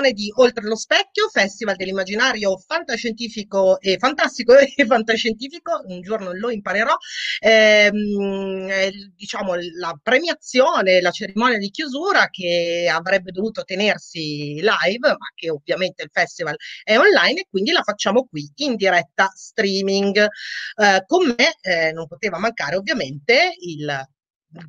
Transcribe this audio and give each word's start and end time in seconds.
Premiazione 0.00 0.12
di 0.12 0.32
Oltre 0.36 0.64
lo 0.64 0.76
Specchio, 0.76 1.28
Festival 1.28 1.76
dell'immaginario 1.76 2.56
fantascientifico 2.56 3.78
e 3.80 3.98
fantastico 3.98 4.56
e 4.56 4.86
fantascientifico, 4.86 5.82
un 5.86 6.00
giorno 6.00 6.32
lo 6.32 6.50
imparerò, 6.50 6.96
ehm, 7.40 8.68
diciamo 9.14 9.54
la 9.78 9.98
premiazione, 10.02 11.00
la 11.00 11.10
cerimonia 11.10 11.58
di 11.58 11.70
chiusura 11.70 12.28
che 12.30 12.90
avrebbe 12.90 13.30
dovuto 13.30 13.62
tenersi 13.62 14.54
live, 14.54 15.08
ma 15.08 15.30
che 15.34 15.50
ovviamente 15.50 16.02
il 16.02 16.10
festival 16.12 16.56
è 16.82 16.96
online 16.98 17.40
e 17.40 17.46
quindi 17.48 17.72
la 17.72 17.82
facciamo 17.82 18.26
qui 18.26 18.50
in 18.56 18.76
diretta 18.76 19.30
streaming. 19.34 20.16
Eh, 20.16 21.04
con 21.06 21.26
me 21.26 21.56
eh, 21.60 21.92
non 21.92 22.06
poteva 22.06 22.38
mancare 22.38 22.76
ovviamente 22.76 23.54
il 23.60 24.08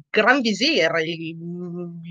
Gran 0.09 0.41
Visir, 0.41 0.91
il 1.03 1.35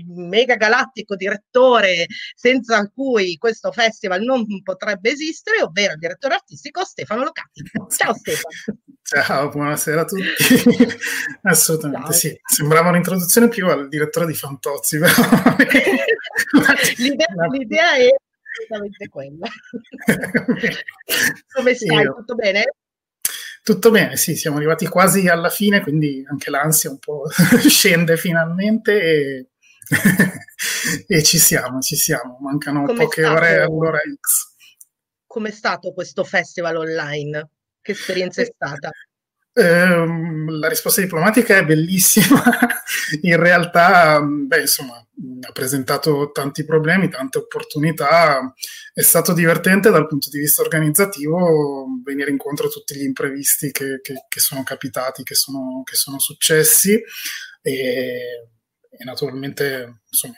mega 0.07 0.55
galattico 0.55 1.15
direttore 1.15 2.05
senza 2.35 2.85
cui 2.93 3.37
questo 3.37 3.71
festival 3.71 4.21
non 4.23 4.45
potrebbe 4.61 5.11
esistere, 5.11 5.61
ovvero 5.61 5.93
il 5.93 5.99
direttore 5.99 6.33
artistico 6.33 6.83
Stefano 6.83 7.23
Locati. 7.23 7.61
Ciao 7.89 8.13
Stefano. 8.13 8.79
Ciao, 9.03 9.49
buonasera 9.49 10.01
a 10.01 10.05
tutti. 10.05 10.23
Assolutamente 11.43 12.11
Ciao. 12.11 12.17
sì, 12.17 12.39
sembrava 12.43 12.89
un'introduzione 12.89 13.47
più 13.47 13.67
al 13.67 13.87
direttore 13.87 14.25
di 14.25 14.33
Fantozzi, 14.33 14.99
però... 14.99 15.13
l'idea, 16.97 17.47
l'idea 17.49 17.95
è 17.95 18.07
assolutamente 18.51 19.09
quella. 19.09 19.47
Come 21.53 21.73
stai? 21.73 22.01
Io. 22.01 22.15
Tutto 22.15 22.35
bene? 22.35 22.63
Tutto 23.63 23.91
bene, 23.91 24.17
sì, 24.17 24.35
siamo 24.35 24.57
arrivati 24.57 24.87
quasi 24.87 25.27
alla 25.27 25.49
fine, 25.49 25.81
quindi 25.81 26.23
anche 26.27 26.49
l'ansia 26.49 26.89
un 26.89 26.97
po' 26.97 27.29
scende 27.67 28.17
finalmente 28.17 29.01
e, 29.01 29.49
e 31.07 31.23
ci 31.23 31.37
siamo, 31.37 31.79
ci 31.79 31.95
siamo. 31.95 32.39
Mancano 32.41 32.85
Come 32.85 33.03
poche 33.03 33.21
stato, 33.21 33.37
ore 33.37 33.61
all'ora 33.61 33.99
X. 33.99 34.55
Com'è 35.27 35.51
stato 35.51 35.93
questo 35.93 36.23
festival 36.23 36.75
online? 36.77 37.49
Che 37.81 37.91
esperienza 37.91 38.41
è 38.41 38.45
stata? 38.45 38.89
Ehm, 39.53 40.59
la 40.59 40.67
risposta 40.67 41.01
diplomatica 41.01 41.57
è 41.57 41.65
bellissima. 41.65 42.41
In 43.21 43.37
realtà, 43.37 44.21
beh, 44.21 44.61
insomma, 44.61 45.05
ha 45.47 45.51
presentato 45.51 46.31
tanti 46.31 46.65
problemi, 46.65 47.09
tante 47.09 47.39
opportunità. 47.39 48.53
È 48.93 49.01
stato 49.01 49.33
divertente 49.33 49.89
dal 49.89 50.07
punto 50.07 50.29
di 50.29 50.39
vista 50.39 50.61
organizzativo 50.61 51.85
venire 52.03 52.31
incontro 52.31 52.67
a 52.67 52.69
tutti 52.69 52.95
gli 52.95 53.03
imprevisti 53.03 53.71
che, 53.71 53.99
che, 54.01 54.25
che 54.27 54.39
sono 54.39 54.63
capitati, 54.63 55.23
che 55.23 55.35
sono, 55.35 55.81
che 55.83 55.95
sono 55.95 56.19
successi. 56.19 57.01
E, 57.61 57.73
e 58.89 59.03
naturalmente, 59.03 60.01
insomma, 60.09 60.35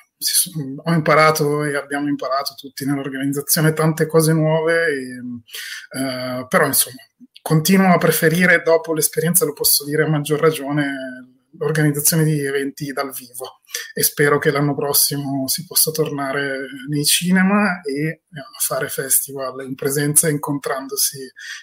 ho 0.83 0.93
imparato 0.93 1.63
e 1.63 1.75
abbiamo 1.75 2.07
imparato 2.07 2.53
tutti 2.55 2.85
nell'organizzazione 2.85 3.73
tante 3.73 4.05
cose 4.05 4.31
nuove, 4.33 4.85
e, 4.87 5.99
eh, 5.99 6.45
però 6.47 6.65
insomma 6.65 7.01
continuo 7.43 7.93
a 7.93 7.97
preferire 7.97 8.61
dopo 8.63 8.93
l'esperienza, 8.93 9.43
lo 9.43 9.51
posso 9.51 9.83
dire 9.83 10.03
a 10.03 10.07
maggior 10.07 10.39
ragione, 10.39 11.12
l'organizzazione 11.57 12.23
di 12.23 12.43
eventi 12.43 12.91
dal 12.91 13.11
vivo 13.11 13.61
e 13.93 14.03
spero 14.03 14.39
che 14.39 14.51
l'anno 14.51 14.75
prossimo 14.75 15.47
si 15.47 15.65
possa 15.65 15.91
tornare 15.91 16.67
nei 16.89 17.05
cinema 17.05 17.81
e 17.81 18.23
a 18.31 18.59
fare 18.59 18.89
festival 18.89 19.65
in 19.65 19.75
presenza 19.75 20.29
incontrandosi 20.29 21.19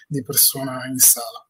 di 0.07 0.23
persona 0.23 0.85
in 0.87 0.97
sala. 0.97 1.45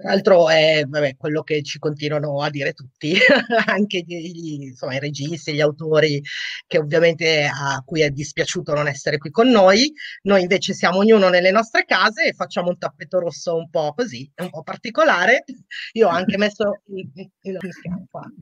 Tra 0.00 0.12
l'altro 0.12 0.48
è 0.48 0.82
vabbè, 0.88 1.16
quello 1.18 1.42
che 1.42 1.62
ci 1.62 1.78
continuano 1.78 2.40
a 2.40 2.48
dire 2.48 2.72
tutti, 2.72 3.14
anche 3.66 3.98
gli, 4.06 4.62
insomma, 4.62 4.94
i 4.94 4.98
registi, 4.98 5.52
gli 5.52 5.60
autori, 5.60 6.22
che 6.66 6.78
ovviamente 6.78 7.44
a 7.44 7.82
cui 7.84 8.00
è 8.00 8.08
dispiaciuto 8.08 8.72
non 8.72 8.88
essere 8.88 9.18
qui 9.18 9.30
con 9.30 9.50
noi. 9.50 9.92
Noi 10.22 10.40
invece 10.40 10.72
siamo 10.72 10.98
ognuno 10.98 11.28
nelle 11.28 11.50
nostre 11.50 11.84
case 11.84 12.24
e 12.24 12.32
facciamo 12.32 12.70
un 12.70 12.78
tappeto 12.78 13.18
rosso 13.18 13.56
un 13.56 13.68
po' 13.68 13.92
così, 13.94 14.30
un 14.36 14.48
po' 14.48 14.62
particolare. 14.62 15.44
Io 15.92 16.06
ho 16.06 16.10
anche 16.10 16.38
messo 16.38 16.80
il, 16.86 17.10
il, 17.14 17.30
il, 17.42 17.58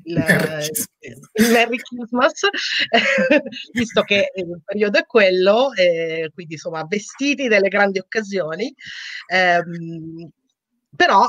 il 0.04 1.50
Merry 1.50 1.76
Christmas, 1.76 2.40
visto 3.72 4.02
che 4.02 4.30
il 4.32 4.62
periodo 4.64 4.98
è 4.98 5.06
quello, 5.06 5.72
eh, 5.72 6.30
quindi 6.32 6.52
insomma 6.52 6.84
vestiti 6.84 7.48
delle 7.48 7.68
grandi 7.68 7.98
occasioni. 7.98 8.72
Eh, 9.26 9.60
però 10.94 11.28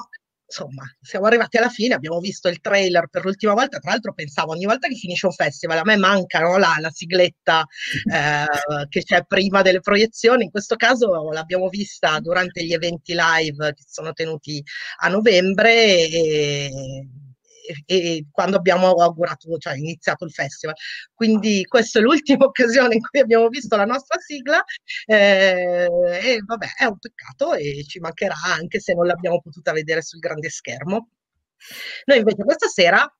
insomma, 0.49 0.83
siamo 0.99 1.27
arrivati 1.27 1.57
alla 1.57 1.69
fine, 1.69 1.93
abbiamo 1.93 2.19
visto 2.19 2.49
il 2.49 2.59
trailer 2.59 3.07
per 3.07 3.23
l'ultima 3.23 3.53
volta, 3.53 3.77
tra 3.77 3.91
l'altro 3.91 4.13
pensavo 4.13 4.51
ogni 4.51 4.65
volta 4.65 4.87
che 4.87 4.95
finisce 4.95 5.27
un 5.27 5.31
festival, 5.31 5.77
a 5.77 5.83
me 5.85 5.95
manca 5.95 6.39
no, 6.39 6.57
la, 6.57 6.75
la, 6.79 6.89
sigletta 6.89 7.65
eh, 8.11 8.87
che 8.89 9.03
c'è 9.03 9.23
prima 9.25 9.61
delle 9.61 9.79
proiezioni, 9.79 10.45
in 10.45 10.49
questo 10.51 10.75
caso 10.75 11.29
l'abbiamo 11.31 11.69
vista 11.69 12.19
durante 12.19 12.65
gli 12.65 12.73
eventi 12.73 13.13
live 13.15 13.73
che 13.73 13.83
sono 13.87 14.11
tenuti 14.11 14.61
a 15.01 15.07
novembre 15.07 16.07
e 16.09 17.07
e, 17.85 18.25
quando 18.31 18.57
abbiamo 18.57 18.87
augurato, 18.91 19.57
cioè 19.57 19.75
iniziato 19.75 20.25
il 20.25 20.31
festival. 20.31 20.75
Quindi 21.13 21.65
questa 21.65 21.99
è 21.99 22.01
l'ultima 22.01 22.45
occasione 22.45 22.95
in 22.95 23.01
cui 23.01 23.19
abbiamo 23.19 23.47
visto 23.47 23.75
la 23.75 23.85
nostra 23.85 24.19
sigla 24.19 24.63
eh, 25.05 25.87
e 26.21 26.39
vabbè, 26.45 26.67
è 26.77 26.85
un 26.85 26.97
peccato 26.97 27.53
e 27.53 27.83
ci 27.87 27.99
mancherà 27.99 28.35
anche 28.57 28.79
se 28.79 28.93
non 28.93 29.05
l'abbiamo 29.05 29.41
potuta 29.41 29.71
vedere 29.71 30.01
sul 30.01 30.19
grande 30.19 30.49
schermo. 30.49 31.09
Noi 32.05 32.19
invece 32.19 32.43
questa 32.43 32.67
sera 32.67 33.13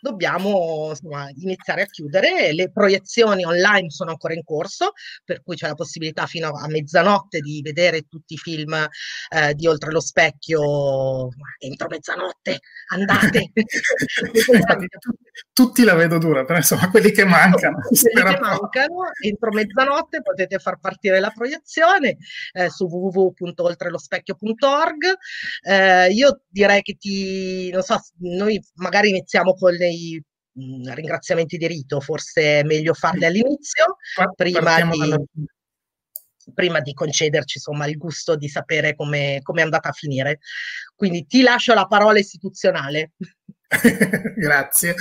dobbiamo 0.00 0.88
insomma, 0.90 1.28
iniziare 1.36 1.82
a 1.82 1.86
chiudere. 1.86 2.52
Le 2.52 2.70
proiezioni 2.70 3.44
online 3.44 3.90
sono 3.90 4.10
ancora 4.10 4.34
in 4.34 4.44
corso, 4.44 4.92
per 5.24 5.42
cui 5.42 5.56
c'è 5.56 5.68
la 5.68 5.74
possibilità 5.74 6.26
fino 6.26 6.48
a 6.48 6.68
mezzanotte 6.68 7.40
di 7.40 7.60
vedere 7.62 8.02
tutti 8.08 8.34
i 8.34 8.38
film 8.38 8.74
eh, 8.74 9.54
di 9.54 9.66
Oltre 9.66 9.90
lo 9.90 10.00
Specchio 10.00 11.28
entro 11.58 11.88
mezzanotte. 11.88 12.60
Andate! 12.88 13.52
tutti 15.52 15.84
la 15.84 15.94
vedo 15.94 16.18
dura, 16.18 16.44
però 16.44 16.58
insomma 16.58 16.90
quelli 16.90 17.10
che 17.10 17.24
mancano. 17.24 17.78
quelli 17.80 18.34
che 18.34 18.40
mancano, 18.40 19.10
entro 19.20 19.52
mezzanotte 19.52 20.22
potete 20.22 20.58
far 20.58 20.78
partire 20.78 21.20
la 21.20 21.30
proiezione 21.30 22.16
eh, 22.52 22.70
su 22.70 22.86
www.oltrelospecchio.org. 22.86 25.04
Eh, 25.62 26.12
io 26.12 26.42
direi 26.48 26.82
che 26.82 26.96
ti, 26.96 27.70
non 27.70 27.82
so, 27.82 28.00
noi 28.18 28.62
magari 28.74 29.08
iniziamo 29.08 29.54
con 29.54 29.74
dei 29.88 30.22
mh, 30.52 30.92
ringraziamenti 30.94 31.56
di 31.56 31.66
rito, 31.66 32.00
forse 32.00 32.60
è 32.60 32.62
meglio 32.62 32.94
farli 32.94 33.24
all'inizio, 33.24 33.96
prima 34.34 34.86
di, 34.90 35.14
prima 36.54 36.80
di, 36.80 36.92
concederci 36.92 37.58
insomma, 37.58 37.86
il 37.86 37.96
gusto 37.96 38.36
di 38.36 38.48
sapere 38.48 38.94
come 38.94 39.42
è 39.42 39.60
andata 39.60 39.88
a 39.88 39.92
finire. 39.92 40.40
Quindi 40.94 41.26
ti 41.26 41.42
lascio 41.42 41.74
la 41.74 41.86
parola 41.86 42.18
istituzionale. 42.18 43.12
Grazie. 44.36 44.94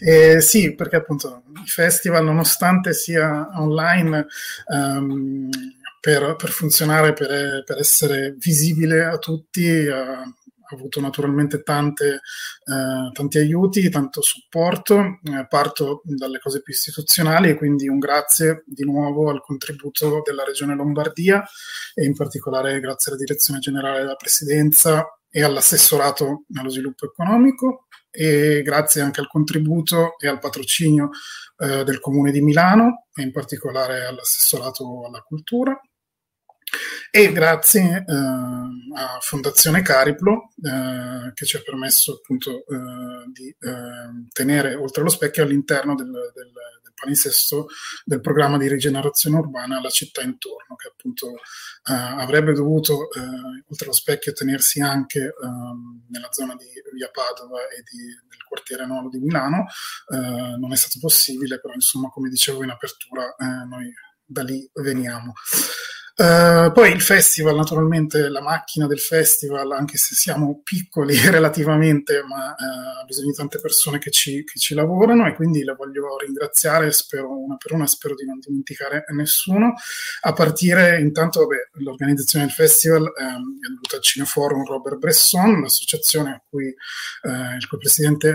Eh, 0.00 0.40
sì, 0.40 0.74
perché 0.74 0.96
appunto 0.96 1.42
il 1.54 1.68
festival, 1.68 2.24
nonostante 2.24 2.94
sia 2.94 3.48
online, 3.54 4.26
um, 4.66 5.48
per, 6.00 6.36
per, 6.36 6.50
funzionare, 6.50 7.12
per, 7.12 7.62
per, 7.64 7.78
essere 7.78 8.34
visibile 8.38 9.04
a 9.04 9.18
tutti, 9.18 9.86
uh, 9.86 10.41
avuto 10.74 11.00
naturalmente 11.00 11.62
tante, 11.62 12.06
eh, 12.06 13.10
tanti 13.12 13.38
aiuti, 13.38 13.88
tanto 13.90 14.20
supporto. 14.22 15.18
Eh, 15.24 15.46
parto 15.48 16.00
dalle 16.04 16.38
cose 16.38 16.62
più 16.62 16.72
istituzionali 16.72 17.50
e 17.50 17.56
quindi 17.56 17.88
un 17.88 17.98
grazie 17.98 18.62
di 18.66 18.84
nuovo 18.84 19.30
al 19.30 19.42
contributo 19.42 20.22
della 20.24 20.44
Regione 20.44 20.74
Lombardia 20.74 21.44
e 21.94 22.04
in 22.04 22.14
particolare 22.14 22.80
grazie 22.80 23.12
alla 23.12 23.20
Direzione 23.20 23.60
Generale 23.60 24.00
della 24.00 24.14
Presidenza 24.14 25.06
e 25.30 25.42
all'assessorato 25.42 26.44
allo 26.54 26.68
sviluppo 26.68 27.06
economico 27.06 27.86
e 28.10 28.60
grazie 28.62 29.00
anche 29.00 29.20
al 29.20 29.28
contributo 29.28 30.18
e 30.18 30.28
al 30.28 30.38
patrocinio 30.38 31.08
eh, 31.58 31.84
del 31.84 32.00
Comune 32.00 32.30
di 32.30 32.42
Milano 32.42 33.06
e 33.14 33.22
in 33.22 33.32
particolare 33.32 34.04
all'assessorato 34.04 35.06
alla 35.06 35.20
cultura 35.20 35.80
e 37.10 37.30
grazie 37.32 38.04
eh, 38.06 38.14
a 38.14 39.18
Fondazione 39.20 39.82
Cariplo 39.82 40.48
eh, 40.62 41.32
che 41.34 41.44
ci 41.44 41.56
ha 41.56 41.62
permesso 41.62 42.14
appunto 42.14 42.64
eh, 42.66 43.30
di 43.32 43.48
eh, 43.48 44.28
tenere 44.32 44.74
oltre 44.74 45.02
lo 45.02 45.10
specchio 45.10 45.42
all'interno 45.42 45.94
del, 45.94 46.10
del, 46.10 46.32
del 46.32 46.92
palinsesto 46.94 47.66
del 48.04 48.20
programma 48.20 48.56
di 48.56 48.68
rigenerazione 48.68 49.36
urbana 49.36 49.80
la 49.80 49.90
città 49.90 50.22
intorno 50.22 50.74
che 50.76 50.88
appunto 50.88 51.32
eh, 51.34 51.92
avrebbe 51.92 52.54
dovuto 52.54 53.10
eh, 53.10 53.20
oltre 53.68 53.86
lo 53.86 53.92
specchio 53.92 54.32
tenersi 54.32 54.80
anche 54.80 55.20
ehm, 55.20 56.06
nella 56.08 56.28
zona 56.30 56.54
di 56.56 56.64
via 56.94 57.10
Padova 57.12 57.60
e 57.68 57.82
di, 57.90 58.04
del 58.28 58.44
quartiere 58.48 58.86
nuovo 58.86 59.08
di 59.10 59.18
Milano 59.18 59.66
non 60.58 60.72
è 60.72 60.76
stato 60.76 60.98
possibile 61.00 61.60
però 61.60 61.74
insomma 61.74 62.08
come 62.08 62.28
dicevo 62.28 62.62
in 62.62 62.70
apertura 62.70 63.34
noi 63.66 63.92
da 64.24 64.42
lì 64.42 64.68
veniamo. 64.74 65.32
Uh, 66.14 66.70
poi 66.72 66.92
il 66.92 67.00
festival, 67.00 67.56
naturalmente 67.56 68.28
la 68.28 68.42
macchina 68.42 68.86
del 68.86 69.00
festival, 69.00 69.72
anche 69.72 69.96
se 69.96 70.14
siamo 70.14 70.60
piccoli 70.62 71.16
relativamente, 71.30 72.22
ma 72.22 72.48
uh, 72.48 73.00
ha 73.00 73.04
bisogno 73.04 73.30
di 73.30 73.36
tante 73.36 73.58
persone 73.58 73.98
che 73.98 74.10
ci, 74.10 74.44
che 74.44 74.58
ci, 74.58 74.74
lavorano 74.74 75.26
e 75.26 75.34
quindi 75.34 75.64
le 75.64 75.72
voglio 75.72 76.18
ringraziare, 76.18 76.92
spero 76.92 77.34
una 77.34 77.56
per 77.56 77.72
una, 77.72 77.86
spero 77.86 78.14
di 78.14 78.26
non 78.26 78.38
dimenticare 78.38 79.04
nessuno, 79.14 79.72
a 80.20 80.32
partire 80.34 81.00
intanto 81.00 81.40
vabbè, 81.40 81.70
l'organizzazione 81.82 82.44
del 82.44 82.54
festival 82.54 83.00
um, 83.02 83.58
dovuta 83.70 83.96
al 83.96 84.02
Cineforum 84.02 84.66
Robert 84.66 84.98
Bresson, 84.98 85.62
l'associazione 85.62 86.30
a 86.30 86.42
cui 86.46 86.66
uh, 86.66 87.56
il 87.56 87.66
cui 87.68 87.78
presidente 87.78 88.34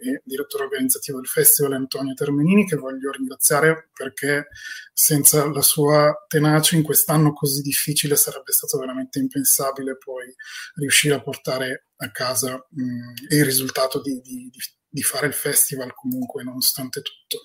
e 0.00 0.22
direttore 0.24 0.64
organizzativo 0.64 1.18
del 1.18 1.26
festival 1.26 1.72
è 1.72 1.76
Antonio 1.76 2.14
Termenini, 2.14 2.66
che 2.66 2.76
voglio 2.76 3.10
ringraziare 3.10 3.88
perché 3.92 4.46
senza 4.92 5.50
la 5.50 5.62
sua 5.62 6.24
tenacia 6.28 6.76
in 6.76 6.82
quest'anno 7.00 7.32
così 7.32 7.62
difficile 7.62 8.16
sarebbe 8.16 8.52
stato 8.52 8.78
veramente 8.78 9.18
impensabile 9.18 9.96
poi 9.96 10.32
riuscire 10.74 11.14
a 11.14 11.22
portare 11.22 11.86
a 11.96 12.10
casa 12.10 12.54
mh, 12.54 13.34
il 13.34 13.44
risultato 13.44 14.00
di, 14.00 14.20
di, 14.20 14.50
di, 14.88 15.02
fare 15.02 15.26
il 15.26 15.32
festival 15.32 15.94
comunque 15.94 16.42
nonostante 16.42 17.00
tutto. 17.00 17.42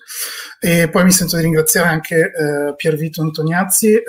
E 0.60 0.88
poi 0.90 1.04
mi 1.04 1.12
sento 1.12 1.36
di 1.36 1.42
ringraziare 1.42 1.88
anche 1.88 2.32
eh, 2.32 2.74
Piervito 2.76 3.22
Antoniazzi 3.22 3.92
eh, 3.94 4.02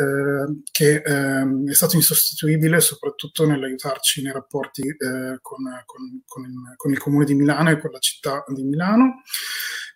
che 0.71 0.95
eh, 0.95 1.45
è 1.69 1.73
stato 1.73 1.95
insostituibile 1.95 2.79
soprattutto 2.79 3.45
nell'aiutarci 3.45 4.23
nei 4.23 4.33
rapporti 4.33 4.81
eh, 4.81 5.37
con, 5.41 5.63
con, 5.85 6.23
con, 6.25 6.43
con 6.75 6.91
il 6.91 6.99
comune 6.99 7.25
di 7.25 7.35
Milano 7.35 7.69
e 7.69 7.79
con 7.79 7.91
la 7.91 7.99
città 7.99 8.43
di 8.47 8.63
Milano 8.63 9.21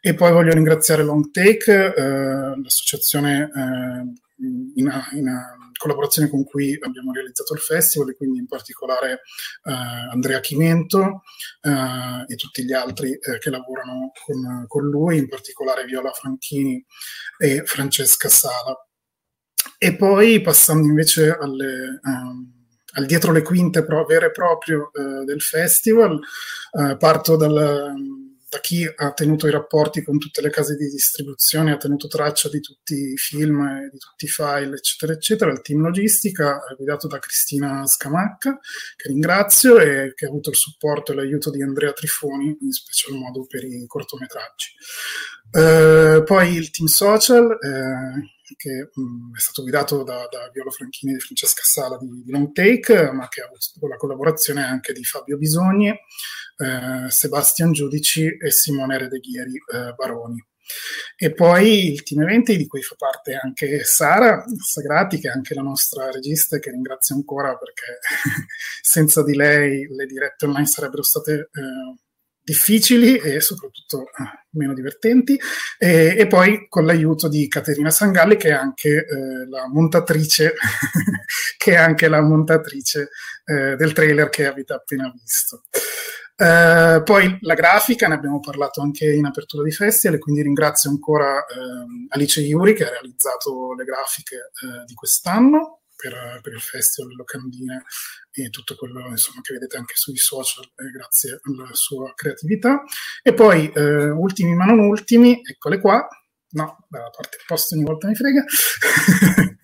E 0.01 0.13
poi 0.13 0.31
voglio 0.31 0.53
ringraziare 0.53 1.03
Long 1.03 1.31
Take, 1.31 1.93
eh, 1.93 2.61
l'associazione 2.61 3.43
eh, 3.43 4.29
in, 4.41 4.71
in, 4.75 4.89
collaborazione 5.81 6.29
con 6.29 6.43
cui 6.43 6.77
abbiamo 6.79 7.11
realizzato 7.11 7.53
il 7.53 7.59
festival 7.59 8.09
e 8.09 8.15
quindi 8.15 8.37
in 8.37 8.45
particolare 8.45 9.21
eh, 9.63 9.71
Andrea 10.11 10.39
Chimento 10.39 11.23
eh, 11.61 12.25
e 12.27 12.35
tutti 12.35 12.63
gli 12.63 12.73
altri 12.73 13.11
eh, 13.13 13.39
che 13.39 13.49
lavorano 13.49 14.11
con, 14.23 14.65
con, 14.67 14.87
lui, 14.87 15.17
in 15.17 15.27
particolare 15.27 15.85
Viola 15.85 16.11
Franchini 16.11 16.83
e 17.37 17.63
Francesca 17.65 18.29
Sala. 18.29 18.75
E 19.77 19.95
poi 19.95 20.41
passando 20.41 20.87
invece 20.87 21.35
alle, 21.35 21.99
um, 22.03 22.51
al 22.93 23.05
dietro 23.05 23.31
le 23.31 23.41
quinte 23.41 23.83
pro- 23.83 24.05
vere 24.05 24.27
e 24.27 24.31
proprio 24.31 24.91
uh, 24.93 25.23
del 25.23 25.41
festival, 25.41 26.19
uh, 26.71 26.97
parto 26.97 27.35
dal, 27.35 27.95
da 28.51 28.59
chi 28.59 28.83
ha 28.83 29.13
tenuto 29.13 29.47
i 29.47 29.51
rapporti 29.51 30.03
con 30.03 30.17
tutte 30.17 30.41
le 30.41 30.49
case 30.49 30.75
di 30.75 30.89
distribuzione, 30.89 31.71
ha 31.71 31.77
tenuto 31.77 32.09
traccia 32.09 32.49
di 32.49 32.59
tutti 32.59 33.13
i 33.13 33.15
film, 33.15 33.87
di 33.89 33.97
tutti 33.97 34.25
i 34.25 34.27
file, 34.27 34.75
eccetera, 34.75 35.13
eccetera, 35.13 35.51
il 35.51 35.61
team 35.61 35.79
logistica 35.79 36.59
guidato 36.75 37.07
da 37.07 37.17
Cristina 37.17 37.87
Scamacca, 37.87 38.59
che 38.97 39.07
ringrazio 39.07 39.79
e 39.79 40.11
che 40.13 40.25
ha 40.25 40.27
avuto 40.27 40.49
il 40.49 40.57
supporto 40.57 41.13
e 41.13 41.15
l'aiuto 41.15 41.49
di 41.49 41.63
Andrea 41.63 41.93
Trifoni, 41.93 42.57
in 42.59 42.71
special 42.73 43.17
modo 43.17 43.45
per 43.45 43.63
i 43.63 43.85
cortometraggi. 43.87 44.71
Uh, 45.51 46.21
poi 46.25 46.53
il 46.53 46.71
team 46.71 46.89
social, 46.89 47.57
eh, 47.57 48.40
che 48.55 48.89
mh, 48.93 49.35
è 49.35 49.39
stato 49.39 49.61
guidato 49.61 50.03
da, 50.03 50.27
da 50.29 50.49
Viola 50.51 50.71
Franchini 50.71 51.15
e 51.15 51.19
Francesca 51.19 51.61
Sala 51.63 51.97
di, 51.97 52.23
di 52.23 52.31
Long 52.31 52.51
Take, 52.51 53.11
ma 53.11 53.27
che 53.27 53.41
ha 53.41 53.45
avuto 53.45 53.87
la 53.87 53.97
collaborazione 53.97 54.63
anche 54.63 54.93
di 54.93 55.03
Fabio 55.03 55.37
Bisogni, 55.37 55.89
eh, 55.89 57.09
Sebastian 57.09 57.71
Giudici 57.71 58.25
e 58.25 58.51
Simone 58.51 58.97
Redeghieri 58.97 59.53
eh, 59.53 59.93
Baroni. 59.93 60.43
E 61.17 61.33
poi 61.33 61.91
il 61.91 62.03
team 62.03 62.21
eventi 62.21 62.55
di 62.55 62.67
cui 62.67 62.81
fa 62.81 62.95
parte 62.97 63.33
anche 63.33 63.83
Sara 63.83 64.43
Sagrati, 64.57 65.19
che 65.19 65.27
è 65.27 65.31
anche 65.31 65.53
la 65.53 65.61
nostra 65.61 66.09
regista, 66.09 66.59
che 66.59 66.71
ringrazio 66.71 67.15
ancora 67.15 67.57
perché 67.57 67.99
senza 68.81 69.23
di 69.23 69.35
lei 69.35 69.87
le 69.87 70.05
dirette 70.05 70.45
online 70.45 70.67
sarebbero 70.67 71.03
state 71.03 71.49
eh, 71.51 71.99
difficili 72.51 73.17
e 73.17 73.39
soprattutto 73.39 74.01
eh, 74.01 74.45
meno 74.51 74.73
divertenti, 74.73 75.39
e, 75.77 76.15
e, 76.17 76.27
poi 76.27 76.67
con 76.67 76.85
l'aiuto 76.85 77.29
di 77.29 77.47
Caterina 77.47 77.89
Sangalli, 77.89 78.35
che 78.35 78.49
è 78.49 78.53
anche 78.53 78.89
eh, 78.89 79.47
la 79.49 79.67
montatrice, 79.69 80.53
che 81.57 81.71
è 81.71 81.77
anche 81.77 82.09
la 82.09 82.21
montatrice 82.21 83.09
eh, 83.45 83.75
del 83.77 83.93
trailer 83.93 84.29
che 84.29 84.45
avete 84.45 84.73
appena 84.73 85.11
visto. 85.13 85.63
Uh, 86.41 87.03
poi 87.03 87.37
la 87.41 87.53
grafica, 87.53 88.07
ne 88.07 88.15
abbiamo 88.15 88.39
parlato 88.39 88.81
anche 88.81 89.13
in 89.13 89.25
apertura 89.25 89.61
di 89.61 89.71
festival, 89.71 90.17
quindi 90.17 90.41
ringrazio 90.41 90.89
ancora 90.89 91.35
uh, 91.35 92.07
Alice 92.09 92.41
Iuri 92.41 92.73
che 92.73 92.83
ha 92.83 92.89
realizzato 92.89 93.75
le 93.75 93.83
grafiche 93.83 94.49
uh, 94.63 94.83
di 94.85 94.95
quest'anno 94.95 95.80
per, 96.01 96.39
per 96.41 96.53
il 96.53 96.59
festival 96.59 97.13
Locandine 97.15 97.83
e 98.31 98.49
tutto 98.49 98.75
quello 98.75 99.07
insomma, 99.09 99.41
che 99.41 99.53
vedete 99.53 99.77
anche 99.77 99.93
sui 99.95 100.17
social 100.17 100.63
eh, 100.63 100.89
grazie 100.89 101.39
alla 101.43 101.69
sua 101.73 102.11
creatività. 102.15 102.81
E 103.21 103.33
poi, 103.33 103.71
eh, 103.71 104.09
ultimi 104.09 104.55
ma 104.55 104.65
non 104.65 104.79
ultimi, 104.79 105.39
eccole 105.43 105.79
qua, 105.79 106.07
no, 106.51 106.85
dalla 106.89 107.09
parte 107.09 107.37
opposta 107.41 107.75
ogni 107.75 107.85
volta 107.85 108.07
mi 108.07 108.15
frega. 108.15 108.43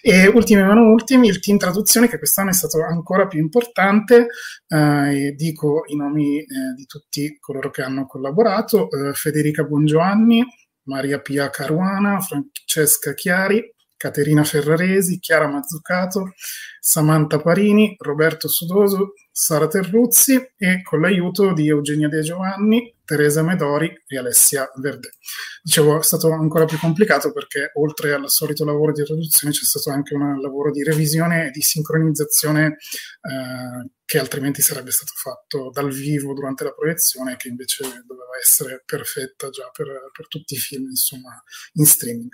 e 0.00 0.26
ultimi 0.28 0.62
ma 0.62 0.74
non 0.74 0.88
ultimi, 0.88 1.28
il 1.28 1.40
team 1.40 1.58
traduzione 1.58 2.08
che 2.08 2.18
quest'anno 2.18 2.50
è 2.50 2.54
stato 2.54 2.82
ancora 2.82 3.26
più 3.26 3.40
importante, 3.40 4.28
eh, 4.68 5.34
dico 5.36 5.84
i 5.86 5.96
nomi 5.96 6.40
eh, 6.40 6.46
di 6.76 6.86
tutti 6.86 7.36
coloro 7.40 7.70
che 7.70 7.82
hanno 7.82 8.06
collaborato, 8.06 8.88
eh, 8.90 9.12
Federica 9.12 9.64
Bongiovanni, 9.64 10.44
Maria 10.84 11.20
Pia 11.20 11.50
Caruana, 11.50 12.20
Francesca 12.20 13.14
Chiari, 13.14 13.73
Caterina 14.04 14.44
Ferraresi, 14.44 15.18
Chiara 15.18 15.48
Mazzucato, 15.48 16.32
Samantha 16.78 17.40
Parini, 17.40 17.96
Roberto 18.00 18.48
Sudoso, 18.48 19.14
Sara 19.36 19.66
Terruzzi 19.66 20.52
e 20.56 20.80
con 20.84 21.00
l'aiuto 21.00 21.52
di 21.52 21.66
Eugenia 21.68 22.06
De 22.06 22.20
Giovanni, 22.20 22.94
Teresa 23.04 23.42
Medori 23.42 23.92
e 24.06 24.16
Alessia 24.16 24.70
Verde. 24.76 25.14
Dicevo, 25.60 25.98
è 25.98 26.02
stato 26.04 26.30
ancora 26.30 26.66
più 26.66 26.78
complicato 26.78 27.32
perché 27.32 27.72
oltre 27.74 28.12
al 28.12 28.30
solito 28.30 28.64
lavoro 28.64 28.92
di 28.92 29.02
traduzione 29.02 29.52
c'è 29.52 29.64
stato 29.64 29.90
anche 29.90 30.14
un 30.14 30.40
lavoro 30.40 30.70
di 30.70 30.84
revisione 30.84 31.48
e 31.48 31.50
di 31.50 31.62
sincronizzazione 31.62 32.66
eh, 32.66 33.90
che 34.04 34.18
altrimenti 34.20 34.62
sarebbe 34.62 34.92
stato 34.92 35.12
fatto 35.16 35.68
dal 35.72 35.90
vivo 35.90 36.32
durante 36.32 36.62
la 36.62 36.72
proiezione 36.72 37.34
che 37.34 37.48
invece 37.48 37.82
doveva 38.06 38.38
essere 38.40 38.84
perfetta 38.86 39.50
già 39.50 39.68
per, 39.72 39.88
per 40.12 40.28
tutti 40.28 40.54
i 40.54 40.58
film 40.58 40.90
insomma 40.90 41.42
in 41.72 41.86
streaming. 41.86 42.30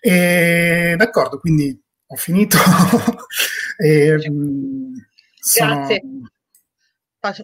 E, 0.00 0.96
d'accordo, 0.98 1.38
quindi 1.38 1.82
ho 2.08 2.16
finito. 2.16 2.58
e, 3.82 4.30
mm, 4.30 4.94
grazie. 5.54 6.00
Sono... 6.00 6.30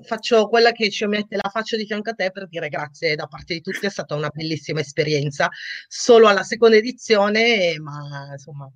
Faccio 0.05 0.49
quella 0.49 0.71
che 0.71 0.91
ci 0.91 1.07
mette 1.07 1.35
la 1.35 1.51
faccia 1.51 1.77
di 1.77 1.87
fianco 1.87 2.11
a 2.11 2.15
te 2.15 2.31
per 2.31 2.47
dire 2.47 2.69
grazie 2.69 3.17
da 3.17 3.27
parte 3.27 3.55
di 3.55 3.61
tutti, 3.61 3.85
è 3.85 3.91
stata 3.91 4.15
una 4.15 4.29
bellissima 4.29 4.79
esperienza. 4.79 5.49
Solo 5.89 6.29
alla 6.29 6.45
seconda 6.45 6.77
edizione, 6.77 7.77
ma 7.81 8.29
insomma, 8.31 8.71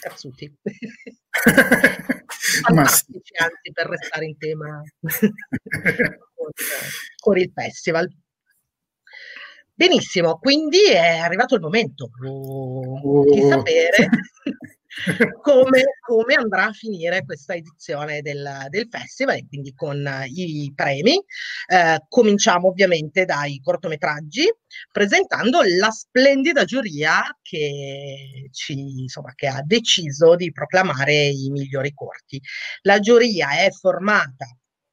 cazzuti. 0.00 0.54
Fantastici, 2.62 3.34
anzi, 3.36 3.72
per 3.72 3.86
restare 3.86 4.26
in 4.26 4.36
tema 4.36 4.82
con, 6.34 6.50
con 7.20 7.38
il 7.38 7.50
festival. 7.54 8.10
Benissimo, 9.72 10.38
quindi 10.38 10.82
è 10.90 11.18
arrivato 11.18 11.54
il 11.54 11.60
momento 11.60 12.10
oh. 12.26 13.24
di 13.30 13.40
sapere 13.48 14.08
come, 15.42 15.82
come, 16.00 16.34
andrà 16.34 16.66
a 16.66 16.72
finire 16.72 17.24
questa 17.24 17.54
edizione 17.54 18.20
del, 18.22 18.66
del 18.68 18.88
festival 18.90 19.46
quindi 19.48 19.74
con 19.74 20.04
i 20.26 20.72
premi. 20.74 21.22
Eh, 21.66 22.04
cominciamo 22.08 22.68
ovviamente 22.68 23.24
dai 23.24 23.60
cortometraggi, 23.62 24.52
presentando 24.90 25.60
la 25.62 25.90
splendida 25.90 26.64
giuria 26.64 27.22
che, 27.42 28.48
ci, 28.52 29.00
insomma, 29.00 29.32
che 29.34 29.46
ha 29.46 29.62
deciso 29.64 30.36
di 30.36 30.52
proclamare 30.52 31.26
i 31.26 31.50
migliori 31.50 31.92
corti. 31.92 32.40
La 32.82 32.98
giuria 32.98 33.50
è 33.58 33.70
formata 33.70 34.46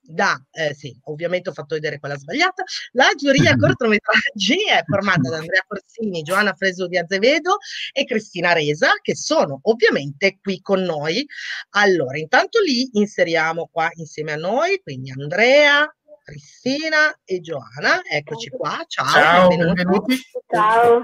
da, 0.07 0.39
eh, 0.51 0.73
sì, 0.73 0.97
ovviamente 1.05 1.49
ho 1.49 1.53
fatto 1.53 1.75
vedere 1.75 1.99
quella 1.99 2.17
sbagliata, 2.17 2.63
la 2.91 3.09
giuria 3.15 3.55
cortometraggi 3.57 4.65
è 4.69 4.83
formata 4.85 5.29
da 5.29 5.37
Andrea 5.37 5.63
Corsini, 5.67 6.21
Giovanna 6.21 6.53
Freso 6.53 6.87
di 6.87 6.97
Azevedo 6.97 7.57
e 7.91 8.05
Cristina 8.05 8.53
Resa, 8.53 8.91
che 9.01 9.15
sono 9.15 9.59
ovviamente 9.63 10.39
qui 10.41 10.61
con 10.61 10.81
noi. 10.81 11.25
Allora, 11.71 12.17
intanto 12.17 12.59
li 12.59 12.89
inseriamo 12.93 13.69
qua 13.71 13.89
insieme 13.95 14.33
a 14.33 14.37
noi, 14.37 14.79
quindi 14.81 15.11
Andrea, 15.11 15.87
Cristina 16.23 17.15
e 17.23 17.39
Giovanna, 17.39 18.01
eccoci 18.03 18.49
qua, 18.49 18.83
ciao, 18.87 19.05
ciao 19.05 19.47
benvenuti. 19.47 19.75
benvenuti. 19.77 20.21
Ciao. 20.47 21.03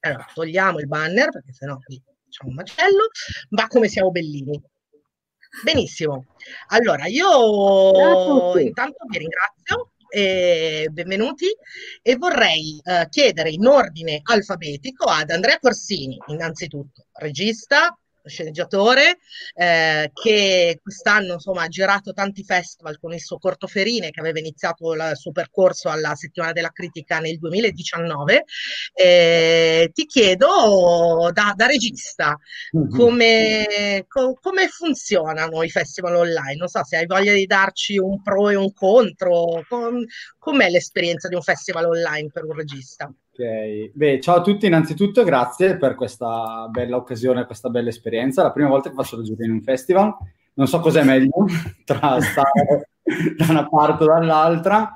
Allora, 0.00 0.26
togliamo 0.32 0.78
il 0.78 0.88
banner 0.88 1.30
perché 1.30 1.52
sennò 1.52 1.78
qui 1.78 2.02
facciamo 2.24 2.50
un 2.50 2.56
macello, 2.56 3.08
ma 3.50 3.66
come 3.66 3.88
siamo 3.88 4.10
bellini. 4.10 4.62
Benissimo. 5.62 6.26
Allora, 6.68 7.06
io 7.06 8.58
intanto 8.58 9.04
vi 9.08 9.18
ringrazio 9.18 9.90
e 10.08 10.88
benvenuti 10.90 11.46
e 12.02 12.16
vorrei 12.16 12.80
eh, 12.82 13.06
chiedere 13.10 13.50
in 13.50 13.66
ordine 13.66 14.20
alfabetico 14.22 15.04
ad 15.04 15.30
Andrea 15.30 15.58
Corsini, 15.58 16.18
innanzitutto 16.28 17.06
regista, 17.14 17.96
sceneggiatore 18.24 19.18
eh, 19.54 20.10
che 20.12 20.78
quest'anno 20.82 21.34
insomma 21.34 21.62
ha 21.62 21.68
girato 21.68 22.12
tanti 22.12 22.44
festival 22.44 22.98
con 22.98 23.12
il 23.12 23.20
suo 23.20 23.38
cortoferine 23.38 24.10
che 24.10 24.20
aveva 24.20 24.38
iniziato 24.38 24.92
il 24.92 25.12
suo 25.14 25.32
percorso 25.32 25.88
alla 25.88 26.14
settimana 26.14 26.52
della 26.52 26.70
critica 26.70 27.18
nel 27.18 27.38
2019 27.38 28.44
eh, 28.94 29.90
ti 29.92 30.06
chiedo 30.06 31.30
da, 31.32 31.52
da 31.54 31.66
regista 31.66 32.36
mm-hmm. 32.76 32.96
come, 32.96 34.04
co, 34.08 34.38
come 34.40 34.68
funzionano 34.68 35.62
i 35.62 35.70
festival 35.70 36.16
online? 36.16 36.56
Non 36.56 36.68
so 36.68 36.84
se 36.84 36.96
hai 36.96 37.06
voglia 37.06 37.32
di 37.32 37.46
darci 37.46 37.98
un 37.98 38.22
pro 38.22 38.50
e 38.50 38.54
un 38.54 38.72
contro 38.72 39.64
com, 39.68 40.04
com'è 40.38 40.68
l'esperienza 40.68 41.28
di 41.28 41.34
un 41.34 41.42
festival 41.42 41.86
online 41.86 42.30
per 42.32 42.44
un 42.44 42.54
regista 42.54 43.12
beh, 43.92 44.20
ciao 44.20 44.36
a 44.36 44.40
tutti, 44.42 44.66
innanzitutto 44.66 45.24
grazie 45.24 45.76
per 45.76 45.94
questa 45.94 46.66
bella 46.70 46.96
occasione, 46.96 47.46
questa 47.46 47.68
bella 47.68 47.88
esperienza. 47.88 48.42
La 48.42 48.52
prima 48.52 48.68
volta 48.68 48.88
che 48.88 48.94
faccio 48.94 49.16
la 49.16 49.22
giuria 49.22 49.46
in 49.46 49.52
un 49.52 49.62
festival, 49.62 50.14
non 50.54 50.66
so 50.66 50.80
cos'è 50.80 51.02
meglio 51.02 51.46
tra 51.84 52.20
stare 52.20 52.90
da 53.36 53.46
una 53.48 53.68
parte 53.68 54.04
o 54.04 54.06
dall'altra. 54.06 54.92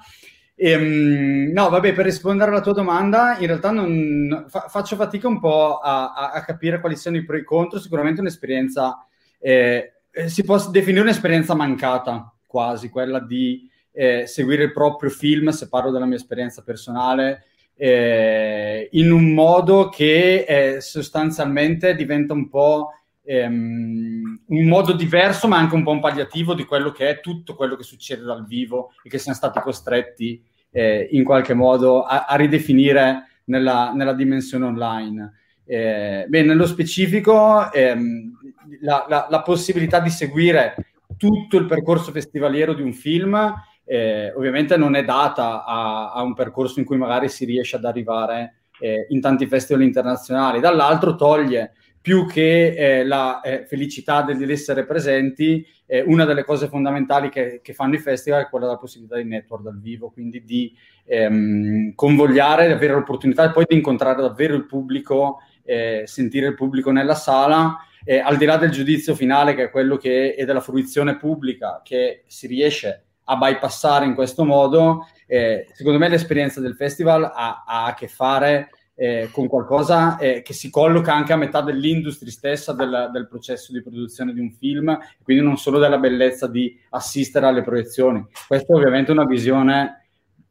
E, 0.56 0.70
ehm, 0.70 1.52
no, 1.52 1.68
vabbè, 1.68 1.92
per 1.92 2.04
rispondere 2.04 2.50
alla 2.50 2.60
tua 2.60 2.74
domanda, 2.74 3.36
in 3.38 3.46
realtà 3.46 3.70
non, 3.70 4.44
fa, 4.48 4.66
faccio 4.68 4.96
fatica 4.96 5.26
un 5.26 5.40
po' 5.40 5.78
a, 5.78 6.12
a, 6.12 6.30
a, 6.32 6.44
capire 6.44 6.80
quali 6.80 6.96
siano 6.96 7.16
i 7.16 7.24
pro 7.24 7.36
e 7.36 7.40
i 7.40 7.44
contro. 7.44 7.80
Sicuramente 7.80 8.20
un'esperienza, 8.20 9.06
eh, 9.38 9.94
eh, 10.10 10.28
si 10.28 10.44
può 10.44 10.58
definire 10.68 11.02
un'esperienza 11.02 11.54
mancata 11.54 12.32
quasi, 12.46 12.88
quella 12.88 13.18
di 13.18 13.68
eh, 13.90 14.26
seguire 14.26 14.64
il 14.64 14.72
proprio 14.72 15.10
film, 15.10 15.48
se 15.48 15.68
parlo 15.68 15.90
della 15.90 16.06
mia 16.06 16.16
esperienza 16.16 16.62
personale, 16.62 17.44
eh, 17.76 18.88
in 18.92 19.10
un 19.10 19.32
modo 19.32 19.88
che 19.88 20.44
eh, 20.46 20.80
sostanzialmente 20.80 21.94
diventa 21.94 22.32
un 22.32 22.48
po' 22.48 22.90
ehm, 23.24 24.40
un 24.46 24.66
modo 24.66 24.92
diverso, 24.92 25.48
ma 25.48 25.56
anche 25.56 25.74
un 25.74 25.82
po' 25.82 25.90
un 25.90 26.00
palliativo 26.00 26.54
di 26.54 26.64
quello 26.64 26.90
che 26.92 27.08
è 27.08 27.20
tutto 27.20 27.54
quello 27.54 27.76
che 27.76 27.82
succede 27.82 28.22
dal 28.22 28.46
vivo 28.46 28.92
e 29.02 29.08
che 29.08 29.18
siamo 29.18 29.36
stati 29.36 29.60
costretti 29.60 30.42
eh, 30.70 31.08
in 31.12 31.24
qualche 31.24 31.54
modo 31.54 32.02
a, 32.02 32.26
a 32.26 32.36
ridefinire 32.36 33.28
nella, 33.44 33.92
nella, 33.94 34.12
dimensione 34.12 34.64
online. 34.64 35.32
Eh, 35.64 36.26
beh, 36.28 36.42
nello 36.42 36.66
specifico, 36.66 37.72
ehm, 37.72 38.32
la, 38.80 39.06
la, 39.08 39.26
la, 39.30 39.42
possibilità 39.42 40.00
di 40.00 40.10
seguire 40.10 40.74
tutto 41.16 41.56
il 41.56 41.66
percorso 41.66 42.10
festivaliero 42.10 42.74
di 42.74 42.82
un 42.82 42.92
film 42.92 43.54
eh, 43.84 44.32
ovviamente 44.34 44.76
non 44.76 44.94
è 44.94 45.04
data 45.04 45.64
a, 45.64 46.12
a, 46.12 46.22
un 46.22 46.34
percorso 46.34 46.78
in 46.78 46.84
cui 46.84 46.96
magari 46.96 47.28
si 47.28 47.44
riesce 47.44 47.76
ad 47.76 47.84
arrivare 47.84 48.62
eh, 48.80 49.06
in 49.10 49.20
tanti 49.20 49.46
festival 49.46 49.82
internazionali, 49.82 50.60
dall'altro 50.60 51.14
toglie 51.14 51.72
più 52.04 52.26
che 52.26 52.74
eh, 52.74 53.04
la 53.04 53.40
eh, 53.40 53.64
felicità 53.66 54.20
dell'essere 54.20 54.84
presenti, 54.84 55.66
eh, 55.86 56.02
una 56.06 56.26
delle 56.26 56.44
cose 56.44 56.68
fondamentali 56.68 57.30
che, 57.30 57.60
che, 57.62 57.72
fanno 57.72 57.94
i 57.94 57.98
festival 57.98 58.42
è 58.42 58.48
quella 58.50 58.66
della 58.66 58.78
possibilità 58.78 59.16
di 59.16 59.24
network 59.24 59.62
dal 59.62 59.80
vivo, 59.80 60.10
quindi 60.10 60.44
di 60.44 60.70
ehm, 61.06 61.94
convogliare, 61.94 62.70
avere 62.70 62.92
l'opportunità 62.92 63.50
poi 63.50 63.64
di 63.66 63.76
incontrare 63.76 64.20
davvero 64.20 64.54
il 64.54 64.66
pubblico, 64.66 65.38
eh, 65.62 66.02
sentire 66.04 66.48
il 66.48 66.54
pubblico 66.54 66.90
nella 66.90 67.14
sala, 67.14 67.78
eh, 68.04 68.18
al 68.18 68.36
di 68.36 68.44
là 68.44 68.58
del 68.58 68.70
giudizio 68.70 69.14
finale 69.14 69.54
che 69.54 69.64
è 69.64 69.70
quello 69.70 69.96
che 69.96 70.34
è 70.34 70.44
della 70.44 70.60
fruizione 70.60 71.16
pubblica 71.16 71.80
che 71.82 72.24
si 72.26 72.46
riesce 72.46 73.03
a 73.24 73.36
bypassare 73.36 74.04
in 74.04 74.14
questo 74.14 74.44
modo, 74.44 75.06
eh, 75.26 75.66
secondo 75.72 75.98
me 75.98 76.08
l'esperienza 76.08 76.60
del 76.60 76.74
festival 76.74 77.24
ha, 77.24 77.64
ha 77.66 77.86
a 77.86 77.94
che 77.94 78.08
fare 78.08 78.70
eh, 78.96 79.28
con 79.32 79.48
qualcosa 79.48 80.16
eh, 80.18 80.42
che 80.42 80.52
si 80.52 80.70
colloca 80.70 81.12
anche 81.12 81.32
a 81.32 81.36
metà 81.36 81.60
dell'industria 81.60 82.30
stessa 82.30 82.72
del, 82.72 83.10
del, 83.12 83.26
processo 83.26 83.72
di 83.72 83.82
produzione 83.82 84.32
di 84.32 84.40
un 84.40 84.52
film, 84.52 84.96
quindi 85.22 85.42
non 85.42 85.56
solo 85.56 85.78
della 85.78 85.98
bellezza 85.98 86.46
di 86.46 86.78
assistere 86.90 87.46
alle 87.46 87.62
proiezioni. 87.62 88.24
Questa 88.46 88.72
è 88.72 88.76
ovviamente 88.76 89.10
una 89.10 89.24
visione 89.24 90.06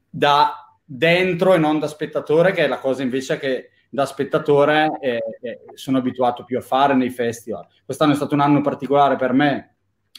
da 0.10 0.78
dentro 0.84 1.54
e 1.54 1.58
non 1.58 1.80
da 1.80 1.88
spettatore, 1.88 2.52
che 2.52 2.66
è 2.66 2.68
la 2.68 2.80
cosa 2.80 3.02
invece 3.02 3.38
che 3.38 3.70
da 3.90 4.06
spettatore 4.06 4.98
eh, 5.00 5.20
eh, 5.42 5.60
sono 5.76 6.00
abituato 6.00 6.44
più 6.44 6.58
a 6.58 6.62
fare 6.62 6.96
nei 6.96 7.12
festival. 7.12 7.66
Quest'anno 7.86 8.14
è 8.14 8.16
stato 8.16 8.34
un 8.34 8.42
anno 8.42 8.62
particolare 8.62 9.16
per 9.16 9.32
me, 9.34 9.76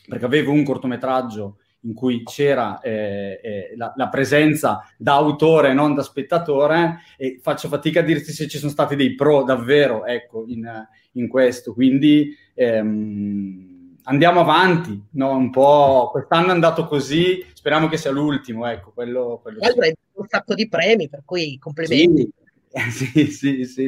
perché 0.08 0.24
avevo 0.24 0.52
un 0.52 0.64
cortometraggio 0.64 1.58
in 1.84 1.94
cui 1.94 2.22
c'era 2.22 2.80
eh, 2.80 3.40
eh, 3.42 3.74
la, 3.76 3.92
la, 3.96 4.08
presenza 4.08 4.86
da 4.96 5.14
autore 5.14 5.70
e 5.70 5.74
non 5.74 5.94
da 5.94 6.02
spettatore 6.02 7.00
e 7.16 7.38
faccio 7.42 7.68
fatica 7.68 8.00
a 8.00 8.02
dirti 8.02 8.32
se 8.32 8.48
ci 8.48 8.58
sono 8.58 8.70
stati 8.70 8.96
dei 8.96 9.14
pro 9.14 9.42
davvero 9.42 10.04
ecco, 10.04 10.44
in, 10.46 10.66
in 11.12 11.28
questo. 11.28 11.72
Quindi 11.72 12.34
ehm, 12.54 13.98
andiamo 14.04 14.40
avanti, 14.40 15.00
no? 15.12 15.36
un 15.36 15.50
po' 15.50 16.08
quest'anno 16.10 16.48
è 16.48 16.52
andato 16.52 16.86
così, 16.86 17.44
speriamo 17.52 17.88
che 17.88 17.96
sia 17.96 18.10
l'ultimo. 18.10 18.66
Ecco, 18.66 18.92
quello, 18.92 19.40
quello 19.42 19.58
allora, 19.60 19.86
sì. 19.86 19.94
un 20.12 20.26
sacco 20.28 20.54
di 20.54 20.68
premi, 20.68 21.08
per 21.08 21.22
cui 21.24 21.58
complimenti. 21.58 22.28
Sì, 22.90 23.06
sì, 23.30 23.30
sì. 23.30 23.64
sì. 23.64 23.86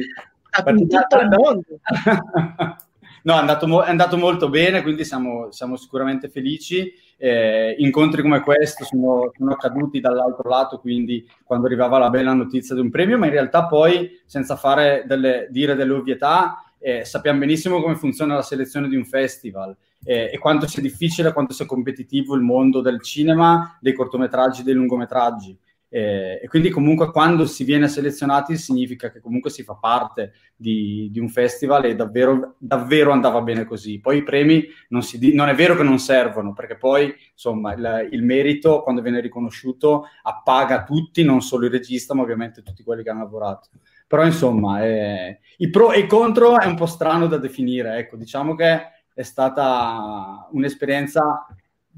A 0.49 0.63
tutto 0.63 1.19
il 1.19 1.27
mondo. 1.29 1.65
no, 3.27 3.33
è 3.33 3.39
andato, 3.39 3.67
mo- 3.67 3.83
è 3.83 3.89
andato, 3.89 4.17
molto 4.17 4.49
bene, 4.49 4.81
quindi 4.81 5.03
siamo, 5.03 5.51
siamo 5.51 5.75
sicuramente 5.75 6.29
felici 6.29 6.93
eh, 7.17 7.75
incontri 7.79 8.21
come 8.21 8.39
questo 8.39 8.85
sono, 8.85 9.31
sono, 9.35 9.51
accaduti 9.51 9.99
dall'altro 9.99 10.47
lato, 10.49 10.79
quindi 10.79 11.27
quando 11.43 11.65
arrivava 11.65 11.97
la 11.97 12.09
bella 12.09 12.33
notizia 12.33 12.73
di 12.73 12.81
un 12.81 12.89
premio, 12.89 13.17
ma 13.17 13.25
in 13.25 13.33
realtà 13.33 13.65
poi, 13.65 14.21
senza 14.25 14.55
fare 14.55 15.03
delle, 15.05 15.47
dire 15.49 15.75
delle 15.75 15.91
ovvietà, 15.91 16.63
eh, 16.79 17.03
sappiamo 17.03 17.39
benissimo 17.39 17.81
come 17.81 17.95
funziona 17.95 18.35
la 18.35 18.43
selezione 18.43 18.87
di 18.87 18.95
un 18.95 19.03
festival 19.03 19.75
eh, 20.05 20.29
e 20.31 20.37
quanto 20.37 20.67
sia 20.67 20.81
difficile, 20.81 21.33
quanto 21.33 21.53
sia 21.53 21.65
competitivo 21.65 22.35
il 22.35 22.41
mondo 22.41 22.79
del 22.81 23.01
cinema, 23.01 23.77
dei 23.81 23.93
cortometraggi, 23.93 24.63
dei 24.63 24.75
lungometraggi. 24.75 25.57
Eh, 25.89 26.41
e 26.43 26.47
quindi 26.47 26.69
comunque 26.69 27.11
quando 27.11 27.45
si 27.45 27.63
viene 27.63 27.87
selezionati 27.87 28.57
significa 28.57 29.09
che 29.09 29.21
comunque 29.21 29.49
si 29.49 29.63
fa 29.63 29.75
parte 29.75 30.33
di, 30.55 31.07
di 31.11 31.19
un 31.19 31.29
festival 31.29 31.85
e 31.85 31.95
davvero, 31.95 32.55
davvero, 32.57 33.11
andava 33.11 33.41
bene 33.41 33.63
così. 33.63 33.99
Poi 33.99 34.17
i 34.17 34.23
premi 34.23 34.65
non, 34.89 35.01
si, 35.01 35.33
non, 35.33 35.47
è 35.47 35.55
vero 35.55 35.75
che 35.75 35.83
non 35.83 35.99
servono, 35.99 36.53
perché 36.53 36.75
poi 36.75 37.13
insomma 37.31 37.73
il, 37.73 38.09
il, 38.11 38.23
merito 38.23 38.81
quando 38.81 39.01
viene 39.01 39.21
riconosciuto 39.21 40.05
appaga 40.23 40.83
tutti, 40.83 41.23
non 41.23 41.41
solo 41.41 41.65
il 41.65 41.71
regista, 41.71 42.13
ma 42.13 42.23
ovviamente 42.23 42.61
tutti 42.63 42.83
quelli 42.83 43.03
che 43.03 43.09
hanno 43.09 43.23
lavorato. 43.23 43.69
Però 44.07 44.25
insomma, 44.25 44.83
eh, 44.85 45.39
i 45.57 45.69
pro 45.69 45.91
e 45.91 45.99
i 45.99 46.07
contro 46.07 46.59
è 46.59 46.65
un 46.65 46.75
po' 46.75 46.85
strano 46.85 47.27
da 47.27 47.37
definire, 47.37 47.97
ecco, 47.97 48.15
diciamo 48.15 48.55
che 48.55 48.95
è 49.13 49.23
stata 49.23 50.47
un'esperienza 50.51 51.47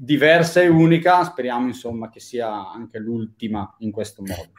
diversa 0.02 0.62
e 0.62 0.68
unica, 0.68 1.22
speriamo 1.24 1.66
insomma 1.66 2.08
che 2.08 2.20
sia 2.20 2.70
anche 2.70 2.98
l'ultima 2.98 3.74
in 3.80 3.90
questo 3.90 4.22
modo. 4.22 4.50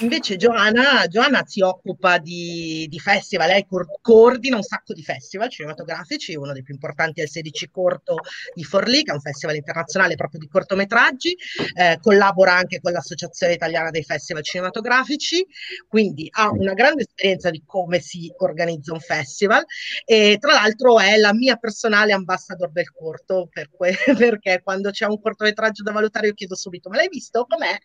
Invece 0.00 0.36
Giovanna, 0.36 1.06
Giovanna 1.06 1.42
si 1.46 1.62
occupa 1.62 2.18
di, 2.18 2.86
di, 2.86 2.98
festival, 2.98 3.48
lei 3.48 3.66
coordina 4.02 4.56
un 4.56 4.62
sacco 4.62 4.92
di 4.92 5.02
festival 5.02 5.48
cinematografici, 5.48 6.34
uno 6.34 6.52
dei 6.52 6.62
più 6.62 6.74
importanti 6.74 7.20
è 7.20 7.22
il 7.22 7.30
16 7.30 7.70
Corto 7.70 8.16
di 8.52 8.62
Forlì, 8.62 9.02
che 9.02 9.12
è 9.12 9.14
un 9.14 9.22
festival 9.22 9.56
internazionale 9.56 10.14
proprio 10.14 10.38
di 10.40 10.48
cortometraggi, 10.48 11.34
eh, 11.74 11.98
collabora 12.02 12.54
anche 12.54 12.78
con 12.82 12.92
l'Associazione 12.92 13.54
Italiana 13.54 13.88
dei 13.88 14.02
Festival 14.02 14.42
Cinematografici, 14.42 15.46
quindi 15.88 16.28
ha 16.30 16.50
una 16.50 16.74
grande 16.74 17.04
esperienza 17.04 17.48
di 17.48 17.62
come 17.64 17.98
si 18.00 18.30
organizza 18.36 18.92
un 18.92 19.00
festival 19.00 19.64
e 20.04 20.36
tra 20.38 20.52
l'altro 20.52 21.00
è 21.00 21.16
la 21.16 21.32
mia 21.32 21.56
personale 21.56 22.12
ambassador 22.12 22.70
del 22.70 22.92
corto, 22.92 23.48
per 23.50 23.70
que- 23.70 23.96
perché 24.14 24.60
quando 24.62 24.90
c'è 24.90 25.06
un 25.06 25.18
cortometraggio 25.18 25.82
da 25.82 25.92
valutare 25.92 26.26
io 26.26 26.34
chiedo 26.34 26.54
subito 26.54 26.90
ma 26.90 26.96
l'hai 26.96 27.08
visto? 27.08 27.46
Com'è? 27.48 27.78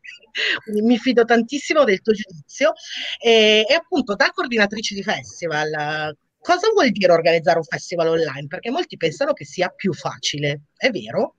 Quindi 0.66 0.82
mi 0.82 0.98
fido 0.98 1.24
tantissimo 1.24 1.86
del 1.86 2.00
tuo 2.02 2.14
giudizio. 2.14 2.74
E, 3.20 3.66
e 3.68 3.74
appunto, 3.74 4.16
da 4.16 4.32
coordinatrice 4.34 4.96
di 4.96 5.04
festival, 5.04 6.16
cosa 6.40 6.70
vuol 6.74 6.90
dire 6.90 7.12
organizzare 7.12 7.58
un 7.58 7.64
festival 7.64 8.08
online? 8.08 8.48
Perché 8.48 8.72
molti 8.72 8.98
pensano 8.98 9.34
che 9.34 9.46
sia 9.46 9.70
più 9.70 9.94
facile, 9.94 10.62
è 10.76 10.90
vero? 10.90 11.36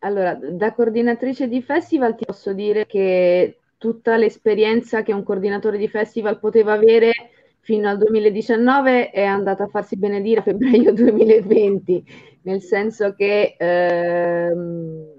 Allora, 0.00 0.34
da 0.34 0.72
coordinatrice 0.72 1.48
di 1.48 1.60
festival 1.62 2.14
ti 2.14 2.24
posso 2.24 2.52
dire 2.52 2.86
che 2.86 3.58
tutta 3.78 4.16
l'esperienza 4.16 5.02
che 5.02 5.12
un 5.12 5.22
coordinatore 5.22 5.78
di 5.78 5.88
festival 5.88 6.38
poteva 6.38 6.72
avere 6.72 7.12
fino 7.60 7.88
al 7.88 7.98
2019 7.98 9.10
è 9.10 9.24
andata 9.24 9.64
a 9.64 9.68
farsi 9.68 9.96
benedire 9.96 10.40
a 10.40 10.42
febbraio 10.42 10.92
2020, 10.94 12.04
nel 12.42 12.62
senso 12.62 13.14
che 13.14 13.56
ehm, 13.58 15.17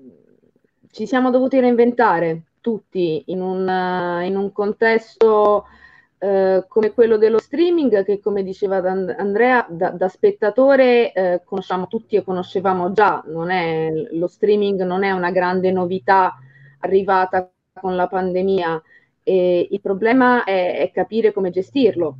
ci 0.91 1.05
siamo 1.05 1.29
dovuti 1.29 1.59
reinventare 1.59 2.43
tutti 2.61 3.23
in 3.27 3.41
un, 3.41 4.21
in 4.23 4.35
un 4.35 4.51
contesto 4.51 5.65
eh, 6.21 6.65
come 6.67 6.91
quello 6.91 7.17
dello 7.17 7.39
streaming 7.39 8.03
che 8.03 8.19
come 8.19 8.43
diceva 8.43 8.77
Andrea 8.77 9.65
da, 9.69 9.91
da 9.91 10.09
spettatore 10.09 11.13
eh, 11.13 11.41
conosciamo 11.45 11.87
tutti 11.87 12.15
e 12.17 12.23
conoscevamo 12.23 12.91
già. 12.91 13.23
È, 13.23 13.91
lo 14.11 14.27
streaming 14.27 14.83
non 14.83 15.03
è 15.03 15.11
una 15.11 15.31
grande 15.31 15.71
novità 15.71 16.35
arrivata 16.79 17.49
con 17.79 17.95
la 17.95 18.07
pandemia. 18.07 18.81
E 19.23 19.67
il 19.71 19.79
problema 19.79 20.43
è, 20.43 20.79
è 20.79 20.91
capire 20.91 21.31
come 21.31 21.51
gestirlo. 21.51 22.17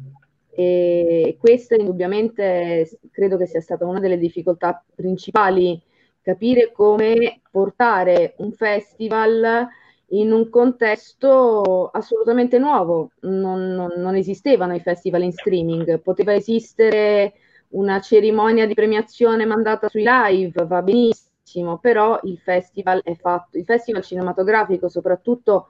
E 0.52 1.38
questa 1.40 1.76
indubbiamente 1.76 2.90
credo 3.12 3.38
che 3.38 3.46
sia 3.46 3.62
stata 3.62 3.86
una 3.86 4.00
delle 4.00 4.18
difficoltà 4.18 4.84
principali 4.96 5.82
capire 6.22 6.72
come 6.72 7.42
portare 7.50 8.34
un 8.38 8.52
festival 8.52 9.68
in 10.12 10.32
un 10.32 10.50
contesto 10.50 11.90
assolutamente 11.92 12.58
nuovo. 12.58 13.12
Non, 13.22 13.74
non, 13.74 13.94
non, 13.98 14.16
esistevano 14.16 14.76
i 14.76 14.80
festival 14.80 15.24
in 15.24 15.32
streaming, 15.32 16.00
poteva 16.00 16.34
esistere 16.34 17.34
una 17.70 18.00
cerimonia 18.02 18.66
di 18.66 18.74
premiazione 18.74 19.46
mandata 19.46 19.90
sui 19.90 20.04
live, 20.06 20.66
va 20.66 20.82
benissimo, 20.82 21.78
però 21.78 22.20
il 22.24 22.40
festival 22.40 23.02
è 23.04 23.16
fatto, 23.16 23.58
il 23.58 23.66
festival 23.66 24.04
cinematografico 24.04 24.90
soprattutto 24.90 25.68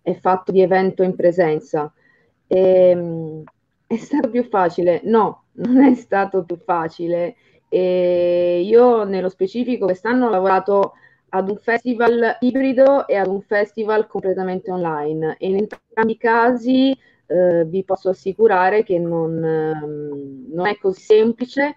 è 0.00 0.14
fatto 0.14 0.52
di 0.52 0.62
evento 0.62 1.02
in 1.02 1.14
presenza. 1.14 1.92
E, 2.46 2.88
ehm, 2.90 3.42
è 3.86 3.96
stato 3.96 4.30
più 4.30 4.44
facile? 4.44 5.00
No, 5.04 5.44
non 5.52 5.84
è 5.84 5.94
stato 5.94 6.44
più 6.44 6.56
facile 6.56 7.36
e 7.74 8.60
io 8.66 9.04
nello 9.04 9.30
specifico 9.30 9.86
quest'anno 9.86 10.26
ho 10.26 10.30
lavorato 10.30 10.92
ad 11.30 11.48
un 11.48 11.56
festival 11.56 12.36
ibrido 12.40 13.06
e 13.06 13.16
ad 13.16 13.28
un 13.28 13.40
festival 13.40 14.06
completamente 14.06 14.70
online. 14.70 15.36
E 15.38 15.48
in 15.48 15.56
entrambi 15.56 16.12
i 16.12 16.18
casi 16.18 16.94
eh, 17.26 17.64
vi 17.64 17.82
posso 17.82 18.10
assicurare 18.10 18.82
che 18.82 18.98
non, 18.98 19.42
ehm, 19.42 20.46
non 20.52 20.66
è 20.66 20.76
così 20.76 21.00
semplice, 21.00 21.76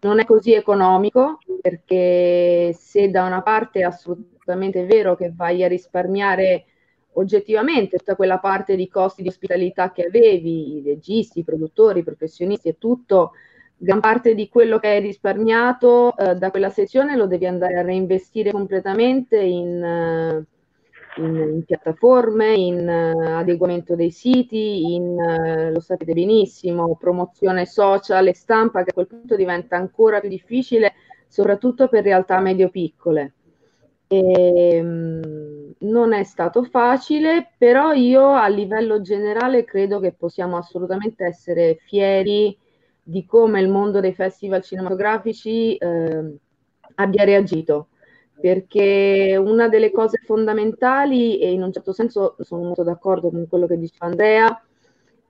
non 0.00 0.18
è 0.18 0.24
così 0.24 0.54
economico 0.54 1.38
perché 1.60 2.72
se 2.74 3.10
da 3.10 3.24
una 3.26 3.42
parte 3.42 3.82
assolut- 3.82 4.32
assolutamente 4.44 4.86
vero 4.86 5.14
che 5.14 5.30
vai 5.34 5.62
a 5.62 5.68
risparmiare 5.68 6.64
oggettivamente 7.16 7.98
tutta 7.98 8.16
quella 8.16 8.38
parte 8.38 8.76
di 8.76 8.88
costi 8.88 9.22
di 9.22 9.28
ospitalità 9.28 9.92
che 9.92 10.04
avevi, 10.04 10.76
i 10.76 10.82
registi, 10.82 11.40
i 11.40 11.44
produttori, 11.44 12.00
i 12.00 12.04
professionisti 12.04 12.68
e 12.68 12.78
tutto, 12.78 13.32
gran 13.76 14.00
parte 14.00 14.34
di 14.34 14.48
quello 14.48 14.78
che 14.78 14.88
hai 14.88 15.00
risparmiato 15.00 16.16
eh, 16.16 16.34
da 16.36 16.50
quella 16.50 16.70
sezione 16.70 17.16
lo 17.16 17.26
devi 17.26 17.46
andare 17.46 17.78
a 17.78 17.82
reinvestire 17.82 18.50
completamente 18.50 19.38
in, 19.38 19.82
uh, 19.82 21.20
in, 21.22 21.36
in 21.36 21.64
piattaforme, 21.64 22.54
in 22.54 22.88
uh, 22.88 23.38
adeguamento 23.38 23.94
dei 23.94 24.10
siti, 24.10 24.94
in, 24.94 25.16
uh, 25.18 25.72
lo 25.72 25.80
sapete 25.80 26.12
benissimo, 26.12 26.96
promozione 26.96 27.66
social 27.66 28.26
e 28.28 28.34
stampa 28.34 28.82
che 28.82 28.90
a 28.90 28.94
quel 28.94 29.06
punto 29.06 29.36
diventa 29.36 29.76
ancora 29.76 30.20
più 30.20 30.28
difficile, 30.28 30.94
soprattutto 31.28 31.88
per 31.88 32.04
realtà 32.04 32.38
medio-piccole. 32.40 33.32
E, 34.06 34.80
um, 34.80 35.72
non 35.76 36.12
è 36.12 36.22
stato 36.22 36.62
facile, 36.62 37.52
però 37.58 37.92
io 37.92 38.32
a 38.32 38.46
livello 38.48 39.00
generale 39.00 39.64
credo 39.64 40.00
che 40.00 40.12
possiamo 40.12 40.56
assolutamente 40.56 41.24
essere 41.24 41.78
fieri 41.84 42.56
di 43.04 43.26
come 43.26 43.60
il 43.60 43.68
mondo 43.68 44.00
dei 44.00 44.14
festival 44.14 44.62
cinematografici 44.62 45.76
eh, 45.76 46.36
abbia 46.94 47.24
reagito, 47.24 47.88
perché 48.40 49.36
una 49.38 49.68
delle 49.68 49.92
cose 49.92 50.20
fondamentali, 50.24 51.38
e 51.38 51.52
in 51.52 51.62
un 51.62 51.72
certo 51.72 51.92
senso 51.92 52.36
sono 52.40 52.64
molto 52.64 52.82
d'accordo 52.82 53.30
con 53.30 53.46
quello 53.46 53.66
che 53.66 53.78
diceva 53.78 54.06
Andrea, 54.06 54.62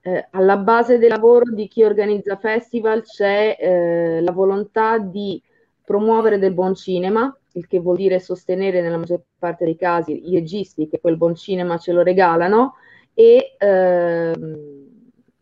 eh, 0.02 0.28
alla 0.30 0.56
base 0.56 0.98
del 0.98 1.08
lavoro 1.08 1.50
di 1.52 1.66
chi 1.66 1.82
organizza 1.82 2.36
festival 2.36 3.02
c'è 3.02 3.56
eh, 3.58 4.20
la 4.20 4.32
volontà 4.32 4.98
di 4.98 5.42
promuovere 5.84 6.38
del 6.38 6.54
buon 6.54 6.74
cinema, 6.74 7.36
il 7.52 7.66
che 7.66 7.78
vuol 7.78 7.96
dire 7.96 8.20
sostenere 8.20 8.80
nella 8.80 8.98
maggior 8.98 9.22
parte 9.38 9.64
dei 9.64 9.76
casi 9.76 10.30
i 10.30 10.34
registi 10.34 10.88
che 10.88 11.00
quel 11.00 11.16
buon 11.16 11.34
cinema 11.34 11.78
ce 11.78 11.92
lo 11.92 12.02
regalano 12.02 12.74
e 13.14 13.54
ehm, 13.58 14.84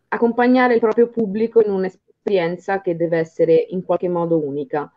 accompagnare 0.09 0.75
il 0.75 0.79
proprio 0.79 1.07
pubblico 1.09 1.61
in 1.61 1.71
un'esperienza 1.71 2.02
esperienza 2.23 2.81
che 2.81 2.95
deve 2.95 3.17
essere 3.17 3.53
in 3.69 3.83
qualche 3.83 4.07
modo 4.07 4.37
unica. 4.37 4.91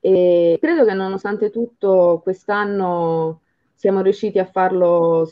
E 0.00 0.56
credo 0.60 0.84
che 0.86 0.94
nonostante 0.94 1.50
tutto 1.50 2.20
quest'anno 2.22 3.42
siamo 3.74 4.00
riusciti 4.00 4.38
a 4.38 4.46
farlo 4.46 5.30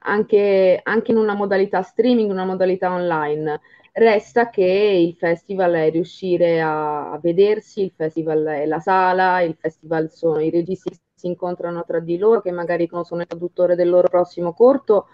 anche, 0.00 0.80
anche 0.82 1.10
in 1.10 1.18
una 1.18 1.34
modalità 1.34 1.82
streaming, 1.82 2.30
una 2.30 2.46
modalità 2.46 2.92
online. 2.92 3.60
Resta 3.92 4.50
che 4.50 4.62
il 4.62 5.14
festival 5.14 5.72
è 5.72 5.90
riuscire 5.90 6.60
a, 6.60 7.12
a 7.12 7.18
vedersi, 7.18 7.82
il 7.82 7.92
festival 7.94 8.44
è 8.44 8.66
la 8.66 8.80
sala, 8.80 9.40
il 9.42 9.56
festival 9.58 10.10
sono 10.10 10.40
i 10.40 10.50
registi 10.50 10.90
che 10.90 10.98
si 11.14 11.26
incontrano 11.26 11.84
tra 11.84 11.98
di 12.00 12.18
loro, 12.18 12.42
che 12.42 12.50
magari 12.50 12.86
conoscono 12.86 13.22
il 13.22 13.26
traduttore 13.26 13.74
del 13.74 13.88
loro 13.88 14.08
prossimo 14.08 14.52
corto 14.52 15.06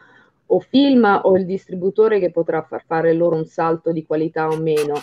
o 0.54 0.60
film 0.60 1.20
o 1.24 1.36
il 1.36 1.46
distributore 1.46 2.18
che 2.18 2.30
potrà 2.30 2.62
far 2.62 2.84
fare 2.86 3.12
loro 3.14 3.36
un 3.36 3.46
salto 3.46 3.90
di 3.90 4.04
qualità 4.04 4.48
o 4.48 4.56
meno, 4.56 4.94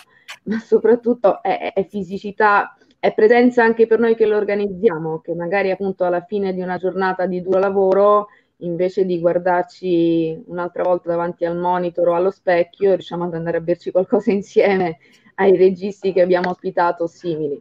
ma 0.43 0.59
soprattutto 0.59 1.41
è, 1.41 1.73
è 1.73 1.85
fisicità, 1.87 2.77
è 2.99 3.13
presenza 3.13 3.63
anche 3.63 3.87
per 3.87 3.99
noi 3.99 4.15
che 4.15 4.27
lo 4.27 4.37
organizziamo, 4.37 5.19
che 5.21 5.33
magari 5.33 5.71
appunto 5.71 6.05
alla 6.05 6.21
fine 6.21 6.53
di 6.53 6.61
una 6.61 6.77
giornata 6.77 7.25
di 7.25 7.41
duro 7.41 7.59
lavoro, 7.59 8.27
invece 8.57 9.05
di 9.05 9.19
guardarci 9.19 10.43
un'altra 10.47 10.83
volta 10.83 11.09
davanti 11.09 11.45
al 11.45 11.57
monitor 11.57 12.09
o 12.09 12.15
allo 12.15 12.31
specchio, 12.31 12.91
riusciamo 12.91 13.23
ad 13.23 13.33
andare 13.33 13.57
a 13.57 13.61
berci 13.61 13.89
qualcosa 13.91 14.31
insieme 14.31 14.97
ai 15.35 15.57
registi 15.57 16.13
che 16.13 16.21
abbiamo 16.21 16.51
ospitato 16.51 17.07
simili 17.07 17.59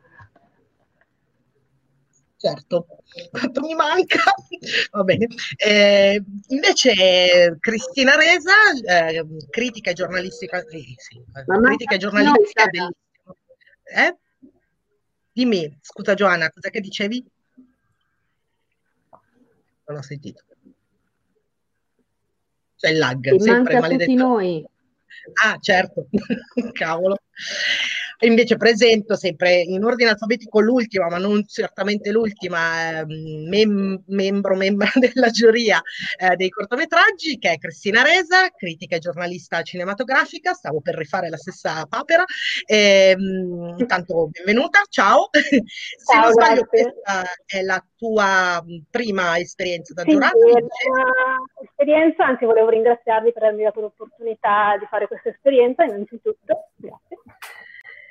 certo, 2.38 2.86
quanto 3.30 3.60
mi 3.60 3.74
manca, 3.74 4.20
va 4.92 5.02
bene. 5.02 5.26
Eh, 5.56 6.22
invece 6.48 7.56
Cristina 7.60 8.14
Resa, 8.14 8.54
eh, 8.86 9.26
critica 9.50 9.92
giornalistica, 9.92 10.58
eh, 10.60 10.94
sì, 10.96 11.22
critica 11.44 11.96
giornalistica 11.96 12.66
bellissima. 12.66 12.90
Eh? 13.84 14.16
Dimmi, 15.32 15.78
scusa 15.82 16.14
Giovanna, 16.14 16.50
cosa 16.50 16.70
che 16.70 16.80
dicevi? 16.80 17.24
Non 19.86 19.98
ho 19.98 20.02
sentito. 20.02 20.44
C'è 22.76 22.90
il 22.90 22.98
lag, 22.98 23.20
Ti 23.20 23.40
sempre 23.40 23.80
maledetto. 23.80 24.04
tutti 24.04 24.14
noi. 24.14 24.64
Ah, 25.44 25.58
certo, 25.60 26.06
cavolo. 26.72 27.16
Invece 28.20 28.56
presento 28.56 29.14
sempre 29.14 29.60
in 29.60 29.84
ordine 29.84 30.10
alfabetico 30.10 30.60
l'ultima, 30.60 31.08
ma 31.08 31.18
non 31.18 31.46
certamente 31.46 32.10
l'ultima, 32.10 32.98
ehm, 32.98 33.48
mem- 33.48 34.02
membro, 34.06 34.56
membra 34.56 34.90
della 34.98 35.30
giuria 35.30 35.80
eh, 36.18 36.34
dei 36.34 36.48
cortometraggi, 36.48 37.38
che 37.38 37.52
è 37.52 37.58
Cristina 37.58 38.02
Resa, 38.02 38.50
critica 38.56 38.96
e 38.96 38.98
giornalista 38.98 39.62
cinematografica. 39.62 40.52
Stavo 40.52 40.80
per 40.80 40.96
rifare 40.96 41.28
la 41.28 41.36
stessa 41.36 41.86
papera. 41.86 42.24
Eh, 42.66 43.14
intanto 43.76 44.30
benvenuta, 44.32 44.80
ciao. 44.88 45.28
Se 45.32 45.62
ciao, 46.04 46.22
non 46.22 46.32
sbaglio, 46.32 46.66
grazie. 46.68 46.92
questa 46.92 47.24
è 47.46 47.62
la 47.62 47.84
tua 47.96 48.64
prima 48.90 49.38
esperienza 49.38 49.94
da 49.94 50.02
sì, 50.02 50.10
giurato. 50.10 50.38
Sì, 50.38 51.64
esperienza, 51.64 52.26
anzi 52.26 52.44
volevo 52.44 52.68
ringraziarvi 52.68 53.32
per 53.32 53.44
avermi 53.44 53.62
dato 53.62 53.80
l'opportunità 53.80 54.76
di 54.76 54.86
fare 54.86 55.06
questa 55.06 55.28
esperienza, 55.28 55.84
innanzitutto. 55.84 56.70
Grazie. 56.76 57.07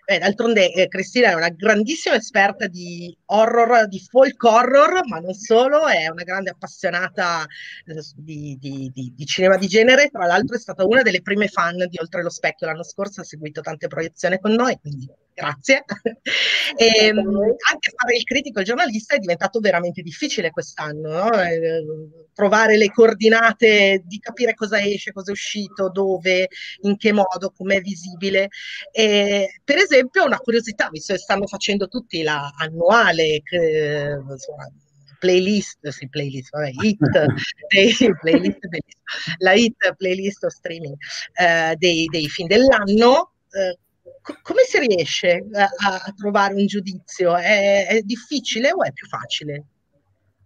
Beh, 0.09 0.19
d'altronde 0.19 0.71
eh, 0.71 0.87
Cristina 0.87 1.31
è 1.31 1.33
una 1.33 1.49
grandissima 1.49 2.15
esperta 2.15 2.67
di 2.67 3.13
horror, 3.25 3.89
di 3.89 3.99
folk 3.99 4.41
horror, 4.41 5.05
ma 5.05 5.19
non 5.19 5.33
solo, 5.33 5.85
è 5.85 6.07
una 6.07 6.23
grande 6.23 6.49
appassionata 6.49 7.45
eh, 7.85 8.01
di, 8.15 8.57
di, 8.57 8.89
di, 8.93 9.13
di, 9.13 9.25
cinema 9.25 9.57
di 9.57 9.67
genere. 9.67 10.07
Tra 10.07 10.25
l'altro 10.25 10.55
è 10.55 10.59
stata 10.59 10.85
una 10.85 11.01
delle 11.01 11.21
prime 11.21 11.49
fan 11.49 11.87
di 11.89 11.97
Oltre 11.99 12.23
lo 12.23 12.29
Specchio 12.29 12.67
l'anno 12.67 12.83
scorso, 12.83 13.19
ha 13.19 13.25
seguito 13.25 13.59
tante 13.59 13.87
proiezioni 13.87 14.39
con 14.39 14.53
noi, 14.53 14.79
quindi 14.79 15.11
grazie. 15.37 15.83
e, 16.75 16.85
ehm, 17.05 17.17
anche 17.69 17.93
fare 17.95 18.15
il 18.15 18.23
critico 18.23 18.57
e 18.57 18.61
il 18.61 18.67
giornalista 18.67 19.13
è 19.13 19.19
diventato 19.19 19.59
veramente 19.59 20.01
difficile 20.01 20.49
quest'anno, 20.49 21.09
no? 21.09 21.41
eh, 21.41 21.83
trovare 22.33 22.75
le 22.75 22.91
coordinate 22.91 24.01
di 24.03 24.17
capire 24.19 24.55
cosa 24.55 24.81
esce, 24.81 25.11
cosa 25.11 25.29
è 25.29 25.33
uscito, 25.33 25.91
dove, 25.91 26.47
in 26.81 26.97
che 26.97 27.11
modo, 27.11 27.53
com'è 27.55 27.81
visibile. 27.81 28.49
E, 28.91 29.59
per 29.63 29.77
esempio, 29.77 30.25
una 30.25 30.39
curiosità, 30.39 30.89
visto 30.89 31.13
che 31.13 31.19
stanno 31.19 31.45
facendo 31.45 31.87
tutti 31.87 32.23
la 32.23 32.51
annuale, 32.57 33.41
eh, 33.43 34.17
insomma, 34.27 34.67
playlist, 35.19 35.87
sì, 35.89 36.09
playlist, 36.09 36.49
vabbè, 36.49 36.71
hit, 36.81 36.97
dei, 37.69 37.95
playlist, 38.21 38.59
la 39.37 39.53
hit 39.53 39.95
playlist 39.95 40.43
o 40.43 40.49
streaming 40.49 40.95
eh, 41.33 41.75
dei, 41.77 42.05
dei 42.05 42.27
film 42.27 42.47
dell'anno, 42.47 43.33
eh, 43.51 43.77
come 44.41 44.61
si 44.63 44.79
riesce 44.79 45.45
a, 45.53 45.63
a, 45.63 46.13
trovare 46.15 46.53
un 46.53 46.65
giudizio? 46.65 47.35
È, 47.35 47.87
è, 47.87 48.01
difficile 48.01 48.71
o 48.71 48.83
è 48.83 48.91
più 48.91 49.07
facile? 49.07 49.63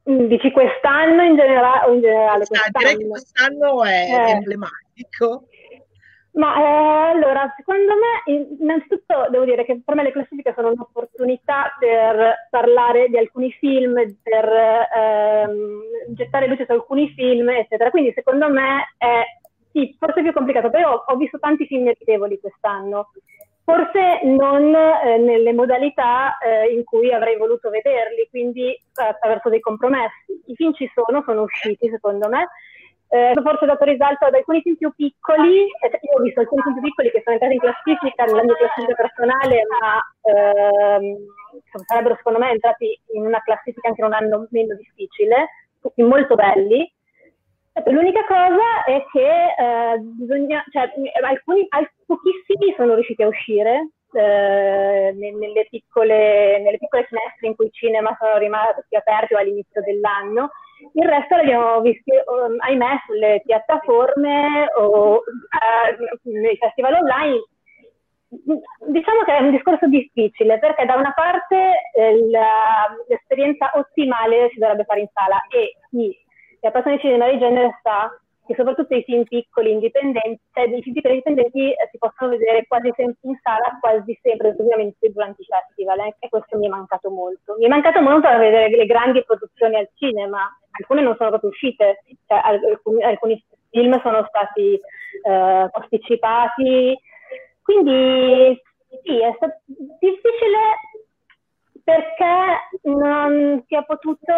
Mm, 0.10 0.26
dici 0.26 0.52
quest'anno 0.52 1.24
in 1.24 1.36
generale 1.36 1.90
o 1.90 1.94
in 1.94 2.02
generale? 2.02 2.46
Quest'anno? 2.46 2.78
Direi 2.78 2.98
che 2.98 3.08
quest'anno 3.08 3.84
è 3.84 4.08
eh. 4.10 4.32
emblematico. 4.32 5.46
Ma 6.34 6.56
eh, 6.58 7.12
allora, 7.12 7.54
secondo 7.58 7.94
me, 7.94 8.56
innanzitutto 8.60 9.28
devo 9.30 9.44
dire 9.44 9.66
che 9.66 9.82
per 9.84 9.96
me 9.96 10.04
le 10.04 10.14
classifiche 10.14 10.54
sono 10.56 10.72
un'opportunità 10.72 11.76
per 11.78 12.48
parlare 12.50 13.10
di 13.10 13.18
alcuni 13.18 13.52
film, 13.52 13.96
per 14.24 14.46
ehm, 14.96 15.82
gettare 16.10 16.48
luce 16.48 16.66
su 16.66 16.72
alcuni 16.72 17.10
film, 17.16 17.50
eccetera. 17.50 17.90
Quindi 17.90 18.14
secondo 18.14 18.50
me 18.50 18.94
è 18.98 19.24
sì, 19.74 19.96
forse 19.98 20.22
più 20.22 20.32
complicato, 20.34 20.70
però 20.70 20.94
ho, 20.94 21.04
ho 21.06 21.16
visto 21.18 21.40
tanti 21.40 21.66
film 21.66 21.84
meritevoli 21.84 22.40
quest'anno 22.40 23.12
forse 23.64 24.22
non 24.24 24.74
eh, 24.74 25.18
nelle 25.18 25.54
modalità 25.54 26.38
eh, 26.38 26.74
in 26.74 26.84
cui 26.84 27.14
avrei 27.14 27.38
voluto 27.38 27.70
vederli, 27.70 28.28
quindi 28.30 28.78
attraverso 28.94 29.50
dei 29.50 29.60
compromessi. 29.60 30.42
I 30.48 30.56
film 30.56 30.74
ci 30.74 30.90
sono, 30.94 31.22
sono 31.26 31.44
usciti 31.44 31.90
secondo 31.90 32.28
me. 32.30 32.50
Eh, 33.14 33.34
forse 33.44 33.66
ho 33.66 33.68
dato 33.68 33.84
risalto 33.84 34.24
ad 34.24 34.34
alcuni 34.34 34.62
film 34.62 34.78
più 34.78 34.90
piccoli, 34.96 35.64
eh, 35.64 36.00
io 36.00 36.18
ho 36.18 36.22
visto 36.22 36.40
alcuni 36.40 36.62
film 36.62 36.76
più 36.76 36.84
piccoli 36.84 37.12
che 37.12 37.22
sono 37.26 37.36
entrati 37.36 37.56
in 37.56 37.60
classifica 37.60 38.24
nella 38.24 38.44
mia 38.44 38.56
classifica 38.56 38.96
personale, 38.96 39.62
ma 39.68 40.00
ehm, 40.22 41.18
sarebbero 41.86 42.16
secondo 42.16 42.40
me 42.40 42.52
entrati 42.52 42.98
in 43.12 43.26
una 43.26 43.42
classifica 43.44 43.90
anche 43.90 44.00
in 44.00 44.08
un 44.08 44.14
anno 44.14 44.48
meno 44.52 44.76
difficile, 44.76 45.50
tutti 45.82 46.02
molto 46.04 46.36
belli, 46.36 46.90
L'unica 47.86 48.26
cosa 48.26 48.84
è 48.86 49.06
che 49.12 49.46
eh, 49.58 49.98
bisogna, 50.00 50.64
cioè, 50.72 50.92
alcuni, 51.22 51.68
pochissimi 52.06 52.74
sono 52.76 52.96
riusciti 52.96 53.24
a 53.24 53.28
uscire 53.28 53.92
eh, 54.12 55.14
nelle, 55.16 55.68
piccole, 55.70 56.60
nelle 56.60 56.78
piccole 56.78 57.06
finestre 57.06 57.48
in 57.48 57.56
cui 57.56 57.68
i 57.68 57.72
cinema 57.72 58.16
sono 58.20 58.38
rimasti 58.38 58.96
aperti 58.96 59.36
all'inizio 59.36 59.82
dell'anno. 59.82 60.52
Il 60.94 61.08
resto 61.08 61.36
l'abbiamo 61.38 61.80
visto, 61.80 62.12
um, 62.12 62.58
ahimè, 62.60 63.04
sulle 63.06 63.42
piattaforme 63.46 64.66
o 64.76 65.14
uh, 65.16 66.20
nei 66.24 66.58
festival 66.58 66.96
online 66.96 67.40
diciamo 68.88 69.24
che 69.26 69.36
è 69.36 69.42
un 69.42 69.52
discorso 69.52 69.88
difficile 69.88 70.58
perché 70.58 70.86
da 70.86 70.96
una 70.96 71.12
parte 71.14 71.74
eh, 71.94 72.16
l'esperienza 73.08 73.72
ottimale 73.74 74.50
si 74.54 74.60
dovrebbe 74.60 74.86
fare 74.86 75.02
in 75.02 75.10
sala 75.12 75.42
e 75.50 75.76
chi 75.90 76.18
è 76.62 76.68
appassionato 76.68 77.02
di 77.02 77.10
cinema 77.10 77.30
di 77.30 77.40
genere 77.40 77.80
sa 77.82 78.10
che 78.46 78.56
soprattutto 78.56 78.96
i 78.96 79.04
film 79.04 79.24
piccoli 79.24 79.72
indipendenti, 79.72 80.42
cioè 80.52 80.66
i 80.66 80.82
film 80.82 80.94
piccoli 80.94 81.14
indipendenti 81.16 81.72
eh, 81.72 81.88
si 81.92 81.98
possono 81.98 82.32
vedere 82.32 82.66
quasi 82.68 82.92
sempre 82.96 83.20
in 83.22 83.40
sala, 83.42 83.78
quasi 83.80 84.18
sempre 84.22 84.56
ovviamente 84.58 85.12
durante 85.12 85.42
i 85.42 85.46
festival 85.46 86.00
eh, 86.00 86.16
e 86.20 86.30
questo 86.30 86.58
mi 86.58 86.66
è 86.66 86.70
mancato 86.70 87.10
molto. 87.10 87.56
Mi 87.58 87.66
è 87.66 87.70
mancato 87.70 88.02
molto 88.02 88.28
a 88.28 88.38
vedere 88.38 88.76
le 88.76 88.86
grandi 88.86 89.24
produzioni 89.24 89.76
al 89.76 89.90
cinema, 89.96 90.50
alcune 90.72 91.02
non 91.02 91.16
sono 91.18 91.30
proprio 91.30 91.50
uscite, 91.50 92.04
cioè, 92.28 92.42
alcuni, 92.44 93.04
alcuni, 93.04 93.44
film 93.70 94.02
sono 94.02 94.26
stati 94.28 94.74
eh, 95.24 95.70
posticipati, 95.72 97.00
quindi 97.64 98.62
sì, 99.04 99.22
è 99.22 99.32
stato 99.38 99.62
difficile 100.00 100.60
perché 101.84 102.80
non 102.84 103.64
si 103.68 103.76
è 103.76 103.84
potuto 103.86 104.34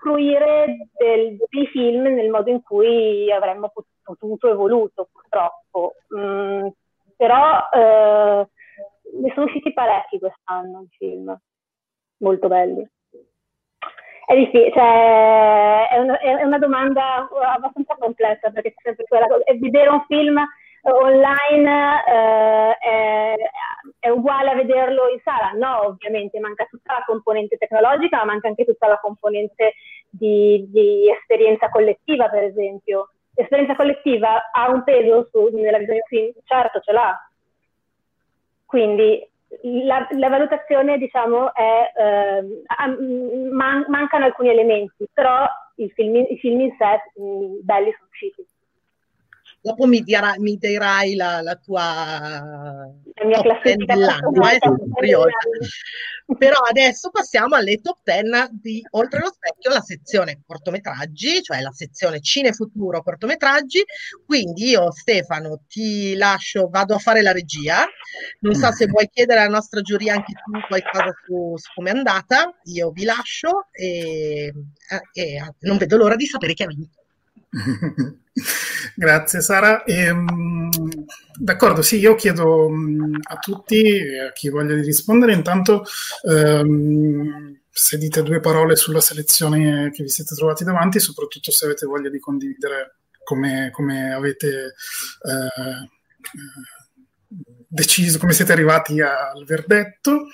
fruire 0.00 0.88
del, 0.96 1.36
dei 1.48 1.66
film 1.68 2.02
nel 2.02 2.30
modo 2.30 2.50
in 2.50 2.62
cui 2.62 3.30
avremmo 3.32 3.72
potuto 4.02 4.50
e 4.50 4.54
voluto, 4.54 5.08
purtroppo. 5.12 5.94
Mm, 6.16 6.68
però 7.16 7.68
eh, 7.72 8.48
ne 9.20 9.32
sono 9.34 9.46
usciti 9.46 9.72
parecchi 9.72 10.18
quest'anno 10.18 10.82
i 10.82 10.88
film, 10.96 11.36
molto 12.18 12.48
belli. 12.48 12.88
È 14.26 14.36
difficile, 14.36 14.72
cioè, 14.72 15.88
è, 15.88 15.98
una, 15.98 16.18
è 16.18 16.42
una 16.44 16.58
domanda 16.58 17.28
abbastanza 17.54 17.96
complessa 17.98 18.50
perché 18.50 18.74
c'è 18.74 18.82
sempre 18.82 19.06
quella 19.06 19.26
cosa. 19.26 19.42
Vedere 19.58 19.88
un 19.88 20.04
film 20.06 20.38
online 20.94 22.02
eh, 22.06 22.78
è, 22.78 23.34
è, 24.00 24.08
uguale 24.08 24.50
a 24.50 24.54
vederlo 24.54 25.08
in 25.08 25.20
sala? 25.22 25.50
No, 25.54 25.86
ovviamente, 25.88 26.38
manca 26.40 26.64
tutta 26.64 26.94
la 26.94 27.04
componente 27.06 27.56
tecnologica, 27.56 28.18
ma 28.18 28.24
manca 28.24 28.48
anche 28.48 28.64
tutta 28.64 28.86
la 28.86 28.98
componente 28.98 29.74
di, 30.08 30.66
di 30.68 31.10
esperienza 31.10 31.68
collettiva, 31.68 32.28
per 32.28 32.44
esempio. 32.44 33.10
L'esperienza 33.34 33.76
collettiva 33.76 34.50
ha 34.50 34.68
un 34.70 34.82
peso 34.84 35.28
su, 35.30 35.48
nella 35.52 35.78
visione 35.78 36.02
film? 36.08 36.32
Certo, 36.44 36.80
ce 36.80 36.92
l'ha. 36.92 37.30
Quindi 38.66 39.26
la, 39.84 40.06
la 40.10 40.28
valutazione, 40.28 40.98
diciamo, 40.98 41.54
è 41.54 41.92
eh, 41.96 43.50
man, 43.50 43.84
mancano 43.88 44.24
alcuni 44.24 44.50
elementi, 44.50 45.08
però 45.12 45.46
i 45.76 45.90
film, 45.90 46.16
i 46.16 46.38
film 46.38 46.60
in 46.60 46.76
sé 46.76 47.20
mh, 47.20 47.60
belli 47.62 47.92
sono 47.92 48.08
usciti. 48.10 48.46
Dopo 49.60 49.86
mi, 49.86 50.02
dirà, 50.02 50.34
mi 50.38 50.56
dirai 50.56 51.14
la, 51.14 51.40
la 51.42 51.56
tua 51.56 52.86
la 53.20 53.26
mia 53.26 53.40
classifica 53.40 53.94
dell'anno, 53.94 54.50
eh, 54.50 54.58
sono 54.60 54.78
curiosa. 54.92 55.30
Però 56.36 56.58
adesso 56.60 57.10
passiamo 57.10 57.56
alle 57.56 57.80
top 57.80 57.98
10 58.04 58.48
di 58.52 58.86
Oltre 58.90 59.20
lo 59.20 59.32
specchio, 59.32 59.70
la 59.70 59.80
sezione 59.80 60.42
cortometraggi, 60.46 61.42
cioè 61.42 61.60
la 61.60 61.72
sezione 61.72 62.20
cinefuturo 62.20 63.02
cortometraggi. 63.02 63.82
Quindi 64.26 64.68
io, 64.68 64.92
Stefano, 64.92 65.62
ti 65.66 66.14
lascio, 66.14 66.68
vado 66.68 66.94
a 66.94 66.98
fare 66.98 67.22
la 67.22 67.32
regia. 67.32 67.84
Non 68.40 68.54
so 68.54 68.70
se 68.72 68.86
vuoi 68.86 69.08
chiedere 69.10 69.40
alla 69.40 69.48
nostra 69.48 69.80
giuria 69.80 70.14
anche 70.14 70.34
tu 70.34 70.52
qualcosa 70.68 71.12
su, 71.24 71.54
su 71.56 71.70
come 71.74 71.90
è 71.90 71.94
andata. 71.94 72.54
Io 72.64 72.90
vi 72.90 73.04
lascio 73.04 73.66
e, 73.72 74.52
e 75.12 75.52
non 75.60 75.78
vedo 75.78 75.96
l'ora 75.96 76.14
di 76.14 76.26
sapere 76.26 76.52
chi 76.52 76.62
ha 76.62 76.66
vinto. 76.66 76.97
Grazie 78.94 79.40
Sara. 79.40 79.84
E, 79.84 79.94
ehm, 79.94 80.70
d'accordo, 81.38 81.82
sì, 81.82 81.98
io 81.98 82.14
chiedo 82.14 82.70
a 83.22 83.36
tutti, 83.36 84.00
a 84.26 84.32
chi 84.32 84.48
voglia 84.48 84.74
di 84.74 84.82
rispondere, 84.82 85.32
intanto 85.32 85.84
um, 86.22 87.58
se 87.70 87.96
dite 87.96 88.22
due 88.22 88.40
parole 88.40 88.76
sulla 88.76 89.00
selezione 89.00 89.90
che 89.90 90.02
vi 90.02 90.08
siete 90.08 90.34
trovati 90.34 90.64
davanti, 90.64 91.00
soprattutto 91.00 91.50
se 91.50 91.64
avete 91.64 91.86
voglia 91.86 92.10
di 92.10 92.18
condividere 92.18 92.96
come, 93.24 93.70
come 93.72 94.12
avete 94.12 94.74
uh, 95.22 95.86
deciso, 97.68 98.18
come 98.18 98.32
siete 98.32 98.52
arrivati 98.52 99.00
al 99.00 99.44
verdetto, 99.44 100.26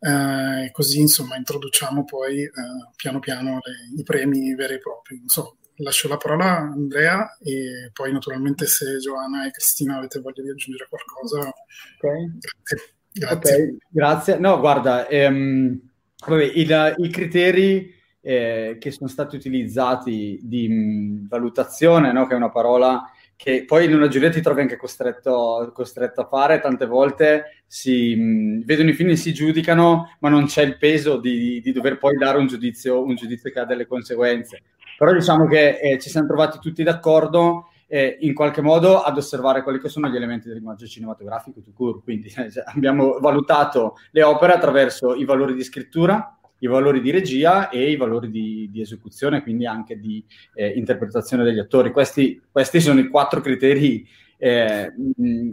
uh, 0.00 0.64
e 0.64 0.70
così 0.72 1.00
insomma 1.00 1.36
introduciamo 1.36 2.04
poi 2.04 2.42
uh, 2.44 2.90
piano 2.96 3.18
piano 3.20 3.58
le, 3.62 4.00
i 4.00 4.02
premi 4.02 4.54
veri 4.54 4.74
e 4.74 4.78
propri. 4.78 5.22
So, 5.26 5.57
lascio 5.78 6.08
la 6.08 6.16
parola 6.16 6.44
a 6.44 6.70
Andrea 6.72 7.36
e 7.42 7.90
poi 7.92 8.12
naturalmente 8.12 8.66
se 8.66 8.98
Giovanna 8.98 9.46
e 9.46 9.50
Cristina 9.50 9.96
avete 9.96 10.20
voglia 10.20 10.42
di 10.42 10.50
aggiungere 10.50 10.88
qualcosa. 10.88 11.38
Ok, 11.48 12.38
grazie. 12.38 12.92
Grazie. 13.12 13.54
Okay, 13.54 13.76
grazie. 13.88 14.38
No, 14.38 14.60
guarda, 14.60 15.08
ehm, 15.08 15.80
vabbè, 16.26 16.44
il, 16.54 16.94
i 16.98 17.10
criteri 17.10 17.92
eh, 18.20 18.76
che 18.78 18.90
sono 18.90 19.08
stati 19.08 19.36
utilizzati 19.36 20.38
di 20.42 20.68
mh, 20.68 21.28
valutazione, 21.28 22.12
no, 22.12 22.26
che 22.26 22.34
è 22.34 22.36
una 22.36 22.50
parola 22.50 23.10
che 23.34 23.64
poi 23.64 23.84
in 23.84 23.94
una 23.94 24.08
giuria 24.08 24.30
ti 24.30 24.40
trovi 24.40 24.62
anche 24.62 24.76
costretto, 24.76 25.70
costretto 25.72 26.22
a 26.22 26.26
fare, 26.26 26.60
tante 26.60 26.86
volte 26.86 27.62
si 27.66 28.14
mh, 28.14 28.64
vedono 28.64 28.90
i 28.90 28.94
film 28.94 29.10
e 29.10 29.16
si 29.16 29.32
giudicano, 29.32 30.16
ma 30.20 30.28
non 30.28 30.46
c'è 30.46 30.62
il 30.62 30.76
peso 30.76 31.18
di, 31.18 31.60
di 31.60 31.72
dover 31.72 31.98
poi 31.98 32.16
dare 32.16 32.38
un 32.38 32.48
giudizio, 32.48 33.02
un 33.02 33.14
giudizio 33.14 33.50
che 33.50 33.60
ha 33.60 33.64
delle 33.64 33.86
conseguenze. 33.86 34.62
Però 34.98 35.12
diciamo 35.12 35.46
che 35.46 35.78
eh, 35.78 35.98
ci 36.00 36.10
siamo 36.10 36.26
trovati 36.26 36.58
tutti 36.58 36.82
d'accordo 36.82 37.68
eh, 37.86 38.16
in 38.20 38.34
qualche 38.34 38.60
modo 38.60 39.00
ad 39.00 39.16
osservare 39.16 39.62
quelli 39.62 39.78
che 39.78 39.88
sono 39.88 40.08
gli 40.08 40.16
elementi 40.16 40.46
del 40.46 40.56
linguaggio 40.56 40.86
cinematografico 40.86 41.60
to 41.62 41.70
cure. 41.72 42.00
Quindi 42.02 42.32
eh, 42.36 42.50
abbiamo 42.74 43.18
valutato 43.20 43.94
le 44.10 44.24
opere 44.24 44.54
attraverso 44.54 45.14
i 45.14 45.24
valori 45.24 45.54
di 45.54 45.62
scrittura, 45.62 46.36
i 46.58 46.66
valori 46.66 47.00
di 47.00 47.12
regia 47.12 47.68
e 47.68 47.92
i 47.92 47.96
valori 47.96 48.28
di, 48.28 48.68
di 48.72 48.80
esecuzione, 48.80 49.42
quindi 49.42 49.66
anche 49.66 50.00
di 50.00 50.24
eh, 50.54 50.70
interpretazione 50.70 51.44
degli 51.44 51.60
attori. 51.60 51.92
Questi, 51.92 52.42
questi, 52.50 52.80
sono 52.80 52.98
i 52.98 53.06
quattro 53.06 53.40
criteri 53.40 54.04
eh, 54.36 54.92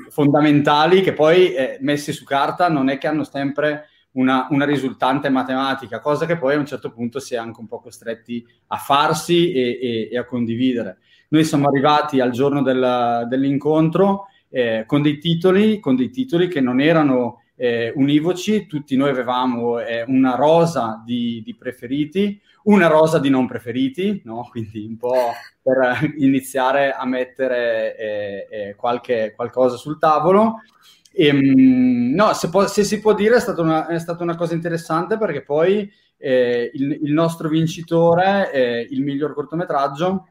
fondamentali 0.10 1.02
che 1.02 1.14
poi 1.14 1.54
eh, 1.54 1.78
messi 1.82 2.12
su 2.14 2.24
carta 2.24 2.68
non 2.68 2.90
è 2.90 2.98
che 2.98 3.06
hanno 3.06 3.24
sempre 3.24 3.90
una, 4.15 4.47
una, 4.49 4.65
risultante 4.65 5.30
matematica, 5.30 5.99
cosa 5.99 6.25
che 6.25 6.38
poi 6.38 6.56
a 6.56 6.60
un 6.60 6.65
certo 6.65 6.91
punto 6.91 7.19
si 7.19 7.36
è 7.36 7.38
anche 7.38 7.60
un 7.60 7.67
po' 7.67 7.80
costretti 7.80 8.45
a 8.67 8.78
farsi 8.78 9.51
e, 9.54 9.80
e, 9.82 10.10
e 10.12 10.17
a 10.17 10.25
condividere. 10.25 10.97
Noi 11.30 11.43
siamo 11.43 11.67
arrivati 11.67 12.19
al 12.19 12.32
giorno 12.32 12.62
del, 12.62 13.25
dell'incontro 13.30 14.28
eh, 14.49 14.84
con, 14.86 15.01
dei 15.01 15.17
titoli, 15.17 15.80
con 15.80 15.95
dei 15.95 16.10
titoli 16.10 16.47
che 16.47 16.62
non 16.62 16.80
erano 16.80 17.41
eh, 17.56 17.91
univoci, 17.95 18.67
tutti 18.67 18.95
noi 18.95 19.10
avevamo 19.10 19.80
eh, 19.80 20.04
una 20.08 20.36
rosa 20.36 21.01
di, 21.06 21.41
di, 21.43 21.56
preferiti, 21.56 22.39
una 22.63 22.88
rosa 22.88 23.19
di 23.19 23.30
non 23.30 23.47
preferiti, 23.47 24.21
no? 24.25 24.47
quindi 24.49 24.86
un 24.86 24.97
po' 24.97 25.32
per 25.62 26.13
iniziare 26.17 26.93
a 26.93 27.06
mettere 27.06 27.97
eh, 27.97 28.47
eh, 28.49 28.75
qualche, 28.75 29.34
qualcosa 29.36 29.78
sul 29.78 29.97
tavolo. 29.97 30.62
E, 31.17 31.28
ehm, 31.28 32.13
no, 32.13 32.34
se, 32.34 32.49
può, 32.49 32.67
se, 32.67 32.84
si 32.84 32.99
può 32.99 33.13
dire 33.13 33.38
è 33.38 33.39
stata 33.39 33.62
una, 33.62 33.88
è 33.88 33.97
stata 33.99 34.21
una 34.21 34.36
cosa 34.36 34.54
interessante 34.54 35.17
perché 35.17 35.43
poi 35.43 35.89
eh, 36.17 36.69
il, 36.73 36.99
il, 37.04 37.13
nostro 37.13 37.47
vincitore, 37.47 38.51
eh, 38.51 38.88
il 38.89 39.01
miglior 39.01 39.34
cortometraggio, 39.34 40.28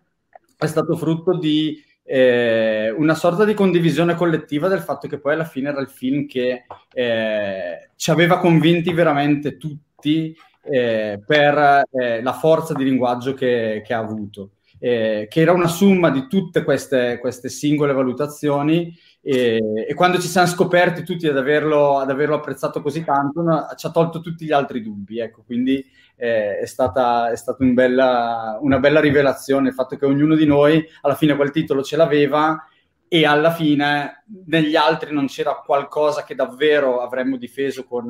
è 0.58 0.66
stato 0.66 0.94
frutto 0.96 1.38
di 1.38 1.82
eh, 2.02 2.90
una 2.90 3.14
sorta 3.14 3.46
di 3.46 3.54
condivisione 3.54 4.14
collettiva 4.14 4.68
del 4.68 4.80
fatto 4.80 5.08
che 5.08 5.18
poi 5.18 5.32
alla 5.32 5.44
fine 5.44 5.70
era 5.70 5.80
il 5.80 5.88
film 5.88 6.26
che 6.26 6.66
eh, 6.92 7.90
ci 7.96 8.10
aveva 8.10 8.38
convinti 8.38 8.92
veramente 8.92 9.56
tutti 9.56 10.36
eh, 10.64 11.18
per 11.24 11.84
eh, 11.92 12.22
la 12.22 12.32
forza 12.34 12.74
di 12.74 12.84
linguaggio 12.84 13.32
che, 13.32 13.82
che 13.84 13.94
ha 13.94 13.98
avuto. 13.98 14.50
che 14.78 15.28
era 15.30 15.52
una 15.52 15.68
somma 15.68 16.10
di 16.10 16.26
tutte 16.28 16.62
queste, 16.62 17.16
queste 17.18 17.48
singole 17.48 17.94
valutazioni 17.94 18.94
e, 19.26 19.86
e, 19.88 19.94
quando 19.94 20.18
ci 20.18 20.28
siamo 20.28 20.46
scoperti 20.46 21.02
tutti 21.02 21.26
ad 21.26 21.38
averlo, 21.38 21.98
ad 21.98 22.10
averlo 22.10 22.34
apprezzato 22.34 22.82
così 22.82 23.02
tanto, 23.02 23.40
no, 23.40 23.66
ci 23.74 23.86
ha 23.86 23.90
tolto 23.90 24.20
tutti 24.20 24.44
gli 24.44 24.52
altri 24.52 24.82
dubbi. 24.82 25.18
Ecco, 25.18 25.42
quindi 25.46 25.82
eh, 26.14 26.58
è 26.58 26.66
stata, 26.66 27.30
è 27.30 27.36
stata 27.36 27.64
un 27.64 27.72
bella, 27.72 28.58
una 28.60 28.78
bella 28.78 29.00
rivelazione 29.00 29.68
il 29.68 29.74
fatto 29.74 29.96
che 29.96 30.04
ognuno 30.04 30.34
di 30.34 30.44
noi 30.44 30.86
alla 31.00 31.14
fine 31.14 31.36
quel 31.36 31.50
titolo 31.50 31.82
ce 31.82 31.96
l'aveva 31.96 32.68
e 33.08 33.26
alla 33.26 33.52
fine 33.52 34.24
negli 34.46 34.76
altri 34.76 35.12
non 35.12 35.26
c'era 35.26 35.54
qualcosa 35.64 36.24
che 36.24 36.34
davvero 36.34 37.00
avremmo 37.00 37.36
difeso 37.36 37.84
con 37.84 38.06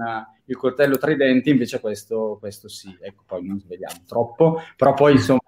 il 0.47 0.57
coltello 0.57 0.99
tra 0.99 1.11
i 1.11 1.17
denti, 1.17 1.51
invece 1.51 1.81
questo, 1.81 2.37
questo 2.39 2.69
sì, 2.69 2.97
ecco, 3.01 3.23
poi 3.27 3.47
non 3.47 3.59
svegliamo 3.61 4.03
troppo, 4.07 4.61
però 4.77 4.95
poi 4.95 5.13
insomma 5.13 5.41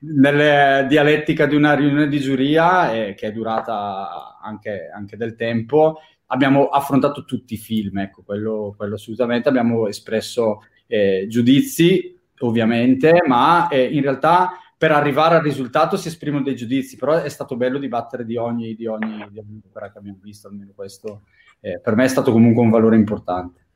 nella 0.00 0.82
dialettica 0.82 1.46
di 1.46 1.56
una 1.56 1.74
riunione 1.74 2.08
di 2.08 2.20
giuria 2.20 2.92
eh, 2.92 3.14
che 3.14 3.28
è 3.28 3.32
durata 3.32 4.38
anche, 4.40 4.90
anche, 4.94 5.16
del 5.16 5.34
tempo, 5.34 6.00
abbiamo 6.26 6.68
affrontato 6.68 7.24
tutti 7.24 7.54
i 7.54 7.58
film, 7.58 7.98
ecco, 7.98 8.22
quello, 8.22 8.74
quello 8.76 8.94
assolutamente, 8.94 9.48
abbiamo 9.48 9.88
espresso 9.88 10.64
eh, 10.86 11.26
giudizi 11.28 12.16
ovviamente, 12.40 13.22
ma 13.26 13.68
eh, 13.68 13.84
in 13.84 14.02
realtà 14.02 14.50
per 14.78 14.92
arrivare 14.92 15.34
al 15.34 15.42
risultato 15.42 15.96
si 15.96 16.06
esprimono 16.06 16.44
dei 16.44 16.54
giudizi, 16.54 16.96
però 16.96 17.20
è 17.20 17.28
stato 17.28 17.56
bello 17.56 17.78
dibattere 17.78 18.24
di 18.24 18.36
ogni, 18.36 18.76
di 18.76 18.86
ogni, 18.86 19.26
di 19.30 19.40
ogni 19.40 19.60
opera 19.68 19.90
che 19.90 19.98
abbiamo 19.98 20.20
visto, 20.22 20.46
almeno 20.46 20.70
questo 20.72 21.22
eh, 21.60 21.80
per 21.80 21.96
me 21.96 22.04
è 22.04 22.08
stato 22.08 22.30
comunque 22.30 22.62
un 22.62 22.70
valore 22.70 22.96
importante. 22.96 23.66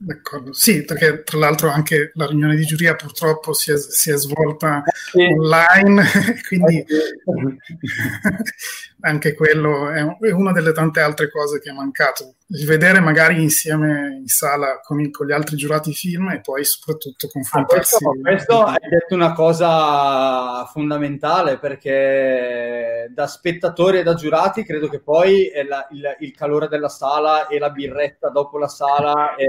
D'accordo, 0.00 0.52
sì, 0.52 0.84
perché 0.84 1.24
tra 1.24 1.38
l'altro 1.38 1.70
anche 1.70 2.12
la 2.14 2.26
riunione 2.26 2.54
di 2.54 2.64
giuria 2.64 2.94
purtroppo 2.94 3.52
si 3.52 3.72
è, 3.72 3.76
si 3.76 4.12
è 4.12 4.16
svolta 4.16 4.84
sì. 5.10 5.24
online, 5.24 6.04
quindi 6.46 6.84
anche 9.00 9.34
quello 9.34 9.90
è, 9.90 10.02
è, 10.26 10.30
una 10.32 10.52
delle 10.52 10.72
tante 10.72 11.00
altre 11.00 11.30
cose 11.30 11.60
che 11.60 11.70
è 11.70 11.72
mancato. 11.72 12.34
Il 12.48 12.66
vedere 12.66 13.00
magari 13.00 13.40
insieme 13.40 14.16
in 14.20 14.26
sala 14.26 14.80
con, 14.82 15.00
i, 15.00 15.10
con 15.10 15.26
gli 15.26 15.32
altri 15.32 15.56
giurati 15.56 15.92
film 15.92 16.30
e 16.30 16.40
poi 16.40 16.64
soprattutto 16.64 17.28
confrontarsi. 17.28 17.96
Ah, 17.96 18.08
questo, 18.08 18.20
questo 18.22 18.64
hai 18.64 18.88
detto 18.88 19.14
una 19.14 19.32
cosa 19.32 20.64
fondamentale 20.66 21.58
perché 21.58 23.10
da 23.14 23.26
spettatori 23.26 23.98
e 23.98 24.02
da 24.02 24.14
giurati 24.14 24.64
credo 24.64 24.88
che 24.88 25.00
poi 25.00 25.50
la, 25.68 25.86
il, 25.90 26.16
il, 26.20 26.34
calore 26.34 26.68
della 26.68 26.88
sala 26.88 27.46
e 27.46 27.58
la 27.58 27.70
birretta 27.70 28.30
dopo 28.30 28.58
la 28.58 28.68
sala 28.68 29.36
è, 29.36 29.46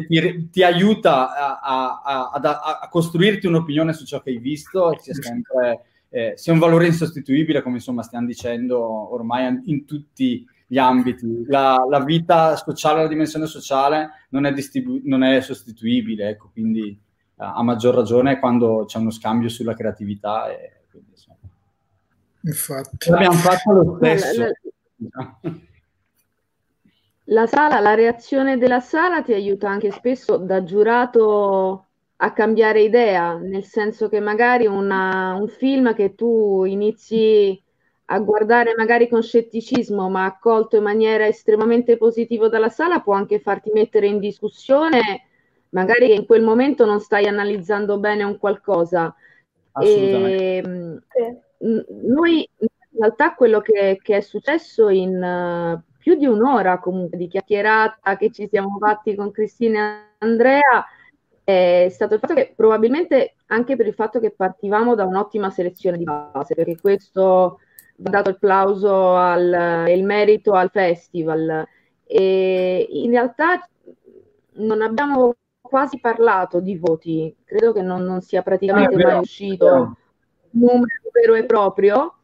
ti, 0.00 0.48
ti, 0.50 0.62
aiuta 0.62 1.34
a, 1.34 1.60
a, 1.60 2.30
a, 2.32 2.78
a, 2.80 2.88
costruirti 2.88 3.46
un'opinione 3.46 3.92
su 3.92 4.04
ciò 4.04 4.20
che 4.20 4.30
hai 4.30 4.38
visto 4.38 4.92
e 4.92 4.98
sia 5.00 5.14
sempre 5.14 5.82
eh, 6.14 6.34
sia 6.36 6.52
un 6.52 6.60
valore 6.60 6.86
insostituibile, 6.86 7.60
come 7.60 7.76
insomma 7.76 8.04
stiamo 8.04 8.28
dicendo 8.28 9.12
ormai 9.12 9.62
in 9.64 9.84
tutti 9.84 10.46
gli 10.64 10.78
ambiti. 10.78 11.44
La, 11.48 11.84
la 11.90 12.04
vita 12.04 12.54
sociale, 12.54 13.02
la 13.02 13.08
dimensione 13.08 13.46
sociale 13.46 14.10
non 14.28 14.46
è, 14.46 14.52
distribu- 14.52 15.02
non 15.02 15.24
è 15.24 15.40
sostituibile, 15.40 16.28
ecco, 16.28 16.50
quindi 16.52 16.96
a 17.36 17.60
maggior 17.64 17.96
ragione 17.96 18.38
quando 18.38 18.84
c'è 18.86 18.98
uno 18.98 19.10
scambio 19.10 19.48
sulla 19.48 19.74
creatività. 19.74 20.48
E, 20.52 20.84
quindi, 20.88 21.10
Infatti. 22.42 23.10
L'abbiamo 23.10 23.36
fatto 23.38 23.72
lo 23.72 23.96
stesso. 23.96 24.40
La, 24.40 24.50
la, 25.42 25.58
la, 27.24 27.46
sala, 27.48 27.80
la 27.80 27.94
reazione 27.94 28.56
della 28.56 28.78
sala 28.78 29.20
ti 29.22 29.32
aiuta 29.32 29.68
anche 29.68 29.90
spesso 29.90 30.36
da 30.36 30.62
giurato 30.62 31.83
a 32.16 32.32
cambiare 32.32 32.82
idea, 32.82 33.36
nel 33.36 33.64
senso 33.64 34.08
che 34.08 34.20
magari 34.20 34.66
una, 34.66 35.34
un 35.34 35.48
film 35.48 35.94
che 35.94 36.14
tu 36.14 36.64
inizi 36.64 37.60
a 38.06 38.18
guardare 38.20 38.74
magari 38.76 39.08
con 39.08 39.22
scetticismo, 39.22 40.08
ma 40.08 40.24
accolto 40.24 40.76
in 40.76 40.82
maniera 40.82 41.26
estremamente 41.26 41.96
positiva 41.96 42.48
dalla 42.48 42.68
sala, 42.68 43.00
può 43.00 43.14
anche 43.14 43.40
farti 43.40 43.70
mettere 43.72 44.06
in 44.06 44.18
discussione, 44.18 45.00
magari 45.70 46.08
che 46.08 46.14
in 46.14 46.26
quel 46.26 46.42
momento 46.42 46.84
non 46.84 47.00
stai 47.00 47.26
analizzando 47.26 47.98
bene 47.98 48.22
un 48.22 48.38
qualcosa. 48.38 49.14
E, 49.80 50.62
ehm, 50.62 51.02
noi 51.58 52.48
in 52.58 52.68
realtà 52.98 53.34
quello 53.34 53.60
che, 53.60 53.98
che 54.00 54.18
è 54.18 54.20
successo 54.20 54.88
in 54.88 55.20
uh, 55.20 55.92
più 55.98 56.14
di 56.14 56.26
un'ora 56.26 56.78
comunque 56.78 57.16
di 57.16 57.26
chiacchierata 57.26 58.16
che 58.16 58.30
ci 58.30 58.46
siamo 58.46 58.76
fatti 58.78 59.14
con 59.16 59.32
Cristina 59.32 60.02
e 60.02 60.14
Andrea 60.18 60.86
è 61.44 61.88
stato 61.90 62.14
il 62.14 62.20
fatto 62.20 62.34
che 62.34 62.54
probabilmente 62.56 63.34
anche 63.46 63.76
per 63.76 63.86
il 63.86 63.94
fatto 63.94 64.18
che 64.18 64.30
partivamo 64.30 64.94
da 64.94 65.04
un'ottima 65.04 65.50
selezione 65.50 65.98
di 65.98 66.04
base, 66.04 66.54
perché 66.54 66.80
questo 66.80 67.60
va 67.96 68.10
dato 68.10 68.30
il 68.30 68.38
plauso 68.38 69.16
e 69.36 69.94
il 69.94 70.04
merito 70.04 70.52
al 70.52 70.70
festival. 70.70 71.66
E 72.06 72.86
in 72.90 73.10
realtà 73.10 73.68
non 74.54 74.80
abbiamo 74.82 75.34
quasi 75.60 76.00
parlato 76.00 76.60
di 76.60 76.76
voti, 76.76 77.34
credo 77.44 77.72
che 77.72 77.82
non, 77.82 78.02
non 78.04 78.20
sia 78.22 78.42
praticamente 78.42 78.94
ah, 79.02 79.06
mai 79.06 79.18
uscito 79.18 79.96
un 80.50 80.60
numero 80.60 80.86
vero 81.12 81.34
e 81.34 81.44
proprio, 81.44 82.18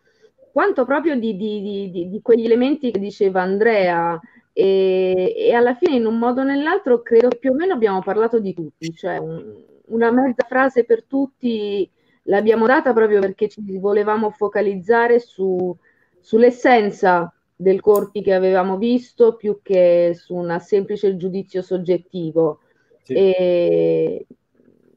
quanto 0.52 0.85
proprio 0.85 1.18
di, 1.18 1.37
di, 1.37 1.90
di, 1.90 2.09
di 2.09 2.22
quegli 2.22 2.44
elementi 2.44 2.90
che 2.90 2.98
diceva 2.98 3.42
Andrea, 3.42 4.18
e, 4.60 5.34
e, 5.36 5.54
alla 5.54 5.74
fine 5.74 5.96
in 5.96 6.06
un 6.06 6.18
modo 6.18 6.42
o 6.42 6.44
nell'altro 6.44 7.02
credo 7.02 7.28
che 7.28 7.38
più 7.38 7.52
o 7.52 7.54
meno 7.54 7.72
abbiamo 7.72 8.00
parlato 8.02 8.38
di 8.38 8.52
tutti, 8.52 8.92
cioè 8.94 9.16
un, 9.16 9.54
una 9.86 10.10
mezza 10.10 10.44
frase 10.46 10.84
per 10.84 11.04
tutti 11.04 11.88
l'abbiamo 12.24 12.66
data 12.66 12.92
proprio 12.92 13.20
perché 13.20 13.48
ci 13.48 13.78
volevamo 13.78 14.30
focalizzare 14.30 15.18
su, 15.18 15.74
sull'essenza 16.20 17.32
del 17.56 17.80
corti 17.80 18.22
che 18.22 18.34
avevamo 18.34 18.76
visto 18.76 19.36
più 19.36 19.60
che 19.62 20.12
su 20.14 20.34
un 20.34 20.56
semplice 20.60 21.16
giudizio 21.16 21.62
soggettivo. 21.62 22.60
Sì. 23.02 23.14
E 23.14 24.26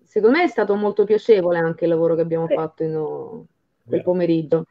secondo 0.04 0.38
me 0.38 0.44
è 0.44 0.48
stato 0.48 0.76
molto 0.76 1.06
piacevole 1.06 1.58
anche 1.58 1.86
il 1.86 1.90
lavoro 1.90 2.16
che 2.16 2.22
abbiamo 2.22 2.48
sì. 2.48 2.54
fatto 2.54 2.84
in, 2.84 3.46
quel 3.88 4.04
pomeriggio. 4.04 4.66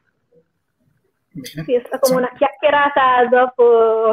Sì, 1.41 1.73
è 1.73 1.79
stata 1.79 1.99
come 1.99 2.17
una 2.17 2.31
chiacchierata 2.35 3.25
dopo 3.27 4.11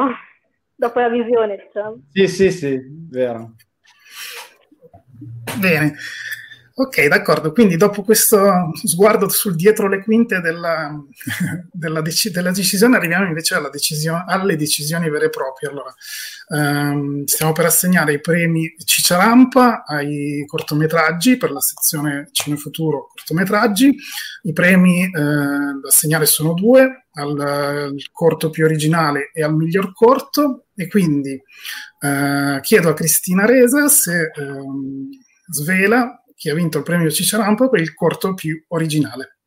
dopo 0.81 0.99
la 0.99 1.09
visione, 1.09 1.57
diciamo. 1.57 2.01
Sì, 2.09 2.27
sì, 2.27 2.51
sì, 2.51 2.81
vero. 3.07 3.53
Bene. 5.59 5.93
Ok, 6.83 7.05
d'accordo. 7.05 7.51
Quindi 7.51 7.77
dopo 7.77 8.01
questo 8.01 8.71
sguardo 8.83 9.29
sul 9.29 9.55
dietro 9.55 9.87
le 9.87 10.01
quinte 10.01 10.39
della, 10.41 10.91
della, 11.71 12.01
dec- 12.01 12.31
della 12.31 12.49
decisione, 12.49 12.95
arriviamo 12.95 13.27
invece 13.27 13.61
decisione, 13.71 14.23
alle 14.25 14.55
decisioni 14.55 15.07
vere 15.07 15.25
e 15.25 15.29
proprie. 15.29 15.69
Allora, 15.69 15.93
ehm, 16.55 17.25
stiamo 17.25 17.51
per 17.51 17.65
assegnare 17.65 18.13
i 18.13 18.19
premi 18.19 18.73
Cicciarampa 18.83 19.83
ai 19.85 20.43
cortometraggi 20.47 21.37
per 21.37 21.51
la 21.51 21.61
sezione 21.61 22.29
Cinefuturo 22.31 23.09
cortometraggi. 23.13 23.95
I 24.43 24.53
premi 24.53 25.03
eh, 25.03 25.11
da 25.11 25.87
assegnare 25.87 26.25
sono 26.25 26.53
due, 26.55 27.09
al, 27.11 27.39
al 27.39 27.95
corto 28.11 28.49
più 28.49 28.65
originale 28.65 29.29
e 29.35 29.43
al 29.43 29.55
miglior 29.55 29.93
corto. 29.93 30.65
E 30.73 30.87
quindi 30.87 31.39
eh, 31.99 32.59
chiedo 32.63 32.89
a 32.89 32.93
Cristina 32.95 33.45
Resa 33.45 33.87
se 33.87 34.31
ehm, 34.35 35.09
svela 35.51 36.20
chi 36.41 36.49
ha 36.49 36.55
vinto 36.55 36.79
il 36.79 36.83
premio 36.83 37.11
Cicerampo 37.11 37.69
per 37.69 37.81
il 37.81 37.93
corto 37.93 38.33
più 38.33 38.65
originale. 38.69 39.37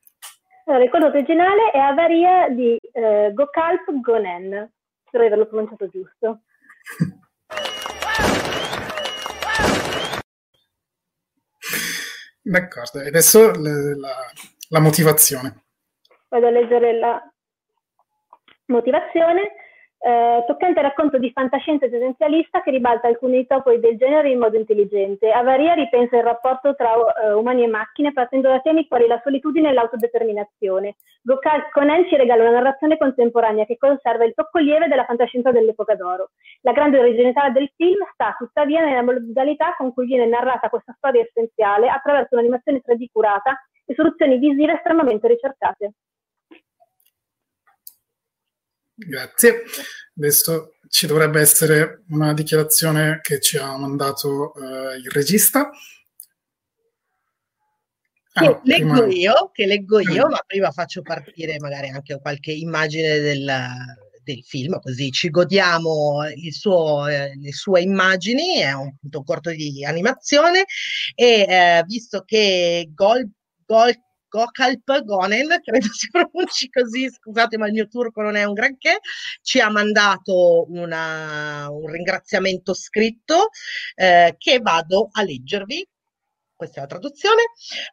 Allora, 0.66 0.84
il 0.84 0.90
corto 0.90 1.06
originale 1.08 1.72
è 1.72 1.78
Avaria 1.78 2.48
di 2.50 2.78
eh, 2.92 3.32
Gokalp 3.34 4.00
Gonen, 4.00 4.72
spero 5.04 5.24
di 5.24 5.26
averlo 5.26 5.48
pronunciato 5.48 5.88
giusto. 5.88 6.42
D'accordo, 12.42 13.00
e 13.00 13.08
adesso 13.08 13.50
le, 13.60 13.98
la, 13.98 14.14
la 14.68 14.78
motivazione. 14.78 15.64
Vado 16.28 16.46
a 16.46 16.50
leggere 16.50 16.96
la 16.96 17.20
motivazione 18.66 19.50
eh, 20.06 20.44
toccante 20.46 20.82
racconto 20.82 21.16
di 21.16 21.32
fantascienza 21.32 21.86
esistenzialista 21.86 22.60
che 22.60 22.70
ribalta 22.70 23.08
alcuni 23.08 23.46
topoi 23.46 23.80
del 23.80 23.96
genere 23.96 24.28
in 24.28 24.38
modo 24.38 24.58
intelligente. 24.58 25.30
Avaria 25.30 25.72
ripensa 25.72 26.18
il 26.18 26.22
rapporto 26.22 26.74
tra 26.74 26.92
uh, 26.94 27.38
umani 27.38 27.62
e 27.62 27.68
macchine 27.68 28.12
partendo 28.12 28.48
da 28.48 28.60
temi 28.60 28.86
quali 28.86 29.06
la 29.06 29.18
solitudine 29.24 29.70
e 29.70 29.72
l'autodeterminazione. 29.72 30.96
Gokal 31.22 31.70
Conan 31.72 32.06
ci 32.06 32.16
regala 32.16 32.42
una 32.42 32.60
narrazione 32.60 32.98
contemporanea 32.98 33.64
che 33.64 33.78
conserva 33.78 34.26
il 34.26 34.34
tocco 34.34 34.58
lieve 34.58 34.88
della 34.88 35.06
fantascienza 35.06 35.50
dell'epoca 35.52 35.94
d'oro. 35.94 36.32
La 36.60 36.72
grande 36.72 36.98
originalità 36.98 37.48
del 37.48 37.72
film 37.74 38.04
sta 38.12 38.34
tuttavia 38.36 38.84
nella 38.84 39.02
modalità 39.02 39.74
con 39.78 39.94
cui 39.94 40.04
viene 40.04 40.26
narrata 40.26 40.68
questa 40.68 40.92
storia 40.98 41.22
essenziale 41.22 41.88
attraverso 41.88 42.34
un'animazione 42.34 42.82
3D 42.86 43.06
curata 43.10 43.58
e 43.86 43.94
soluzioni 43.94 44.36
visive 44.36 44.74
estremamente 44.74 45.28
ricercate. 45.28 45.92
Grazie. 48.94 49.62
Adesso 50.16 50.74
ci 50.88 51.06
dovrebbe 51.06 51.40
essere 51.40 52.04
una 52.10 52.32
dichiarazione 52.32 53.18
che 53.20 53.40
ci 53.40 53.56
ha 53.56 53.76
mandato 53.76 54.54
eh, 54.54 54.96
il 54.98 55.10
regista. 55.10 55.70
Ah, 58.36 58.44
no, 58.44 58.60
leggo 58.64 58.92
prima... 58.92 59.06
io, 59.06 59.50
che 59.52 59.66
leggo 59.66 60.00
io, 60.00 60.28
ma 60.28 60.40
prima 60.46 60.70
faccio 60.70 61.02
partire 61.02 61.58
magari 61.58 61.88
anche 61.88 62.18
qualche 62.20 62.52
immagine 62.52 63.18
del, 63.18 63.52
del 64.24 64.42
film, 64.44 64.80
così 64.80 65.10
ci 65.12 65.30
godiamo 65.30 66.18
suo, 66.50 67.06
eh, 67.06 67.32
le 67.36 67.52
sue 67.52 67.82
immagini, 67.82 68.58
è 68.58 68.72
un, 68.72 68.92
un 69.00 69.24
corto 69.24 69.50
di 69.50 69.84
animazione 69.84 70.64
e 71.14 71.46
eh, 71.48 71.84
visto 71.86 72.22
che 72.24 72.90
Gol, 72.92 73.28
Gol 73.66 73.94
Gonen, 75.04 75.60
credo 75.62 75.86
si 75.92 76.08
pronunci 76.10 76.68
così, 76.68 77.08
scusate 77.10 77.56
ma 77.56 77.66
il 77.66 77.72
mio 77.72 77.88
turco 77.88 78.22
non 78.22 78.36
è 78.36 78.44
un 78.44 78.54
granché, 78.54 78.98
ci 79.42 79.60
ha 79.60 79.70
mandato 79.70 80.66
una, 80.70 81.68
un 81.70 81.86
ringraziamento 81.86 82.74
scritto 82.74 83.48
eh, 83.94 84.34
che 84.38 84.58
vado 84.58 85.08
a 85.12 85.22
leggervi. 85.22 85.86
Questa 86.56 86.78
è 86.78 86.80
la 86.82 86.86
traduzione. 86.86 87.42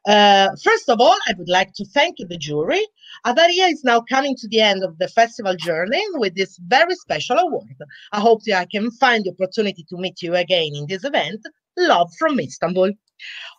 Uh, 0.03 0.55
first 0.55 0.87
of 0.89 0.99
all, 0.99 1.17
I 1.27 1.33
would 1.35 1.49
like 1.49 1.71
to 1.73 1.83
thank 1.91 2.15
the 2.15 2.37
jury. 2.37 2.79
Avaria 3.25 3.67
is 3.67 3.81
now 3.83 4.01
coming 4.03 4.35
to 4.35 4.47
the 4.47 4.61
end 4.61 4.83
of 4.83 4.95
the 4.97 5.07
festival 5.07 5.55
journey 5.55 6.01
with 6.13 6.35
this 6.35 6.57
very 6.67 6.93
special 6.95 7.39
award. 7.39 7.75
I 8.11 8.19
hope 8.19 8.43
that 8.45 8.61
I 8.61 8.65
can 8.67 8.91
find 8.91 9.23
the 9.23 9.31
opportunity 9.31 9.83
to 9.89 9.97
meet 9.97 10.21
you 10.21 10.35
again 10.35 10.75
in 10.75 10.85
this 10.87 11.03
event 11.03 11.41
Love 11.77 12.11
from 12.17 12.39
Istanbul. 12.39 12.91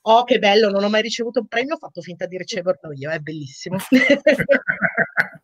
Oh, 0.03 0.25
che 0.25 0.39
bello, 0.39 0.71
non 0.71 0.83
ho 0.83 0.89
mai 0.89 1.03
ricevuto 1.03 1.41
un 1.41 1.47
premio, 1.47 1.75
ho 1.75 1.79
fatto 1.79 2.01
finta 2.01 2.27
di 2.27 2.37
riceverlo 2.37 2.93
io, 2.93 3.11
è 3.11 3.19
bellissimo. 3.19 3.77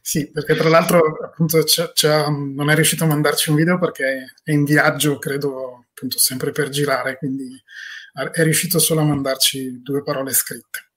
sì, 0.00 0.30
perché 0.30 0.54
tra 0.54 0.68
l'altro 0.68 1.00
appunto 1.24 1.62
c'è, 1.62 1.92
c'è, 1.92 2.28
non 2.28 2.70
è 2.70 2.74
riuscito 2.74 3.04
a 3.04 3.08
mandarci 3.08 3.50
un 3.50 3.56
video 3.56 3.78
perché 3.78 4.34
è 4.42 4.52
in 4.52 4.64
viaggio, 4.64 5.18
credo, 5.18 5.86
appunto 5.90 6.18
sempre 6.18 6.50
per 6.52 6.68
girare, 6.68 7.16
quindi 7.16 7.48
è 8.32 8.42
riuscito 8.42 8.78
solo 8.78 9.00
a 9.00 9.04
mandarci 9.04 9.82
due 9.82 10.02
parole 10.02 10.32
scritte. 10.32 10.90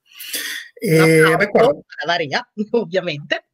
E 0.73 1.21
no, 1.21 1.35
no, 1.35 1.47
qua... 1.49 1.71
Varia, 2.05 2.47
ovviamente. 2.71 3.45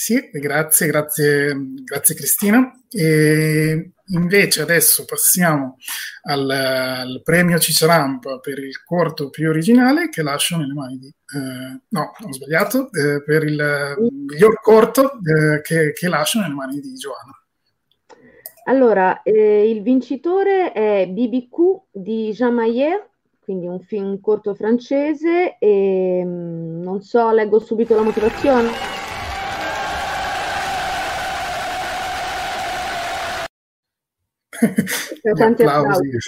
Sì, 0.00 0.30
grazie, 0.30 0.86
grazie, 0.86 1.56
grazie 1.82 2.14
Cristina. 2.14 2.72
E 2.88 3.94
invece 4.06 4.62
adesso 4.62 5.04
passiamo 5.04 5.76
al, 6.22 6.48
al, 6.48 7.20
premio 7.24 7.58
Ciceramp 7.58 8.38
per 8.40 8.60
il 8.60 8.80
corto 8.84 9.28
più 9.28 9.48
originale 9.48 10.08
che 10.08 10.22
lascio 10.22 10.56
nelle 10.56 10.72
mani 10.72 10.98
di... 10.98 11.08
Eh, 11.08 11.80
no, 11.88 12.12
ho 12.16 12.32
sbagliato, 12.32 12.92
eh, 12.92 13.24
per 13.24 13.42
il 13.42 13.96
miglior 14.12 14.60
corto 14.60 15.14
eh, 15.14 15.62
che, 15.62 15.92
che, 15.92 16.08
lascio 16.08 16.38
nelle 16.38 16.54
mani 16.54 16.78
di 16.78 16.94
Giovanna. 16.94 17.32
Allora, 18.66 19.22
eh, 19.22 19.68
il 19.68 19.82
vincitore 19.82 20.70
è 20.70 21.08
BBQ 21.08 21.56
di 21.90 22.30
Jean 22.30 22.54
Mayer, 22.54 23.04
quindi 23.40 23.66
un 23.66 23.80
film 23.80 24.20
corto 24.20 24.54
francese 24.54 25.58
e 25.58 26.22
mm, 26.24 26.82
non 26.84 27.02
so, 27.02 27.32
leggo 27.32 27.58
subito 27.58 27.96
la 27.96 28.02
motivazione. 28.02 28.97
Tanti 35.34 35.62
applausi. 35.62 36.18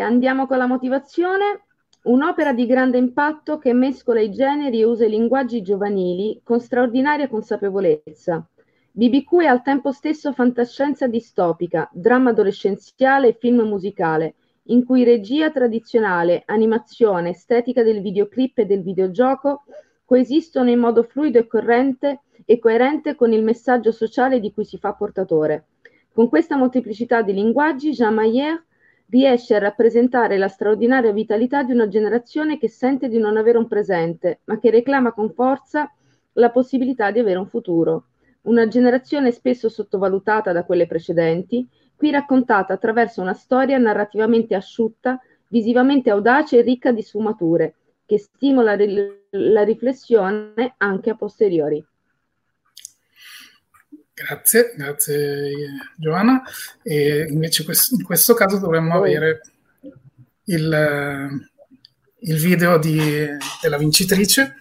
andiamo 0.00 0.46
con 0.46 0.58
la 0.58 0.66
motivazione. 0.66 1.64
Un'opera 2.02 2.54
di 2.54 2.64
grande 2.64 2.96
impatto 2.96 3.58
che 3.58 3.74
mescola 3.74 4.20
i 4.20 4.30
generi 4.30 4.80
e 4.80 4.84
usa 4.84 5.04
i 5.04 5.10
linguaggi 5.10 5.60
giovanili 5.60 6.40
con 6.42 6.58
straordinaria 6.58 7.28
consapevolezza. 7.28 8.48
BBQ 8.92 9.42
è 9.42 9.46
al 9.46 9.62
tempo 9.62 9.92
stesso 9.92 10.32
fantascienza 10.32 11.06
distopica, 11.06 11.88
dramma 11.92 12.30
adolescenziale 12.30 13.28
e 13.28 13.36
film 13.38 13.60
musicale, 13.68 14.34
in 14.64 14.84
cui 14.84 15.04
regia 15.04 15.50
tradizionale, 15.50 16.42
animazione, 16.46 17.30
estetica 17.30 17.82
del 17.82 18.00
videoclip 18.00 18.58
e 18.58 18.66
del 18.66 18.82
videogioco 18.82 19.64
coesistono 20.04 20.70
in 20.70 20.78
modo 20.78 21.02
fluido 21.02 21.38
e 21.38 21.46
corrente 21.46 22.22
e 22.44 22.58
coerente 22.58 23.14
con 23.14 23.32
il 23.32 23.42
messaggio 23.42 23.92
sociale 23.92 24.40
di 24.40 24.52
cui 24.52 24.64
si 24.64 24.78
fa 24.78 24.92
portatore. 24.92 25.66
Con 26.12 26.28
questa 26.28 26.56
molteplicità 26.56 27.22
di 27.22 27.32
linguaggi, 27.32 27.90
Jean 27.90 28.14
Mayer 28.14 28.64
riesce 29.10 29.56
a 29.56 29.58
rappresentare 29.58 30.38
la 30.38 30.48
straordinaria 30.48 31.12
vitalità 31.12 31.62
di 31.62 31.72
una 31.72 31.88
generazione 31.88 32.58
che 32.58 32.68
sente 32.68 33.08
di 33.08 33.18
non 33.18 33.36
avere 33.36 33.58
un 33.58 33.66
presente, 33.66 34.40
ma 34.44 34.58
che 34.58 34.70
reclama 34.70 35.12
con 35.12 35.32
forza 35.32 35.92
la 36.34 36.50
possibilità 36.50 37.10
di 37.10 37.18
avere 37.18 37.38
un 37.38 37.46
futuro. 37.46 38.06
Una 38.42 38.68
generazione 38.68 39.32
spesso 39.32 39.68
sottovalutata 39.68 40.52
da 40.52 40.64
quelle 40.64 40.86
precedenti, 40.86 41.68
qui 41.96 42.10
raccontata 42.10 42.72
attraverso 42.72 43.20
una 43.20 43.34
storia 43.34 43.76
narrativamente 43.78 44.54
asciutta, 44.54 45.20
visivamente 45.48 46.10
audace 46.10 46.58
e 46.58 46.62
ricca 46.62 46.92
di 46.92 47.02
sfumature, 47.02 47.74
che 48.06 48.18
stimola 48.18 48.76
la 49.30 49.62
riflessione 49.62 50.74
anche 50.78 51.10
a 51.10 51.16
posteriori. 51.16 51.84
Grazie, 54.26 54.74
grazie 54.76 55.50
Giovanna. 55.96 56.42
E 56.82 57.26
invece 57.30 57.64
in 57.92 58.02
questo 58.02 58.34
caso 58.34 58.58
dovremmo 58.58 58.94
avere 58.96 59.40
il, 60.44 61.48
il 62.18 62.36
video 62.36 62.76
di, 62.76 63.00
della 63.62 63.78
vincitrice 63.78 64.56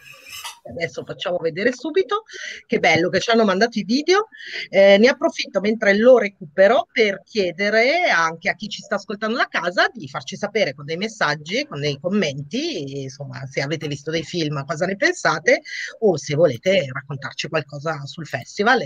adesso 0.70 1.03
facciamo 1.03 1.38
vedere 1.38 1.74
subito, 1.74 2.24
che 2.65 2.80
bello 2.80 3.09
che 3.09 3.20
ci 3.20 3.32
hanno 3.32 3.45
mandato 3.45 3.80
i 3.80 3.84
video. 3.84 4.28
Eh, 4.70 4.97
ne 4.97 5.07
approfitto 5.07 5.59
mentre 5.59 5.97
lo 5.97 6.17
recupero 6.17 6.88
per 6.91 7.22
chiedere 7.24 8.09
anche 8.09 8.49
a 8.49 8.55
chi 8.55 8.67
ci 8.67 8.82
sta 8.82 8.95
ascoltando 8.95 9.38
da 9.38 9.47
casa 9.47 9.89
di 9.93 10.07
farci 10.07 10.36
sapere 10.36 10.74
con 10.74 10.86
dei 10.86 10.97
messaggi, 10.97 11.65
con 11.65 11.80
dei 11.80 11.99
commenti, 11.99 13.01
insomma, 13.03 13.45
se 13.45 13.61
avete 13.61 13.88
visto 13.88 14.11
dei 14.11 14.24
film, 14.24 14.63
cosa 14.65 14.86
ne 14.86 14.95
pensate 14.95 15.61
o 15.99 16.17
se 16.17 16.36
volete 16.36 16.88
raccontarci 16.91 17.47
qualcosa 17.49 18.05
sul 18.05 18.26
festival 18.26 18.82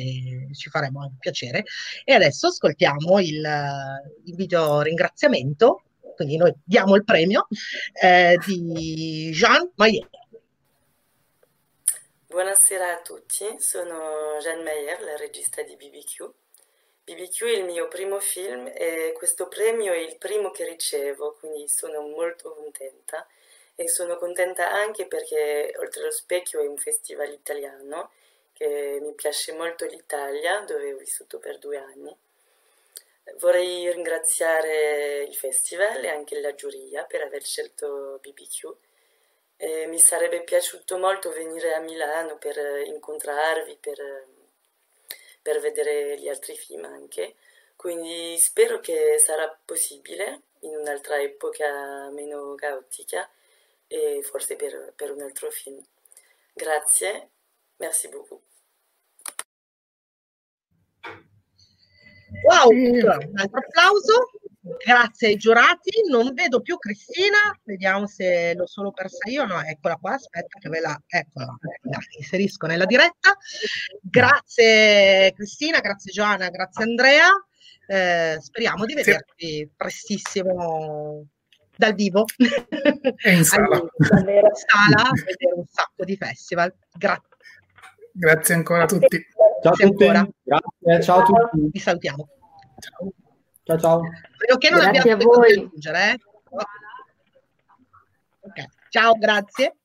ci 0.53 0.69
faremo 0.69 1.01
un 1.01 1.17
piacere. 1.17 1.63
E 2.03 2.13
adesso 2.13 2.47
ascoltiamo 2.47 3.19
il, 3.19 3.41
il 4.25 4.35
video 4.35 4.81
ringraziamento 4.81 5.83
quindi 6.15 6.37
noi 6.37 6.53
diamo 6.63 6.95
il 6.95 7.03
premio 7.03 7.47
eh, 8.01 8.37
di 8.45 9.31
Jean 9.33 9.71
Maillet. 9.75 10.09
Buonasera 12.33 12.93
a 12.93 13.01
tutti, 13.01 13.59
sono 13.59 14.39
Jeanne 14.39 14.63
Meyer, 14.63 15.03
la 15.03 15.15
regista 15.17 15.61
di 15.61 15.75
BBQ. 15.75 16.31
BBQ 17.03 17.43
è 17.43 17.57
il 17.57 17.63
mio 17.63 17.87
primo 17.87 18.19
film 18.19 18.71
e 18.73 19.13
questo 19.15 19.47
premio 19.47 19.93
è 19.93 19.97
il 19.97 20.17
primo 20.17 20.49
che 20.49 20.65
ricevo, 20.65 21.35
quindi 21.39 21.67
sono 21.67 22.01
molto 22.01 22.55
contenta 22.55 23.27
e 23.75 23.87
sono 23.87 24.17
contenta 24.17 24.71
anche 24.71 25.05
perché 25.05 25.75
Oltre 25.77 26.05
lo 26.05 26.09
Specchio 26.09 26.59
è 26.61 26.65
un 26.65 26.77
festival 26.77 27.31
italiano 27.31 28.09
che 28.53 28.97
mi 28.99 29.13
piace 29.13 29.53
molto 29.53 29.85
l'Italia, 29.85 30.61
dove 30.61 30.91
ho 30.91 30.97
vissuto 30.97 31.37
per 31.37 31.59
due 31.59 31.77
anni. 31.77 32.17
Vorrei 33.35 33.91
ringraziare 33.91 35.21
il 35.21 35.35
festival 35.35 36.03
e 36.03 36.07
anche 36.07 36.41
la 36.41 36.55
giuria 36.55 37.03
per 37.03 37.21
aver 37.21 37.43
scelto 37.43 38.17
BBQ 38.23 38.75
e 39.57 39.85
mi 39.87 39.99
sarebbe 39.99 40.43
piaciuto 40.43 40.97
molto 40.97 41.31
venire 41.31 41.73
a 41.73 41.79
Milano 41.79 42.37
per 42.37 42.57
incontrarvi, 42.85 43.77
per, 43.79 44.27
per 45.41 45.59
vedere 45.59 46.17
gli 46.19 46.27
altri 46.27 46.55
film 46.55 46.85
anche. 46.85 47.35
Quindi 47.75 48.37
spero 48.37 48.79
che 48.79 49.17
sarà 49.19 49.49
possibile 49.65 50.43
in 50.59 50.75
un'altra 50.75 51.21
epoca 51.21 52.09
meno 52.11 52.55
caotica 52.55 53.29
e 53.87 54.21
forse 54.23 54.55
per, 54.55 54.93
per 54.95 55.11
un 55.11 55.21
altro 55.21 55.51
film. 55.51 55.83
Grazie, 56.53 57.29
merci 57.77 58.07
beaucoup. 58.09 58.41
Wow, 62.43 62.69
un 62.69 63.39
altro 63.39 63.59
applauso. 63.59 64.29
Grazie 64.65 65.27
ai 65.27 65.35
giurati, 65.35 65.91
non 66.09 66.33
vedo 66.33 66.61
più 66.61 66.77
Cristina, 66.77 67.37
vediamo 67.63 68.07
se 68.07 68.53
l'ho 68.55 68.65
solo 68.65 68.93
persa 68.93 69.29
io, 69.29 69.45
no, 69.45 69.61
eccola 69.61 69.97
qua, 69.97 70.13
aspetta 70.13 70.57
che 70.57 70.69
ve 70.69 70.79
la, 70.79 70.97
eccola, 71.05 71.53
la 71.81 71.97
inserisco 72.17 72.65
nella 72.65 72.85
diretta. 72.85 73.35
Grazie 74.01 75.33
Cristina, 75.35 75.79
grazie 75.79 76.13
Giovanna, 76.13 76.47
grazie 76.47 76.85
Andrea, 76.85 77.27
eh, 77.87 78.37
speriamo 78.39 78.85
di 78.85 78.93
vederci 78.93 79.69
prestissimo 79.75 81.27
dal 81.75 81.93
vivo 81.93 82.23
in 82.37 83.43
sala. 83.43 83.77
in 83.77 84.53
sala 84.53 85.09
vedere 85.25 85.53
un 85.55 85.65
sacco 85.67 86.05
di 86.05 86.15
festival. 86.15 86.73
Grazie. 86.93 87.27
Grazie 88.13 88.53
ancora 88.53 88.83
a 88.83 88.85
tutti. 88.85 89.25
Ciao 89.61 89.73
a 89.73 89.75
tutti. 89.75 90.05
Grazie, 90.05 91.03
ciao 91.03 91.19
a 91.19 91.23
tutti. 91.23 91.69
Vi 91.69 91.79
salutiamo. 91.79 92.29
Ciao. 92.79 93.13
Ciao 93.63 93.79
ciao. 93.79 94.01
Spero 94.35 94.57
che 94.57 94.69
non 94.69 94.79
grazie 94.79 95.11
abbiate 95.11 95.23
a 95.23 95.25
voi. 95.25 95.53
aggiungere. 95.53 96.11
Eh? 96.11 96.17
Okay. 98.41 98.67
Ciao, 98.89 99.13
grazie. 99.17 99.75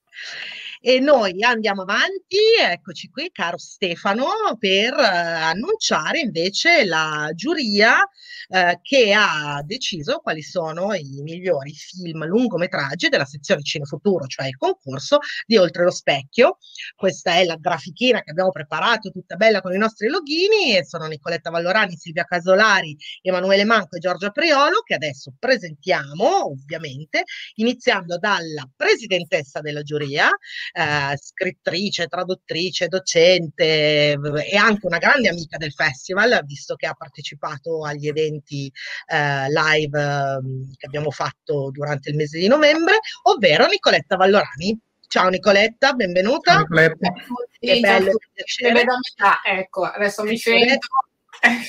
E 0.80 1.00
noi 1.00 1.42
andiamo 1.42 1.82
avanti, 1.82 2.36
eccoci 2.60 3.08
qui, 3.08 3.30
caro 3.32 3.58
Stefano, 3.58 4.28
per 4.58 4.92
eh, 4.94 5.04
annunciare 5.04 6.20
invece 6.20 6.84
la 6.84 7.30
giuria 7.34 8.08
eh, 8.48 8.78
che 8.80 9.12
ha 9.12 9.60
deciso 9.64 10.18
quali 10.18 10.40
sono 10.40 10.94
i 10.94 11.20
migliori 11.22 11.72
film 11.72 12.24
lungometraggi 12.26 13.08
della 13.08 13.24
sezione 13.24 13.62
Cinefuturo, 13.62 14.26
cioè 14.26 14.46
il 14.46 14.56
concorso 14.56 15.18
di 15.46 15.56
Oltre 15.56 15.82
lo 15.82 15.90
Specchio. 15.90 16.58
Questa 16.94 17.34
è 17.34 17.44
la 17.44 17.56
grafichina 17.56 18.22
che 18.22 18.30
abbiamo 18.30 18.52
preparato, 18.52 19.10
tutta 19.10 19.34
bella 19.34 19.60
con 19.60 19.74
i 19.74 19.78
nostri 19.78 20.08
logini, 20.08 20.76
e 20.76 20.84
sono 20.84 21.06
Nicoletta 21.06 21.50
Vallorani, 21.50 21.96
Silvia 21.96 22.22
Casolari, 22.22 22.96
Emanuele 23.20 23.64
Manco 23.64 23.96
e 23.96 23.98
Giorgia 23.98 24.30
Priolo, 24.30 24.82
che 24.82 24.94
adesso 24.94 25.34
presentiamo, 25.36 26.46
ovviamente, 26.50 27.24
iniziando 27.56 28.16
dalla 28.16 28.70
presidentessa 28.76 29.60
della 29.60 29.82
giuria, 29.82 30.30
eh, 30.72 31.16
scrittrice, 31.16 32.06
traduttrice, 32.06 32.88
docente 32.88 34.12
e 34.12 34.56
anche 34.56 34.86
una 34.86 34.98
grande 34.98 35.28
amica 35.28 35.56
del 35.56 35.72
festival, 35.72 36.40
visto 36.44 36.74
che 36.74 36.86
ha 36.86 36.94
partecipato 36.94 37.84
agli 37.84 38.08
eventi 38.08 38.70
eh, 39.06 39.46
live 39.50 40.00
eh, 40.00 40.76
che 40.76 40.86
abbiamo 40.86 41.10
fatto 41.10 41.70
durante 41.70 42.10
il 42.10 42.16
mese 42.16 42.38
di 42.38 42.48
novembre, 42.48 42.98
ovvero 43.22 43.66
Nicoletta 43.66 44.16
Vallorani. 44.16 44.78
Ciao 45.06 45.28
Nicoletta, 45.28 45.94
benvenuta. 45.94 46.52
Ciao 46.52 46.60
Nicoletta. 46.60 47.12
Che 47.58 47.80
bello, 47.80 48.12
da 48.12 48.98
metà, 48.98 49.40
ecco, 49.44 49.84
adesso 49.84 50.22
mi 50.22 50.36
sento. 50.36 50.86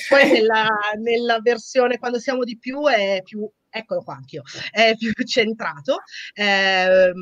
Poi 0.08 0.30
nella, 0.30 0.68
nella 1.00 1.40
versione 1.40 1.98
quando 1.98 2.18
siamo 2.18 2.44
di 2.44 2.58
più 2.58 2.86
è 2.86 3.22
più 3.22 3.48
eccolo 3.70 4.02
qua 4.02 4.14
anch'io, 4.16 4.42
è 4.70 4.94
più 4.98 5.12
centrato. 5.24 6.02
Eh, 6.34 7.12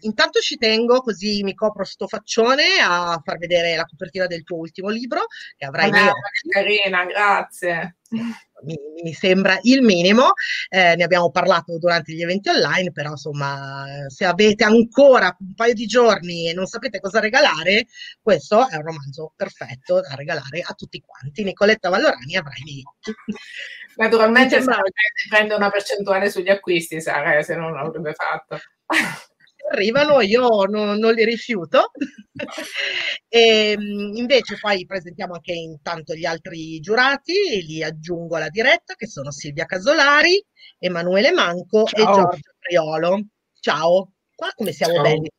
intanto 0.00 0.40
ci 0.40 0.56
tengo, 0.56 1.00
così 1.00 1.42
mi 1.42 1.54
copro 1.54 1.84
sto 1.84 2.06
faccione, 2.06 2.64
a 2.82 3.20
far 3.22 3.38
vedere 3.38 3.76
la 3.76 3.84
copertina 3.84 4.26
del 4.26 4.44
tuo 4.44 4.58
ultimo 4.58 4.88
libro, 4.88 5.26
che 5.56 5.66
avrai... 5.66 5.90
Ah, 5.90 6.12
carina, 6.48 7.04
grazie. 7.04 7.96
Mi, 8.64 8.76
mi, 9.02 9.12
sembra 9.12 9.58
il 9.62 9.82
minimo, 9.82 10.34
eh, 10.68 10.94
ne 10.94 11.02
abbiamo 11.02 11.30
parlato 11.30 11.78
durante 11.78 12.12
gli 12.12 12.22
eventi 12.22 12.48
online, 12.48 12.92
però 12.92 13.10
insomma 13.10 13.84
se 14.06 14.24
avete 14.24 14.62
ancora 14.62 15.36
un 15.40 15.54
paio 15.54 15.74
di 15.74 15.86
giorni 15.86 16.48
e 16.48 16.52
non 16.52 16.66
sapete 16.66 17.00
cosa 17.00 17.18
regalare, 17.18 17.86
questo 18.20 18.68
è 18.68 18.76
un 18.76 18.82
romanzo 18.82 19.32
perfetto 19.34 20.00
da 20.00 20.14
regalare 20.14 20.60
a 20.60 20.74
tutti 20.74 21.00
quanti. 21.00 21.42
Nicoletta 21.42 21.88
Vallorani 21.88 22.36
avrai 22.36 22.60
i 22.60 22.64
miei 22.64 22.82
occhi. 22.84 23.12
Naturalmente 23.96 24.62
prende 25.28 25.54
una 25.54 25.70
percentuale 25.70 26.30
sugli 26.30 26.48
acquisti, 26.48 27.00
Sara, 27.00 27.36
eh, 27.36 27.42
se 27.42 27.56
non 27.56 27.72
l'avrebbe 27.72 28.14
fatto. 28.14 28.58
Arrivano, 29.72 30.20
io 30.20 30.64
non, 30.66 30.98
non 30.98 31.14
li 31.14 31.24
rifiuto. 31.24 31.92
e, 33.28 33.72
ehm, 33.72 34.16
invece 34.16 34.58
poi 34.60 34.84
presentiamo 34.84 35.34
anche 35.34 35.52
intanto 35.52 36.14
gli 36.14 36.26
altri 36.26 36.78
giurati, 36.80 37.32
li 37.66 37.82
aggiungo 37.82 38.36
alla 38.36 38.50
diretta, 38.50 38.94
che 38.94 39.06
sono 39.06 39.30
Silvia 39.30 39.64
Casolari, 39.64 40.44
Emanuele 40.78 41.32
Manco 41.32 41.84
Ciao. 41.84 42.00
e 42.00 42.14
Giorgio 42.14 42.50
Priolo. 42.58 43.26
Ciao, 43.60 44.12
qua 44.34 44.50
come 44.54 44.72
siamo 44.72 44.94
Ciao. 44.94 45.02
belli 45.02 45.30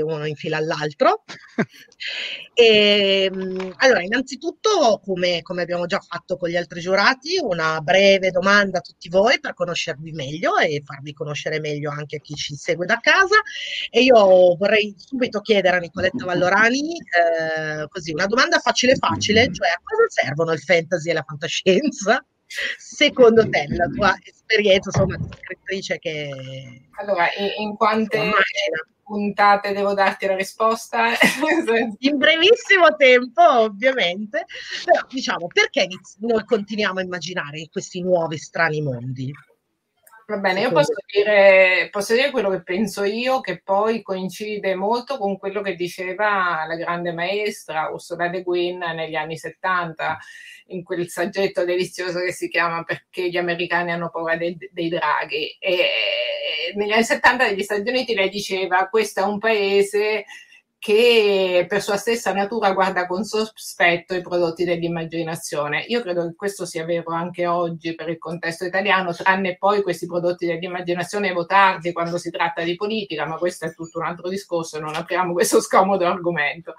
uno 0.00 0.26
in 0.26 0.34
fila 0.34 0.56
all'altro. 0.56 1.24
e, 2.54 3.28
ehm, 3.32 3.74
allora, 3.78 4.02
innanzitutto, 4.02 5.00
come, 5.04 5.42
come, 5.42 5.62
abbiamo 5.62 5.86
già 5.86 5.98
fatto 5.98 6.36
con 6.36 6.48
gli 6.48 6.56
altri 6.56 6.80
giurati, 6.80 7.38
una 7.40 7.80
breve 7.80 8.30
domanda 8.30 8.78
a 8.78 8.82
tutti 8.82 9.08
voi 9.08 9.40
per 9.40 9.54
conoscervi 9.54 10.12
meglio 10.12 10.56
e 10.56 10.82
farvi 10.84 11.12
conoscere 11.12 11.60
meglio 11.60 11.90
anche 11.90 12.16
a 12.16 12.20
chi 12.20 12.34
ci 12.34 12.54
segue 12.54 12.86
da 12.86 12.98
casa. 13.00 13.36
E 13.90 14.02
io 14.02 14.56
vorrei 14.56 14.94
subito 14.96 15.40
chiedere 15.40 15.76
a 15.76 15.80
Nicoletta 15.80 16.24
Vallorani 16.24 16.96
eh, 16.96 17.88
così 17.88 18.12
una 18.12 18.26
domanda 18.26 18.58
facile 18.58 18.94
facile, 18.96 19.52
cioè 19.52 19.68
a 19.68 19.80
cosa 19.82 20.08
servono 20.08 20.52
il 20.52 20.60
fantasy 20.60 21.10
e 21.10 21.12
la 21.12 21.24
fantascienza? 21.26 22.24
Secondo 22.78 23.48
te, 23.48 23.66
la 23.68 23.86
tua 23.86 24.14
esperienza, 24.22 24.90
insomma, 24.92 25.16
di 25.16 25.28
scrittrice 25.36 25.98
che... 25.98 26.28
Allora, 26.98 27.28
in, 27.58 27.76
quante... 27.76 28.16
Immagina 28.16 28.86
puntate 29.06 29.72
devo 29.72 29.94
darti 29.94 30.26
la 30.26 30.34
risposta? 30.34 31.12
In 32.00 32.16
brevissimo 32.18 32.96
tempo, 32.96 33.40
ovviamente. 33.60 34.46
Però 34.84 35.06
diciamo, 35.08 35.46
perché 35.46 35.86
noi 36.18 36.44
continuiamo 36.44 36.98
a 36.98 37.02
immaginare 37.02 37.68
questi 37.70 38.02
nuovi 38.02 38.36
strani 38.36 38.82
mondi? 38.82 39.32
Va 40.28 40.38
bene, 40.38 40.62
io 40.62 40.72
posso 40.72 40.92
dire, 41.06 41.88
posso 41.92 42.12
dire, 42.12 42.32
quello 42.32 42.50
che 42.50 42.60
penso 42.64 43.04
io, 43.04 43.40
che 43.40 43.60
poi 43.62 44.02
coincide 44.02 44.74
molto 44.74 45.18
con 45.18 45.38
quello 45.38 45.62
che 45.62 45.76
diceva 45.76 46.64
la 46.66 46.74
grande 46.74 47.12
maestra 47.12 47.90
Ursula 47.92 48.26
Le 48.28 48.42
Guin 48.42 48.78
negli 48.78 49.14
anni 49.14 49.36
70, 49.38 50.18
in 50.68 50.82
quel 50.82 51.08
saggetto 51.08 51.64
delizioso 51.64 52.18
che 52.18 52.32
si 52.32 52.48
chiama 52.48 52.82
Perché 52.82 53.28
gli 53.28 53.36
americani 53.36 53.92
hanno 53.92 54.10
paura 54.10 54.36
dei, 54.36 54.56
dei 54.72 54.88
draghi. 54.88 55.56
E 55.60 56.72
negli 56.74 56.90
anni 56.90 57.04
70 57.04 57.46
negli 57.46 57.62
Stati 57.62 57.88
Uniti 57.88 58.12
lei 58.16 58.28
diceva 58.28 58.88
questo 58.88 59.20
è 59.20 59.22
un 59.22 59.38
paese 59.38 60.24
che 60.78 61.66
per 61.68 61.82
sua 61.82 61.96
stessa 61.96 62.32
natura 62.32 62.72
guarda 62.72 63.06
con 63.06 63.24
sospetto 63.24 64.14
i 64.14 64.22
prodotti 64.22 64.64
dell'immaginazione. 64.64 65.84
Io 65.88 66.00
credo 66.02 66.26
che 66.26 66.34
questo 66.34 66.64
sia 66.64 66.84
vero 66.84 67.12
anche 67.12 67.46
oggi 67.46 67.94
per 67.94 68.08
il 68.08 68.18
contesto 68.18 68.64
italiano, 68.64 69.12
tranne 69.12 69.56
poi 69.56 69.82
questi 69.82 70.06
prodotti 70.06 70.46
dell'immaginazione 70.46 71.32
votardi 71.32 71.92
quando 71.92 72.18
si 72.18 72.30
tratta 72.30 72.62
di 72.62 72.76
politica, 72.76 73.26
ma 73.26 73.36
questo 73.36 73.66
è 73.66 73.74
tutto 73.74 73.98
un 73.98 74.04
altro 74.06 74.28
discorso, 74.28 74.78
non 74.78 74.94
apriamo 74.94 75.32
questo 75.32 75.60
scomodo 75.60 76.06
argomento. 76.06 76.74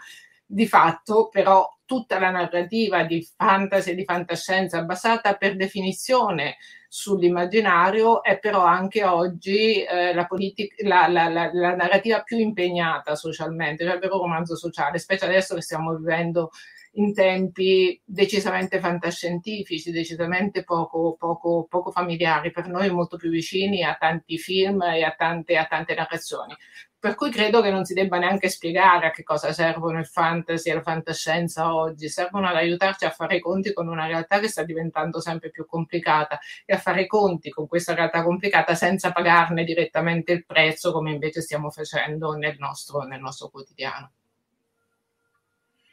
Di 0.49 0.65
fatto, 0.65 1.27
però, 1.29 1.77
tutta 1.87 2.19
la 2.19 2.29
narrativa 2.29 3.03
di 3.03 3.25
fantasy 3.35 3.91
e 3.91 3.95
di 3.95 4.03
fantascienza 4.03 4.83
basata 4.83 5.35
per 5.35 5.55
definizione 5.55 6.57
sull'immaginario 6.89 8.21
è 8.21 8.39
però 8.39 8.63
anche 8.63 9.03
oggi 9.05 9.83
eh, 9.83 10.13
la, 10.13 10.25
politic- 10.25 10.81
la, 10.83 11.07
la, 11.07 11.29
la, 11.29 11.49
la, 11.51 11.75
narrativa 11.75 12.21
più 12.23 12.37
impegnata 12.37 13.15
socialmente, 13.15 13.85
cioè 13.85 13.95
il 13.95 13.99
vero 13.99 14.19
romanzo 14.19 14.55
sociale, 14.55 14.99
specie 14.99 15.25
adesso 15.25 15.55
che 15.55 15.61
stiamo 15.61 15.95
vivendo 15.95 16.51
in 16.97 17.13
tempi 17.13 17.99
decisamente 18.03 18.79
fantascientifici, 18.79 19.91
decisamente 19.91 20.63
poco, 20.63 21.15
poco, 21.17 21.65
poco 21.69 21.91
familiari, 21.91 22.51
per 22.51 22.67
noi 22.67 22.89
molto 22.89 23.17
più 23.17 23.29
vicini 23.29 23.83
a 23.83 23.95
tanti 23.99 24.37
film 24.37 24.81
e 24.81 25.03
a 25.03 25.13
tante, 25.15 25.57
a 25.57 25.65
tante 25.65 25.93
narrazioni. 25.93 26.55
Per 26.99 27.13
cui 27.13 27.29
credo 27.29 27.61
che 27.61 27.69
non 27.69 27.85
si 27.85 27.93
debba 27.93 28.17
neanche 28.17 28.49
spiegare 28.49 29.05
a 29.07 29.11
che 29.11 29.21
cosa 29.21 29.53
servono 29.53 29.99
il 29.99 30.07
fantasy 30.07 30.71
e 30.71 30.73
la 30.73 30.81
fantascienza 30.81 31.75
oggi, 31.75 32.09
servono 32.09 32.47
ad 32.47 32.55
aiutarci 32.55 33.05
a 33.05 33.11
fare 33.11 33.35
i 33.35 33.39
conti 33.39 33.71
con 33.71 33.87
una 33.87 34.07
realtà 34.07 34.39
che 34.39 34.47
sta 34.47 34.63
diventando 34.63 35.21
sempre 35.21 35.51
più 35.51 35.67
complicata 35.67 36.39
e 36.65 36.73
a 36.73 36.79
fare 36.79 37.01
i 37.03 37.07
conti 37.07 37.51
con 37.51 37.67
questa 37.67 37.93
realtà 37.93 38.23
complicata 38.23 38.73
senza 38.73 39.11
pagarne 39.11 39.63
direttamente 39.63 40.31
il 40.31 40.45
prezzo 40.45 40.91
come 40.91 41.11
invece 41.11 41.41
stiamo 41.41 41.69
facendo 41.69 42.33
nel 42.33 42.55
nostro, 42.57 43.01
nel 43.03 43.21
nostro 43.21 43.49
quotidiano. 43.49 44.13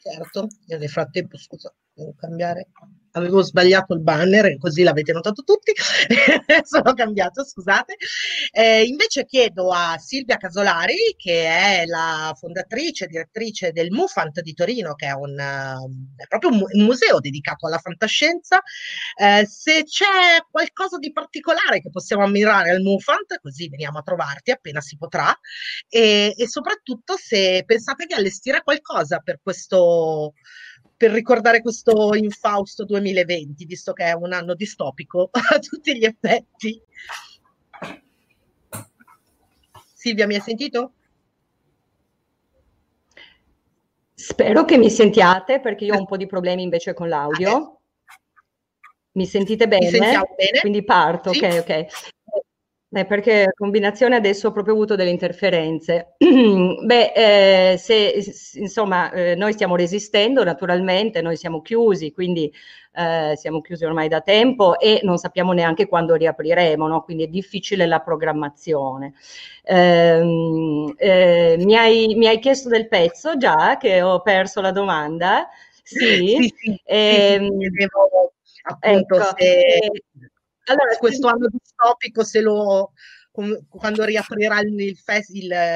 Certo, 0.07 0.49
nel 0.67 0.87
frattempo, 0.91 1.39
scusa, 1.39 1.75
devo 1.95 2.13
cambiare 2.15 2.69
avevo 3.15 3.43
sbagliato 3.43 3.95
il 3.95 4.01
banner, 4.01 4.59
così 4.59 4.83
l'avete 4.83 5.13
notato 5.13 5.43
tutti, 5.43 5.73
sono 6.65 6.95
cambiato, 6.95 7.45
scusate. 7.45 7.97
Eh, 8.51 8.85
invece 8.85 9.25
chiedo 9.25 9.71
a 9.71 9.97
Silvia 9.99 10.37
Casolari, 10.37 11.15
che 11.17 11.45
è 11.45 11.85
la 11.87 12.35
fondatrice, 12.37 13.07
direttrice 13.07 13.73
del 13.73 13.91
MUFANT 13.91 14.41
di 14.41 14.55
Torino, 14.55 14.95
che 14.95 15.07
è, 15.07 15.13
un, 15.13 15.31
uh, 15.31 16.15
è 16.17 16.27
proprio 16.27 16.51
un, 16.51 16.85
museo 16.85 17.21
dedicato 17.21 17.67
alla 17.67 17.79
fantascienza, 17.79 18.63
eh, 19.17 19.47
se 19.47 19.85
c'è 19.85 20.45
qualcosa 20.51 20.99
di 20.99 21.13
particolare 21.13 21.81
che 21.81 21.91
possiamo 21.91 22.25
ammirare 22.25 22.71
al 22.71 22.81
MUFANT, 22.81 23.41
così 23.41 23.69
veniamo 23.69 23.99
a 23.99 24.03
trovarti 24.03 24.51
appena 24.51 24.81
si 24.81 24.97
potrà, 24.97 25.37
e, 25.89 26.35
e 26.37 26.49
soprattutto 26.49 27.17
se 27.17 27.63
pensate 27.65 28.07
di 28.07 28.15
allestire 28.15 28.63
qualcosa 28.63 29.19
per 29.19 29.39
questo 29.43 30.35
per 30.97 31.11
ricordare 31.11 31.61
questo 31.61 32.15
infausto 32.15 32.85
2020, 32.85 33.65
visto 33.65 33.93
che 33.93 34.05
è 34.05 34.13
un 34.13 34.33
anno 34.33 34.55
distopico 34.55 35.29
a 35.33 35.59
tutti 35.59 35.97
gli 35.97 36.05
effetti. 36.05 36.81
Silvia, 39.95 40.27
mi 40.27 40.35
hai 40.35 40.41
sentito? 40.41 40.93
Spero 44.15 44.65
che 44.65 44.79
mi 44.79 44.91
sentiate 44.91 45.61
perché 45.61 45.85
io 45.85 45.95
ho 45.95 45.99
un 45.99 46.07
po' 46.07 46.17
di 46.17 46.27
problemi 46.27 46.63
invece 46.63 46.95
con 46.95 47.09
l'audio. 47.09 47.81
Mi 49.13 49.27
sentite 49.27 49.69
bene? 49.69 49.91
Mi 49.91 49.99
bene. 49.99 50.61
Quindi 50.61 50.85
parto, 50.85 51.33
sì. 51.33 51.45
ok, 51.45 51.59
ok. 51.61 51.87
Eh, 52.97 53.07
perché 53.07 53.51
combinazione 53.57 54.15
adesso 54.15 54.49
ho 54.49 54.53
proprio 54.53 54.75
avuto 54.75 54.95
delle 54.95 55.11
interferenze. 55.11 56.15
Beh, 56.17 57.13
eh, 57.73 57.77
se 57.77 58.23
insomma 58.55 59.11
eh, 59.11 59.35
noi 59.35 59.53
stiamo 59.53 59.75
resistendo, 59.75 60.45
naturalmente, 60.45 61.21
noi 61.21 61.37
siamo 61.37 61.61
chiusi, 61.61 62.13
quindi 62.13 62.53
eh, 62.93 63.33
siamo 63.35 63.61
chiusi 63.63 63.85
ormai 63.85 64.07
da 64.07 64.21
tempo 64.21 64.79
e 64.79 65.01
non 65.03 65.19
sappiamo 65.19 65.53
neanche 65.53 65.89
quando 65.89 66.15
riapriremo, 66.15 66.87
no? 66.87 67.03
quindi 67.03 67.25
è 67.25 67.27
difficile 67.27 67.87
la 67.87 67.99
programmazione. 67.99 69.15
Ehm, 69.65 70.95
eh, 70.97 71.57
mi 71.59 71.77
hai, 71.77 72.15
mi, 72.15 72.29
hai, 72.29 72.39
chiesto 72.39 72.69
del 72.69 72.87
pezzo 72.87 73.37
già, 73.37 73.77
che 73.77 74.03
ho 74.03 74.21
perso 74.21 74.61
la 74.61 74.71
domanda. 74.71 75.49
Sì, 75.83 76.37
sì, 76.41 76.55
sì, 76.57 76.81
ehm, 76.85 77.59
sì, 77.59 77.71
sì 77.71 78.63
appunto 78.65 79.17
ecco, 79.17 79.35
se 79.37 79.45
eh, 79.45 79.91
allora, 80.65 80.97
questo 80.99 81.29
anno 81.29 81.49
distopico, 81.49 82.25
se 82.25 82.41
lo, 82.41 82.93
quando 83.69 84.05
riaprirà 84.05 84.61
il, 84.61 84.79
il, 84.79 84.97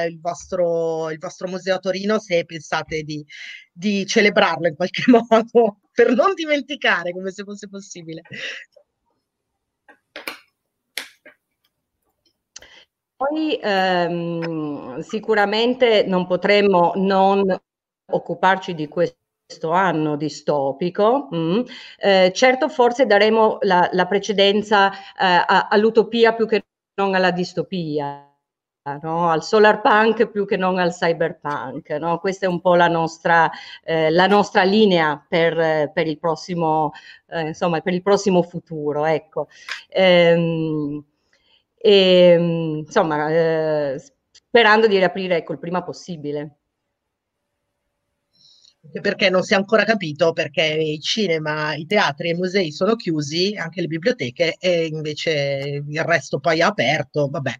il, 0.07 0.19
vostro, 0.21 1.09
il, 1.09 1.17
vostro, 1.19 1.47
museo 1.47 1.75
a 1.75 1.79
Torino, 1.79 2.19
se 2.19 2.45
pensate 2.45 3.03
di, 3.03 3.25
di, 3.71 4.05
celebrarlo 4.05 4.67
in 4.67 4.75
qualche 4.75 5.03
modo, 5.11 5.79
per 5.91 6.13
non 6.13 6.33
dimenticare 6.33 7.11
come 7.11 7.31
se 7.31 7.43
fosse 7.43 7.67
possibile. 7.67 8.21
Poi 13.15 13.59
ehm, 13.61 14.99
sicuramente 15.01 16.03
non 16.03 16.25
potremmo 16.25 16.93
non 16.95 17.43
occuparci 18.05 18.73
di 18.73 18.87
questo 18.87 19.17
questo 19.49 19.71
anno 19.71 20.15
distopico. 20.15 21.27
Mm. 21.33 21.61
Eh, 21.97 22.31
certo, 22.35 22.69
forse 22.69 23.07
daremo 23.07 23.57
la, 23.61 23.89
la 23.93 24.05
precedenza 24.05 24.91
eh, 24.91 24.95
all'utopia 25.69 26.33
più 26.35 26.47
che 26.47 26.63
non 26.95 27.15
alla 27.15 27.31
distopia. 27.31 28.25
no? 29.01 29.29
al 29.29 29.43
solar 29.43 29.81
punk 29.81 30.27
più 30.29 30.45
che 30.45 30.57
non 30.57 30.77
al 30.77 30.93
cyberpunk. 30.93 31.89
No? 31.91 32.19
Questa 32.19 32.45
è 32.45 32.49
un 32.49 32.61
po' 32.61 32.75
la 32.75 32.87
nostra, 32.87 33.49
eh, 33.83 34.11
la 34.11 34.27
nostra 34.27 34.63
linea 34.63 35.23
per, 35.27 35.91
per, 35.93 36.07
il 36.07 36.19
prossimo, 36.19 36.91
eh, 37.27 37.47
insomma, 37.47 37.81
per 37.81 37.93
il 37.93 38.03
prossimo 38.03 38.43
futuro. 38.43 39.05
Ecco. 39.05 39.47
Ehm, 39.89 41.03
e, 41.75 42.35
insomma, 42.85 43.29
eh, 43.31 44.01
sperando 44.31 44.87
di 44.87 44.97
riaprire 44.97 45.37
ecco, 45.37 45.53
il 45.53 45.59
prima 45.59 45.83
possibile 45.83 46.58
perché 49.01 49.29
non 49.29 49.43
si 49.43 49.53
è 49.53 49.57
ancora 49.57 49.83
capito 49.83 50.31
perché 50.31 50.63
i 50.63 50.99
cinema, 50.99 51.75
i 51.75 51.85
teatri 51.85 52.29
e 52.29 52.33
i 52.33 52.37
musei 52.37 52.71
sono 52.71 52.95
chiusi, 52.95 53.55
anche 53.55 53.81
le 53.81 53.87
biblioteche, 53.87 54.55
e 54.59 54.85
invece 54.85 55.83
il 55.87 56.03
resto 56.03 56.39
poi 56.39 56.59
è 56.59 56.63
aperto. 56.63 57.27
Vabbè, 57.29 57.53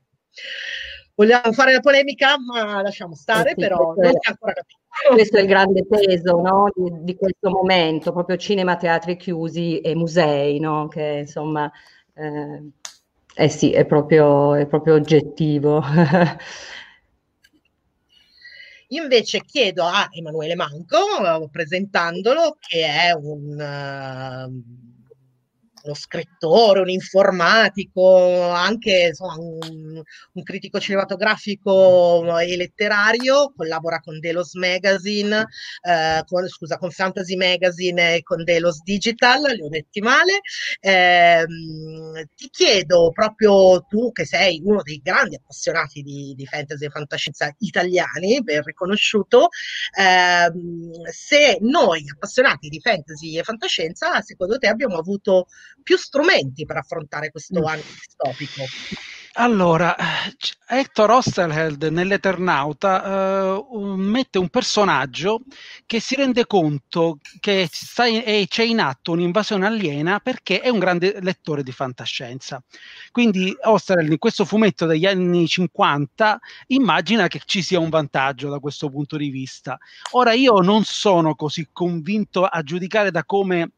vogliamo 1.15 1.51
fare 1.51 1.73
la 1.73 1.81
polemica, 1.81 2.37
ma 2.39 2.81
lasciamo 2.81 3.15
stare, 3.15 3.51
eh 3.51 3.53
sì, 3.53 3.59
però 3.59 3.93
non 3.95 4.11
si 4.11 4.17
è 4.27 4.29
ancora 4.29 4.53
capito. 4.53 4.77
Questo 5.13 5.37
è 5.37 5.41
il 5.41 5.47
grande 5.47 5.85
peso 5.85 6.41
no? 6.41 6.71
di, 6.73 6.91
di, 7.03 7.15
questo 7.15 7.49
momento, 7.49 8.11
proprio 8.11 8.37
cinema, 8.37 8.75
teatri 8.75 9.17
chiusi 9.17 9.79
e 9.79 9.95
musei, 9.95 10.59
no? 10.59 10.87
che 10.87 11.19
insomma, 11.21 11.71
eh, 12.15 12.71
eh 13.35 13.49
sì, 13.49 13.71
è 13.71 13.85
proprio, 13.85 14.55
è 14.55 14.65
proprio 14.65 14.95
oggettivo. 14.95 15.81
Invece 18.91 19.41
chiedo 19.45 19.85
a 19.85 20.07
Emanuele 20.11 20.55
Manco, 20.55 21.49
presentandolo, 21.51 22.57
che 22.59 22.85
è 22.85 23.11
un... 23.13 24.49
Uh, 24.51 24.88
uno 25.83 25.93
scrittore, 25.93 26.81
un 26.81 26.89
informatico, 26.89 28.49
anche 28.49 29.07
insomma, 29.09 29.35
un, 29.37 30.01
un, 30.33 30.43
critico 30.43 30.79
cinematografico 30.79 32.37
e 32.39 32.55
letterario, 32.55 33.53
collabora 33.55 33.99
con 33.99 34.19
Delos 34.19 34.53
Magazine, 34.53 35.45
eh, 35.81 36.23
con, 36.25 36.47
scusa, 36.47 36.77
con 36.77 36.91
Fantasy 36.91 37.35
Magazine 37.35 38.15
e 38.15 38.23
con 38.23 38.43
Delos 38.43 38.81
Digital, 38.83 39.41
li 39.53 39.61
ho 39.61 39.69
detti 39.69 40.01
male. 40.01 40.39
Eh, 40.79 41.45
ti 42.35 42.49
chiedo 42.49 43.11
proprio 43.11 43.85
tu, 43.87 44.11
che 44.11 44.25
sei 44.25 44.61
uno 44.63 44.81
dei 44.81 44.99
grandi 45.03 45.35
appassionati 45.35 46.01
di, 46.01 46.33
di 46.35 46.45
fantasy 46.45 46.85
e 46.85 46.89
fantascienza 46.89 47.53
italiani, 47.59 48.41
ben 48.41 48.63
riconosciuto, 48.63 49.49
eh, 49.97 50.51
se 51.11 51.57
noi 51.61 52.03
appassionati 52.11 52.69
di 52.69 52.79
fantasy 52.79 53.37
e 53.37 53.43
fantascienza, 53.43 54.21
secondo 54.21 54.57
te 54.57 54.67
abbiamo 54.67 54.97
avuto 54.97 55.47
più 55.81 55.97
strumenti 55.97 56.65
per 56.65 56.77
affrontare 56.77 57.31
questo 57.31 57.61
mm. 57.61 57.65
anno 57.65 57.81
distopico. 57.81 58.63
Allora, 59.41 59.95
Hector 60.67 61.09
Osterheld 61.11 61.81
nell'Eternauta 61.85 63.55
uh, 63.55 63.95
mette 63.95 64.37
un 64.37 64.49
personaggio 64.49 65.43
che 65.85 66.01
si 66.01 66.15
rende 66.15 66.45
conto 66.45 67.19
che 67.39 67.69
in, 68.09 68.45
c'è 68.49 68.63
in 68.63 68.81
atto 68.81 69.13
un'invasione 69.13 69.65
aliena 69.65 70.19
perché 70.19 70.59
è 70.59 70.67
un 70.67 70.79
grande 70.79 71.19
lettore 71.21 71.63
di 71.63 71.71
fantascienza. 71.71 72.61
Quindi 73.13 73.55
Osterheld 73.61 74.11
in 74.11 74.17
questo 74.17 74.43
fumetto 74.43 74.85
degli 74.85 75.05
anni 75.05 75.47
50 75.47 76.37
immagina 76.67 77.27
che 77.27 77.39
ci 77.45 77.61
sia 77.61 77.79
un 77.79 77.87
vantaggio 77.87 78.49
da 78.49 78.59
questo 78.59 78.89
punto 78.89 79.15
di 79.15 79.29
vista. 79.29 79.77
Ora 80.11 80.33
io 80.33 80.59
non 80.59 80.83
sono 80.83 81.33
così 81.35 81.69
convinto 81.71 82.43
a 82.43 82.61
giudicare 82.61 83.09
da 83.09 83.23
come 83.23 83.71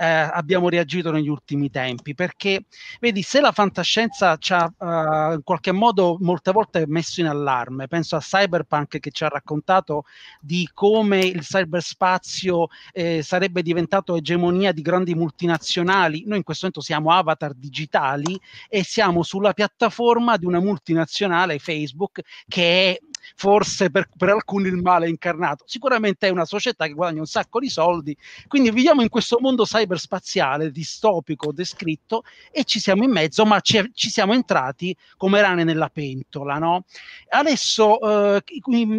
eh, 0.00 0.06
abbiamo 0.06 0.68
reagito 0.68 1.10
negli 1.10 1.28
ultimi 1.28 1.70
tempi, 1.70 2.14
perché 2.14 2.66
vedi, 3.00 3.22
se 3.22 3.40
la 3.40 3.50
fantascienza 3.50 4.36
ci 4.36 4.52
ha 4.52 4.72
uh, 4.78 5.07
in 5.34 5.40
qualche 5.42 5.72
modo 5.72 6.16
molte 6.20 6.52
volte 6.52 6.84
messo 6.86 7.20
in 7.20 7.26
allarme, 7.26 7.86
penso 7.88 8.16
a 8.16 8.20
Cyberpunk 8.20 8.98
che 8.98 9.10
ci 9.10 9.24
ha 9.24 9.28
raccontato 9.28 10.04
di 10.40 10.68
come 10.72 11.20
il 11.20 11.40
cyberspazio 11.40 12.68
eh, 12.92 13.22
sarebbe 13.22 13.62
diventato 13.62 14.16
egemonia 14.16 14.72
di 14.72 14.82
grandi 14.82 15.14
multinazionali, 15.14 16.24
noi 16.26 16.38
in 16.38 16.42
questo 16.44 16.66
momento 16.66 16.86
siamo 16.86 17.12
avatar 17.12 17.54
digitali 17.54 18.38
e 18.68 18.84
siamo 18.84 19.22
sulla 19.22 19.52
piattaforma 19.52 20.36
di 20.36 20.46
una 20.46 20.60
multinazionale 20.60 21.58
Facebook 21.58 22.20
che 22.46 22.92
è 22.92 22.98
forse 23.38 23.88
per, 23.88 24.08
per, 24.16 24.30
alcuni 24.30 24.66
il 24.66 24.82
male 24.82 25.08
incarnato. 25.08 25.62
Sicuramente 25.64 26.26
è 26.26 26.30
una 26.30 26.44
società 26.44 26.86
che 26.86 26.92
guadagna 26.92 27.20
un 27.20 27.26
sacco 27.26 27.60
di 27.60 27.68
soldi, 27.68 28.16
quindi 28.48 28.72
viviamo 28.72 29.00
in 29.00 29.08
questo 29.08 29.38
mondo 29.40 29.62
cyberspaziale 29.62 30.72
distopico 30.72 31.52
descritto 31.52 32.24
e 32.50 32.64
ci 32.64 32.80
siamo 32.80 33.04
in 33.04 33.12
mezzo, 33.12 33.44
ma 33.44 33.60
ci, 33.60 33.92
ci 33.94 34.10
siamo 34.10 34.32
entrati 34.32 34.94
come 35.16 35.40
rane 35.40 35.62
nella 35.62 35.88
pentola. 35.88 36.58
No? 36.58 36.84
Adesso 37.28 38.34
eh, 38.34 38.42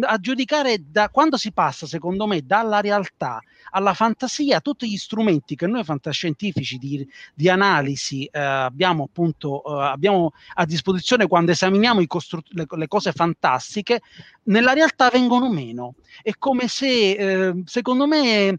a 0.00 0.16
giudicare 0.16 0.84
da 0.90 1.10
quando 1.10 1.36
si 1.36 1.52
passa, 1.52 1.86
secondo 1.86 2.26
me, 2.26 2.40
dalla 2.40 2.80
realtà 2.80 3.42
alla 3.70 3.94
fantasia, 3.94 4.60
tutti 4.60 4.88
gli 4.88 4.96
strumenti 4.96 5.56
che 5.56 5.66
noi 5.66 5.84
fantascientifici 5.84 6.78
di, 6.78 7.06
di 7.34 7.48
analisi 7.48 8.24
eh, 8.24 8.38
abbiamo 8.38 9.04
appunto 9.04 9.62
eh, 9.64 9.84
abbiamo 9.84 10.32
a 10.54 10.64
disposizione 10.64 11.26
quando 11.26 11.50
esaminiamo 11.50 12.04
costru- 12.06 12.46
le, 12.50 12.66
le, 12.68 12.86
cose 12.86 13.12
fantastiche, 13.12 14.00
nella 14.44 14.72
realtà 14.72 15.08
vengono 15.10 15.50
meno. 15.50 15.94
È 16.22 16.32
come 16.38 16.68
se, 16.68 17.12
eh, 17.12 17.62
secondo 17.64 18.06
me, 18.06 18.56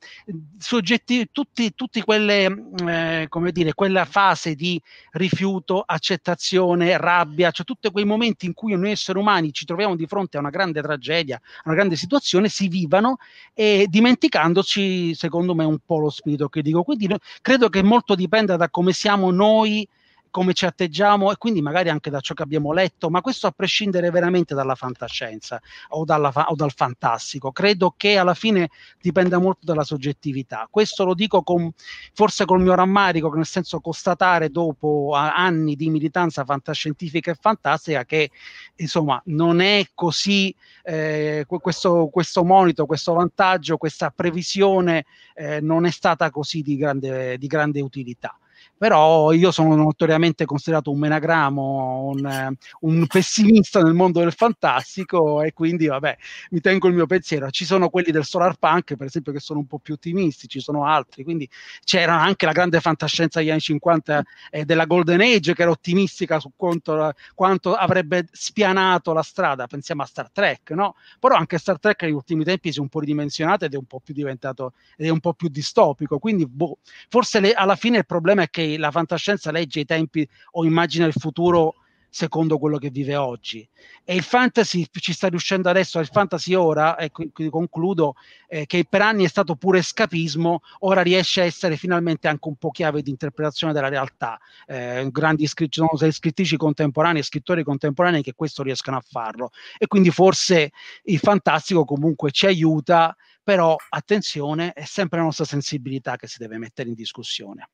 soggetti, 0.57 1.29
tutti, 1.31 1.73
tutti 1.75 2.01
quelle, 2.01 2.45
eh, 2.87 3.25
come 3.29 3.51
dire, 3.51 3.73
quella 3.73 4.05
fase 4.05 4.55
di 4.55 4.81
rifiuto, 5.11 5.83
accettazione, 5.85 6.97
rabbia, 6.97 7.51
cioè 7.51 7.65
tutti 7.65 7.89
quei 7.91 8.05
momenti 8.05 8.45
in 8.45 8.53
cui 8.53 8.75
noi 8.75 8.91
esseri 8.91 9.19
umani 9.19 9.51
ci 9.51 9.65
troviamo 9.65 9.95
di 9.95 10.07
fronte 10.07 10.37
a 10.37 10.39
una 10.39 10.49
grande 10.49 10.81
tragedia, 10.81 11.35
a 11.37 11.61
una 11.65 11.75
grande 11.75 11.95
situazione, 11.95 12.47
si 12.47 12.67
vivano 12.67 13.17
e 13.53 13.85
dimenticandoci, 13.89 15.00
secondo 15.13 15.53
me, 15.55 15.63
un 15.63 15.79
po' 15.85 15.99
lo 15.99 16.09
spirito 16.09 16.47
che 16.49 16.61
dico. 16.61 16.83
Quindi 16.83 17.07
credo 17.41 17.69
che 17.69 17.81
molto 17.83 18.15
dipenda 18.15 18.55
da 18.55 18.69
come 18.69 18.93
siamo 18.93 19.31
noi 19.31 19.87
come 20.31 20.53
ci 20.53 20.65
atteggiamo 20.65 21.31
e 21.31 21.35
quindi 21.35 21.61
magari 21.61 21.89
anche 21.89 22.09
da 22.09 22.21
ciò 22.21 22.33
che 22.33 22.41
abbiamo 22.41 22.71
letto, 22.71 23.09
ma 23.09 23.21
questo 23.21 23.47
a 23.47 23.51
prescindere 23.51 24.09
veramente 24.09 24.55
dalla 24.55 24.75
fantascienza 24.75 25.61
o, 25.89 26.05
dalla, 26.05 26.31
o 26.47 26.55
dal 26.55 26.71
fantastico. 26.73 27.51
Credo 27.51 27.93
che 27.95 28.17
alla 28.17 28.33
fine 28.33 28.69
dipenda 28.99 29.37
molto 29.37 29.59
dalla 29.63 29.83
soggettività. 29.83 30.67
Questo 30.71 31.03
lo 31.03 31.13
dico 31.13 31.43
con, 31.43 31.69
forse 32.13 32.45
col 32.45 32.61
mio 32.61 32.73
rammarico, 32.73 33.31
nel 33.33 33.45
senso 33.45 33.79
constatare 33.81 34.49
dopo 34.49 35.11
anni 35.13 35.75
di 35.75 35.89
militanza 35.89 36.45
fantascientifica 36.45 37.31
e 37.31 37.37
fantastica 37.39 38.05
che 38.05 38.31
insomma 38.77 39.21
non 39.25 39.59
è 39.59 39.85
così 39.93 40.55
eh, 40.83 41.45
questo, 41.45 42.07
questo 42.11 42.43
monito, 42.43 42.85
questo 42.85 43.13
vantaggio, 43.13 43.77
questa 43.77 44.11
previsione 44.11 45.05
eh, 45.35 45.59
non 45.59 45.85
è 45.85 45.91
stata 45.91 46.29
così 46.29 46.61
di 46.61 46.77
grande, 46.77 47.37
di 47.37 47.47
grande 47.47 47.81
utilità 47.81 48.35
però 48.81 49.31
io 49.31 49.51
sono 49.51 49.75
notoriamente 49.75 50.45
considerato 50.45 50.89
un 50.89 50.97
menagramo, 50.97 52.13
un, 52.15 52.55
un, 52.79 53.05
pessimista 53.05 53.79
nel 53.79 53.93
mondo 53.93 54.21
del 54.21 54.33
fantastico 54.33 55.43
e 55.43 55.53
quindi 55.53 55.85
vabbè, 55.85 56.17
mi 56.49 56.61
tengo 56.61 56.87
il 56.87 56.95
mio 56.95 57.05
pensiero. 57.05 57.51
Ci 57.51 57.63
sono 57.63 57.89
quelli 57.89 58.09
del 58.09 58.25
solar 58.25 58.55
punk, 58.55 58.95
per 58.95 59.05
esempio, 59.05 59.33
che 59.33 59.39
sono 59.39 59.59
un 59.59 59.67
po' 59.67 59.77
più 59.77 59.93
ottimisti, 59.93 60.47
ci 60.47 60.59
sono 60.59 60.87
altri, 60.87 61.23
quindi 61.23 61.47
c'era 61.83 62.19
anche 62.19 62.47
la 62.47 62.53
grande 62.53 62.79
fantascienza 62.79 63.37
degli 63.37 63.51
anni 63.51 63.59
50 63.59 64.23
eh, 64.49 64.65
della 64.65 64.85
Golden 64.85 65.21
Age 65.21 65.53
che 65.53 65.61
era 65.61 65.69
ottimistica 65.69 66.39
su 66.39 66.49
quanto, 66.55 67.13
quanto, 67.35 67.75
avrebbe 67.75 68.29
spianato 68.31 69.13
la 69.13 69.21
strada, 69.21 69.67
pensiamo 69.67 70.01
a 70.01 70.07
Star 70.07 70.31
Trek, 70.31 70.71
no? 70.71 70.95
Però 71.19 71.35
anche 71.35 71.59
Star 71.59 71.79
Trek 71.79 72.01
negli 72.01 72.13
ultimi 72.13 72.43
tempi 72.43 72.71
si 72.71 72.79
è 72.79 72.81
un 72.81 72.89
po' 72.89 73.01
ridimensionato 73.01 73.65
ed 73.65 73.75
è 73.75 73.77
un 73.77 73.85
po' 73.85 73.99
più 73.99 74.15
diventato, 74.15 74.73
ed 74.97 75.05
è 75.05 75.09
un 75.09 75.19
po' 75.19 75.35
più 75.35 75.49
distopico, 75.49 76.17
quindi 76.17 76.47
boh, 76.47 76.79
forse 77.09 77.39
le, 77.39 77.53
alla 77.53 77.75
fine 77.75 77.99
il 77.99 78.07
problema 78.07 78.41
è 78.41 78.49
che 78.49 78.69
la 78.77 78.91
fantascienza 78.91 79.51
legge 79.51 79.81
i 79.81 79.85
tempi 79.85 80.27
o 80.51 80.65
immagina 80.65 81.05
il 81.05 81.13
futuro 81.13 81.75
secondo 82.11 82.59
quello 82.59 82.77
che 82.77 82.89
vive 82.89 83.15
oggi. 83.15 83.67
E 84.03 84.13
il 84.13 84.21
fantasy 84.21 84.85
ci 84.91 85.13
sta 85.13 85.29
riuscendo 85.29 85.69
adesso, 85.69 85.97
il 85.99 86.09
fantasy 86.11 86.53
ora, 86.53 86.97
e 86.97 87.09
qui 87.09 87.49
concludo, 87.49 88.15
eh, 88.47 88.65
che 88.65 88.85
per 88.87 89.01
anni 89.01 89.23
è 89.23 89.29
stato 89.29 89.55
pure 89.55 89.79
escapismo, 89.79 90.59
ora 90.79 91.01
riesce 91.01 91.41
a 91.41 91.45
essere 91.45 91.77
finalmente 91.77 92.27
anche 92.27 92.47
un 92.49 92.57
po' 92.57 92.69
chiave 92.69 93.01
di 93.01 93.09
interpretazione 93.09 93.71
della 93.71 93.87
realtà. 93.87 94.37
Eh, 94.67 95.07
grandi 95.09 95.47
scrittori, 95.47 95.89
sono 95.95 96.11
scrittrici 96.11 96.57
contemporanei, 96.57 97.23
scrittori 97.23 97.63
contemporanei 97.63 98.21
che 98.21 98.33
questo 98.33 98.61
riescono 98.61 98.97
a 98.97 99.03
farlo. 99.09 99.51
E 99.77 99.87
quindi 99.87 100.11
forse 100.11 100.71
il 101.03 101.19
fantastico 101.19 101.85
comunque 101.85 102.31
ci 102.31 102.45
aiuta, 102.45 103.15
però 103.41 103.75
attenzione, 103.89 104.73
è 104.73 104.83
sempre 104.83 105.19
la 105.19 105.25
nostra 105.25 105.45
sensibilità 105.45 106.17
che 106.17 106.27
si 106.27 106.37
deve 106.39 106.57
mettere 106.57 106.89
in 106.89 106.95
discussione. 106.95 107.69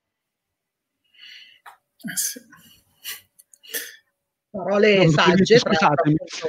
Eh 2.04 2.16
sì. 2.16 2.40
Parole 4.50 4.96
non 4.96 5.10
sagge, 5.10 5.58
l'altro, 5.64 6.48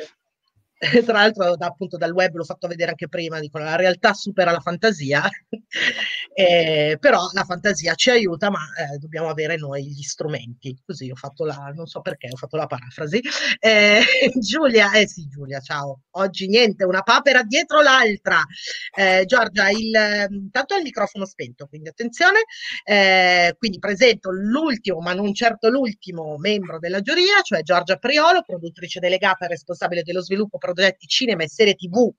tra 1.05 1.13
l'altro 1.13 1.55
da, 1.55 1.67
appunto 1.67 1.97
dal 1.97 2.11
web 2.11 2.35
l'ho 2.35 2.43
fatto 2.43 2.67
vedere 2.67 2.91
anche 2.91 3.09
prima, 3.09 3.39
dicono 3.39 3.65
la 3.65 3.75
realtà 3.75 4.13
supera 4.13 4.51
la 4.51 4.59
fantasia 4.61 5.27
eh, 6.33 6.97
però 6.99 7.29
la 7.33 7.43
fantasia 7.43 7.93
ci 7.95 8.09
aiuta, 8.09 8.49
ma 8.49 8.59
eh, 8.59 8.97
dobbiamo 8.97 9.29
avere 9.29 9.57
noi 9.57 9.85
gli 9.87 10.01
strumenti. 10.01 10.77
Così 10.85 11.09
ho 11.09 11.15
fatto 11.15 11.45
la, 11.45 11.71
non 11.75 11.85
so 11.85 12.01
perché, 12.01 12.29
ho 12.31 12.37
fatto 12.37 12.57
la 12.57 12.65
parafrasi. 12.65 13.21
Eh, 13.59 14.01
Giulia, 14.39 14.91
eh 14.93 15.07
sì, 15.07 15.27
Giulia, 15.27 15.59
ciao. 15.59 16.01
Oggi 16.11 16.47
niente, 16.47 16.85
una 16.85 17.01
papera 17.01 17.43
dietro 17.43 17.81
l'altra. 17.81 18.41
Eh, 18.95 19.25
Giorgia, 19.25 19.69
il, 19.69 20.49
tanto 20.51 20.75
il 20.75 20.83
microfono 20.83 21.25
spento, 21.25 21.67
quindi 21.67 21.89
attenzione. 21.89 22.39
Eh, 22.83 23.55
quindi 23.57 23.79
presento 23.79 24.31
l'ultimo, 24.31 24.99
ma 24.99 25.13
non 25.13 25.33
certo 25.33 25.69
l'ultimo 25.69 26.37
membro 26.37 26.79
della 26.79 27.01
giuria, 27.01 27.41
cioè 27.41 27.61
Giorgia 27.61 27.97
Priolo, 27.97 28.43
produttrice 28.43 28.99
delegata 28.99 29.45
e 29.45 29.49
responsabile 29.49 30.03
dello 30.03 30.21
sviluppo 30.21 30.57
progetti 30.73 31.07
cinema 31.07 31.43
e 31.43 31.49
serie 31.49 31.75
TV 31.75 32.11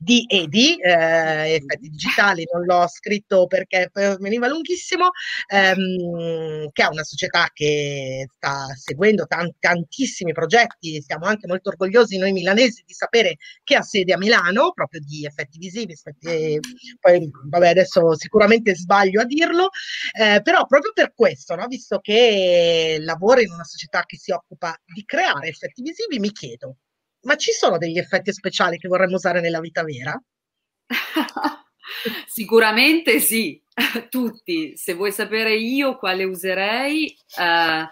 di 0.00 0.24
Edi, 0.28 0.76
eh, 0.80 1.54
effetti 1.54 1.88
digitali, 1.88 2.46
non 2.52 2.64
l'ho 2.64 2.86
scritto 2.86 3.46
perché 3.48 3.90
veniva 4.20 4.46
lunghissimo, 4.46 5.10
ehm, 5.48 6.70
che 6.70 6.82
è 6.84 6.86
una 6.86 7.02
società 7.02 7.50
che 7.52 8.26
sta 8.32 8.66
seguendo 8.76 9.26
tanti, 9.26 9.56
tantissimi 9.58 10.32
progetti, 10.32 11.02
siamo 11.02 11.26
anche 11.26 11.48
molto 11.48 11.70
orgogliosi 11.70 12.16
noi 12.16 12.30
milanesi 12.32 12.84
di 12.86 12.92
sapere 12.92 13.36
che 13.64 13.74
ha 13.74 13.82
sede 13.82 14.12
a 14.12 14.18
Milano, 14.18 14.70
proprio 14.72 15.00
di 15.00 15.26
effetti 15.26 15.58
visivi, 15.58 15.92
effetti, 15.92 16.60
poi 17.00 17.28
vabbè 17.50 17.68
adesso 17.70 18.14
sicuramente 18.14 18.76
sbaglio 18.76 19.20
a 19.20 19.24
dirlo, 19.24 19.70
eh, 20.16 20.40
però 20.42 20.64
proprio 20.66 20.92
per 20.92 21.12
questo, 21.14 21.56
no, 21.56 21.66
visto 21.66 21.98
che 21.98 22.98
lavoro 23.00 23.40
in 23.40 23.50
una 23.50 23.64
società 23.64 24.04
che 24.06 24.16
si 24.16 24.30
occupa 24.30 24.76
di 24.94 25.04
creare 25.04 25.48
effetti 25.48 25.82
visivi, 25.82 26.20
mi 26.20 26.30
chiedo, 26.30 26.76
ma 27.22 27.36
ci 27.36 27.52
sono 27.52 27.78
degli 27.78 27.98
effetti 27.98 28.32
speciali 28.32 28.78
che 28.78 28.88
vorremmo 28.88 29.16
usare 29.16 29.40
nella 29.40 29.60
vita 29.60 29.82
vera? 29.82 30.20
Sicuramente 32.26 33.18
sì, 33.20 33.60
tutti. 34.08 34.76
Se 34.76 34.94
vuoi 34.94 35.12
sapere 35.12 35.54
io 35.54 35.96
quale 35.96 36.24
userei, 36.24 37.16
eh, 37.38 37.88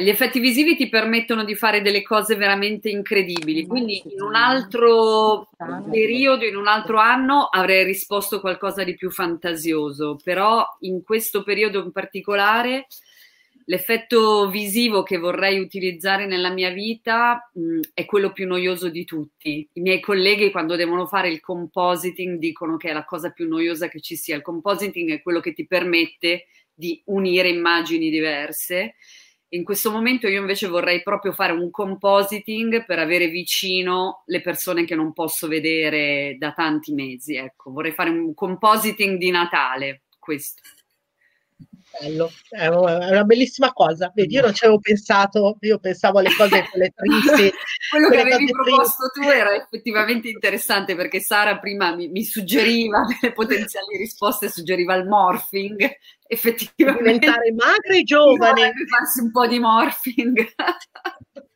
gli 0.00 0.08
effetti 0.08 0.40
visivi 0.40 0.76
ti 0.76 0.88
permettono 0.88 1.44
di 1.44 1.54
fare 1.54 1.82
delle 1.82 2.02
cose 2.02 2.34
veramente 2.34 2.88
incredibili. 2.88 3.66
Quindi 3.66 4.02
in 4.06 4.22
un 4.22 4.34
altro 4.34 5.50
periodo, 5.90 6.44
in 6.44 6.56
un 6.56 6.66
altro 6.66 6.98
anno, 6.98 7.44
avrei 7.44 7.84
risposto 7.84 8.40
qualcosa 8.40 8.84
di 8.84 8.94
più 8.94 9.10
fantasioso, 9.10 10.16
però 10.22 10.64
in 10.80 11.02
questo 11.02 11.42
periodo 11.42 11.82
in 11.82 11.92
particolare 11.92 12.86
L'effetto 13.66 14.48
visivo 14.48 15.02
che 15.02 15.18
vorrei 15.18 15.58
utilizzare 15.58 16.26
nella 16.26 16.50
mia 16.50 16.70
vita 16.70 17.50
mh, 17.52 17.80
è 17.94 18.04
quello 18.04 18.32
più 18.32 18.46
noioso 18.46 18.88
di 18.88 19.04
tutti. 19.04 19.68
I 19.74 19.80
miei 19.80 20.00
colleghi 20.00 20.50
quando 20.50 20.74
devono 20.74 21.06
fare 21.06 21.28
il 21.28 21.40
compositing 21.40 22.38
dicono 22.38 22.76
che 22.76 22.90
è 22.90 22.92
la 22.92 23.04
cosa 23.04 23.30
più 23.30 23.46
noiosa 23.48 23.88
che 23.88 24.00
ci 24.00 24.16
sia. 24.16 24.36
Il 24.36 24.42
compositing 24.42 25.12
è 25.12 25.22
quello 25.22 25.40
che 25.40 25.52
ti 25.52 25.66
permette 25.66 26.46
di 26.74 27.00
unire 27.06 27.48
immagini 27.48 28.10
diverse. 28.10 28.94
In 29.50 29.64
questo 29.64 29.90
momento 29.90 30.28
io 30.28 30.40
invece 30.40 30.66
vorrei 30.66 31.02
proprio 31.02 31.32
fare 31.32 31.52
un 31.52 31.70
compositing 31.70 32.86
per 32.86 32.98
avere 32.98 33.28
vicino 33.28 34.22
le 34.26 34.40
persone 34.40 34.84
che 34.84 34.94
non 34.94 35.12
posso 35.12 35.46
vedere 35.46 36.36
da 36.38 36.52
tanti 36.52 36.94
mesi. 36.94 37.36
Ecco, 37.36 37.70
vorrei 37.70 37.92
fare 37.92 38.10
un 38.10 38.34
compositing 38.34 39.18
di 39.18 39.30
Natale, 39.30 40.04
questo 40.18 40.62
bello, 41.98 42.30
è 42.48 42.66
una 42.66 43.24
bellissima 43.24 43.72
cosa. 43.72 44.10
Vedi, 44.14 44.34
io 44.34 44.42
non 44.42 44.54
ci 44.54 44.64
avevo 44.64 44.80
pensato, 44.80 45.56
io 45.60 45.78
pensavo 45.78 46.18
alle 46.18 46.34
cose 46.36 46.66
quelle 46.70 46.92
tristi. 46.94 47.52
Quello 47.90 48.08
che 48.08 48.20
avevi 48.20 48.50
proposto 48.50 49.08
tristi. 49.12 49.30
tu 49.30 49.36
era 49.36 49.54
effettivamente 49.54 50.28
interessante 50.28 50.94
perché 50.96 51.20
Sara 51.20 51.58
prima 51.58 51.94
mi, 51.94 52.08
mi 52.08 52.24
suggeriva 52.24 53.04
delle 53.20 53.32
potenziali 53.32 53.96
risposte, 53.96 54.48
suggeriva 54.48 54.94
il 54.94 55.06
morphing, 55.06 55.90
effettivamente. 56.26 57.02
Diventare 57.02 57.52
magre 57.52 57.98
e 57.98 58.02
giovane. 58.02 58.72
Farsi 58.88 59.20
un 59.20 59.30
po' 59.30 59.46
di 59.46 59.58
morphing. 59.58 60.54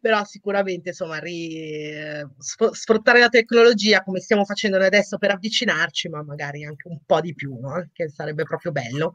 però 0.00 0.24
sicuramente 0.24 0.90
insomma 0.90 1.18
ri, 1.18 1.94
sfruttare 2.38 3.20
la 3.20 3.28
tecnologia 3.28 4.02
come 4.02 4.20
stiamo 4.20 4.44
facendo 4.44 4.76
adesso 4.78 5.18
per 5.18 5.30
avvicinarci 5.30 6.08
ma 6.08 6.22
magari 6.22 6.64
anche 6.64 6.88
un 6.88 6.98
po' 7.04 7.20
di 7.20 7.34
più 7.34 7.58
no? 7.60 7.88
che 7.92 8.08
sarebbe 8.08 8.44
proprio 8.44 8.72
bello 8.72 9.14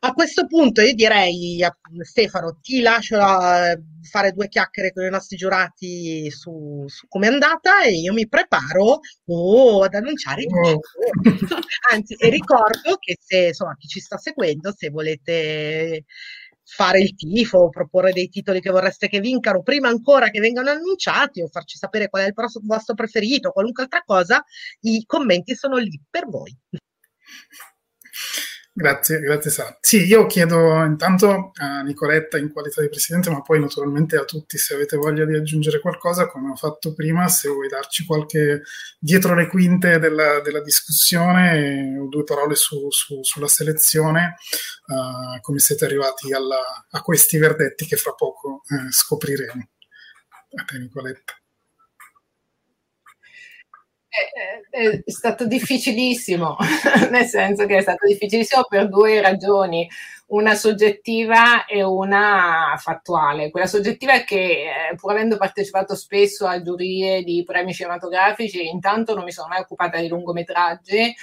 a 0.00 0.12
questo 0.12 0.46
punto 0.46 0.80
io 0.82 0.94
direi 0.94 1.58
Stefano 2.02 2.58
ti 2.60 2.80
lascio 2.80 3.18
fare 4.02 4.32
due 4.32 4.48
chiacchiere 4.48 4.92
con 4.92 5.04
i 5.04 5.10
nostri 5.10 5.36
giurati 5.36 6.30
su, 6.30 6.84
su 6.86 7.06
come 7.08 7.26
è 7.26 7.32
andata 7.32 7.82
e 7.82 7.92
io 7.92 8.12
mi 8.12 8.28
preparo 8.28 9.00
oh, 9.26 9.82
ad 9.82 9.94
annunciare 9.94 10.42
il 10.42 10.48
oh. 10.52 10.80
anzi 11.92 12.14
e 12.14 12.28
ricordo 12.30 12.96
che 12.98 13.16
se 13.20 13.48
insomma 13.48 13.74
chi 13.76 13.88
ci 13.88 14.00
sta 14.00 14.16
seguendo 14.16 14.72
se 14.76 14.90
volete 14.90 16.04
fare 16.68 17.00
il 17.00 17.14
tifo, 17.14 17.68
proporre 17.68 18.12
dei 18.12 18.28
titoli 18.28 18.60
che 18.60 18.70
vorreste 18.70 19.08
che 19.08 19.20
vincano 19.20 19.62
prima 19.62 19.88
ancora 19.88 20.30
che 20.30 20.40
vengano 20.40 20.70
annunciati 20.70 21.40
o 21.40 21.46
farci 21.46 21.78
sapere 21.78 22.08
qual 22.08 22.24
è 22.24 22.26
il 22.26 22.34
vostro 22.64 22.94
preferito, 22.94 23.52
qualunque 23.52 23.84
altra 23.84 24.02
cosa, 24.04 24.44
i 24.80 25.04
commenti 25.06 25.54
sono 25.54 25.76
lì 25.76 26.00
per 26.10 26.26
voi. 26.28 26.54
Grazie, 28.78 29.20
grazie 29.20 29.50
Sara. 29.50 29.78
Sì, 29.80 30.04
io 30.04 30.26
chiedo 30.26 30.84
intanto 30.84 31.52
a 31.54 31.80
Nicoletta 31.80 32.36
in 32.36 32.52
qualità 32.52 32.82
di 32.82 32.90
presidente, 32.90 33.30
ma 33.30 33.40
poi 33.40 33.58
naturalmente 33.58 34.16
a 34.16 34.26
tutti 34.26 34.58
se 34.58 34.74
avete 34.74 34.98
voglia 34.98 35.24
di 35.24 35.34
aggiungere 35.34 35.80
qualcosa, 35.80 36.26
come 36.26 36.50
ho 36.50 36.56
fatto 36.56 36.92
prima, 36.92 37.26
se 37.28 37.48
vuoi 37.48 37.68
darci 37.68 38.04
qualche 38.04 38.64
dietro 38.98 39.34
le 39.34 39.46
quinte 39.46 39.98
della, 39.98 40.42
della 40.42 40.60
discussione 40.60 41.98
o 41.98 42.06
due 42.08 42.24
parole 42.24 42.54
su, 42.54 42.90
su, 42.90 43.22
sulla 43.22 43.48
selezione, 43.48 44.34
uh, 44.88 45.40
come 45.40 45.58
siete 45.58 45.86
arrivati 45.86 46.34
alla, 46.34 46.84
a 46.90 47.00
questi 47.00 47.38
verdetti 47.38 47.86
che 47.86 47.96
fra 47.96 48.12
poco 48.12 48.60
uh, 48.68 48.90
scopriremo. 48.90 49.70
A 50.54 50.64
te 50.64 50.78
Nicoletta 50.78 51.32
è, 54.70 55.02
è 55.04 55.10
stato 55.10 55.46
difficilissimo, 55.46 56.56
nel 57.10 57.26
senso 57.26 57.66
che 57.66 57.78
è 57.78 57.82
stato 57.82 58.06
difficilissimo 58.06 58.64
per 58.68 58.88
due 58.88 59.20
ragioni, 59.20 59.88
una 60.28 60.54
soggettiva 60.54 61.66
e 61.66 61.82
una 61.82 62.74
fattuale. 62.78 63.50
Quella 63.50 63.66
soggettiva 63.66 64.14
è 64.14 64.24
che, 64.24 64.90
eh, 64.90 64.94
pur 64.96 65.12
avendo 65.12 65.36
partecipato 65.36 65.94
spesso 65.94 66.46
a 66.46 66.62
giurie 66.62 67.22
di 67.22 67.44
premi 67.44 67.72
cinematografici, 67.72 68.66
intanto 68.66 69.14
non 69.14 69.24
mi 69.24 69.32
sono 69.32 69.48
mai 69.48 69.60
occupata 69.60 70.00
di 70.00 70.08
lungometraggi, 70.08 71.14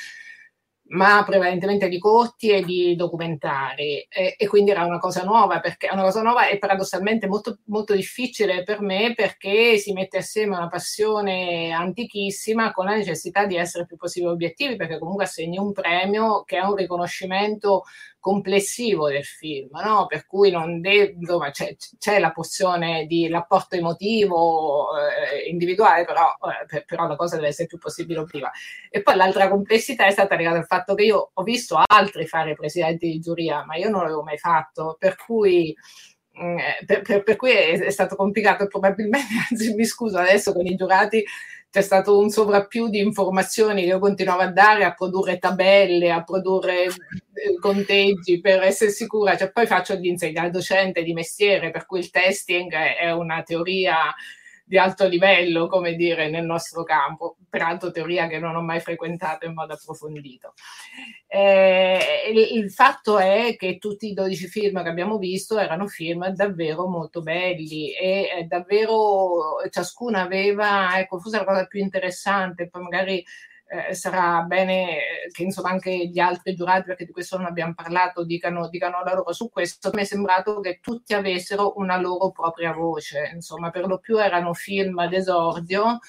ma 0.89 1.23
prevalentemente 1.25 1.87
di 1.87 1.97
corti 1.97 2.49
e 2.49 2.63
di 2.63 2.95
documentari. 2.95 4.05
E, 4.09 4.35
e, 4.37 4.47
quindi 4.47 4.71
era 4.71 4.85
una 4.85 4.99
cosa 4.99 5.23
nuova 5.23 5.59
perché 5.59 5.87
è 5.87 5.93
una 5.93 6.03
cosa 6.03 6.21
nuova 6.21 6.47
e 6.47 6.57
paradossalmente 6.57 7.27
molto, 7.27 7.59
molto 7.65 7.93
difficile 7.93 8.63
per 8.63 8.81
me 8.81 9.13
perché 9.15 9.77
si 9.77 9.93
mette 9.93 10.17
assieme 10.17 10.55
una 10.55 10.67
passione 10.67 11.71
antichissima 11.71 12.71
con 12.71 12.85
la 12.85 12.95
necessità 12.95 13.45
di 13.45 13.55
essere 13.55 13.85
più 13.85 13.95
possibile 13.95 14.31
obiettivi 14.31 14.75
perché 14.75 14.99
comunque 14.99 15.23
assegni 15.23 15.57
un 15.57 15.71
premio 15.71 16.43
che 16.43 16.57
è 16.57 16.61
un 16.61 16.75
riconoscimento 16.75 17.83
complessivo 18.23 19.09
del 19.09 19.25
film, 19.25 19.67
no? 19.83 20.05
per 20.07 20.25
cui 20.25 20.49
deve, 20.49 21.13
insomma, 21.19 21.51
c'è, 21.51 21.75
c'è, 21.99 22.19
la 22.19 22.31
porzione 22.31 23.05
di 23.05 23.27
rapporto 23.27 23.75
emotivo 23.75 24.87
eh, 24.97 25.49
individuale, 25.49 26.05
però, 26.05 26.29
eh, 26.29 26.65
per, 26.65 26.85
però, 26.85 27.05
la 27.05 27.17
cosa 27.17 27.35
deve 27.35 27.49
essere 27.49 27.67
più 27.67 27.77
possibile 27.77 28.19
obiettiva. 28.19 28.49
E 28.89 29.01
poi 29.01 29.17
l'altra 29.17 29.49
complessità 29.49 30.05
è 30.05 30.11
stata 30.11 30.37
legata 30.37 30.55
al 30.55 30.65
fatto 30.65 30.95
che 30.95 31.03
io 31.03 31.31
ho 31.33 31.43
visto 31.43 31.77
altri 31.85 32.25
fare 32.25 32.55
presidenti 32.55 33.11
di 33.11 33.19
giuria, 33.19 33.65
ma 33.65 33.75
io 33.75 33.89
non 33.89 34.03
l'avevo 34.03 34.23
mai 34.23 34.37
fatto, 34.37 34.95
per 34.97 35.17
cui... 35.17 35.75
Mm, 36.41 36.57
eh, 36.57 36.83
per, 36.85 37.01
per, 37.01 37.23
per, 37.23 37.35
cui 37.35 37.51
è, 37.51 37.77
è, 37.77 37.89
stato 37.91 38.15
complicato 38.15 38.67
probabilmente, 38.67 39.27
anzi 39.51 39.73
mi 39.75 39.83
scuso 39.83 40.17
adesso 40.17 40.53
con 40.53 40.65
i 40.65 40.75
giurati 40.75 41.23
c'è 41.73 41.81
stato 41.81 42.19
un 42.19 42.29
sovrappiù 42.29 42.87
di 42.87 42.99
informazioni 42.99 43.81
che 43.81 43.87
io 43.87 43.97
continuavo 43.97 44.41
a 44.43 44.51
dare, 44.51 44.83
a 44.83 44.93
produrre 44.93 45.39
tabelle, 45.39 46.11
a 46.11 46.23
produrre 46.23 46.83
eh, 46.83 47.57
conteggi 47.59 48.39
per 48.39 48.61
essere 48.61 48.91
sicura. 48.91 49.35
Cioè, 49.35 49.51
poi 49.51 49.65
faccio 49.65 49.95
l'insegnante 49.95 50.51
docente 50.51 51.01
di 51.01 51.13
mestiere, 51.13 51.71
per 51.71 51.87
cui 51.87 51.97
il 51.97 52.11
testing 52.11 52.71
è 52.71 53.11
una 53.11 53.41
teoria 53.41 53.95
di 54.73 54.79
alto 54.79 55.07
livello, 55.07 55.67
come 55.67 55.93
dire, 55.93 56.31
nel 56.31 56.45
nostro 56.45 56.81
campo, 56.81 57.37
peraltro 57.47 57.91
teoria 57.91 58.25
che 58.25 58.39
non 58.39 58.55
ho 58.55 58.63
mai 58.63 58.79
frequentato 58.79 59.45
in 59.45 59.53
modo 59.53 59.73
approfondito. 59.73 60.55
Eh, 61.27 62.31
il, 62.51 62.71
fatto 62.71 63.19
è 63.19 63.55
che 63.55 63.77
tutti 63.77 64.09
i 64.09 64.13
12 64.13 64.47
film 64.47 64.81
che 64.81 64.89
abbiamo 64.89 65.19
visto 65.19 65.59
erano 65.59 65.85
film 65.85 66.27
davvero 66.29 66.87
molto 66.87 67.21
belli 67.21 67.93
e 67.93 68.29
eh, 68.35 68.43
davvero 68.45 69.57
ciascuno 69.69 70.17
aveva, 70.17 70.97
ecco, 70.97 71.19
forse 71.19 71.37
la 71.37 71.45
cosa 71.45 71.65
più 71.67 71.79
interessante, 71.79 72.67
poi 72.67 72.81
magari 72.81 73.23
eh, 73.89 73.93
sarà 73.95 74.41
bene 74.43 74.97
che 75.31 75.43
insomma 75.43 75.69
anche 75.69 76.07
gli 76.07 76.19
altri 76.19 76.53
giurati, 76.55 76.83
perché 76.87 77.05
di 77.05 77.11
questo 77.11 77.37
non 77.37 77.47
abbiamo 77.47 77.73
parlato, 77.73 78.23
dicano, 78.23 78.69
dicano 78.69 79.01
la 79.03 79.13
loro 79.13 79.33
su 79.33 79.49
questo. 79.49 79.89
Mi 79.93 80.01
è 80.01 80.05
sembrato 80.05 80.59
che 80.59 80.79
tutti 80.81 81.13
avessero 81.13 81.73
una 81.77 81.97
loro 81.97 82.31
propria 82.31 82.73
voce, 82.73 83.31
insomma, 83.33 83.69
per 83.71 83.85
lo 83.87 83.99
più 83.99 84.17
erano 84.17 84.53
film 84.53 85.07
d'esordio 85.07 85.99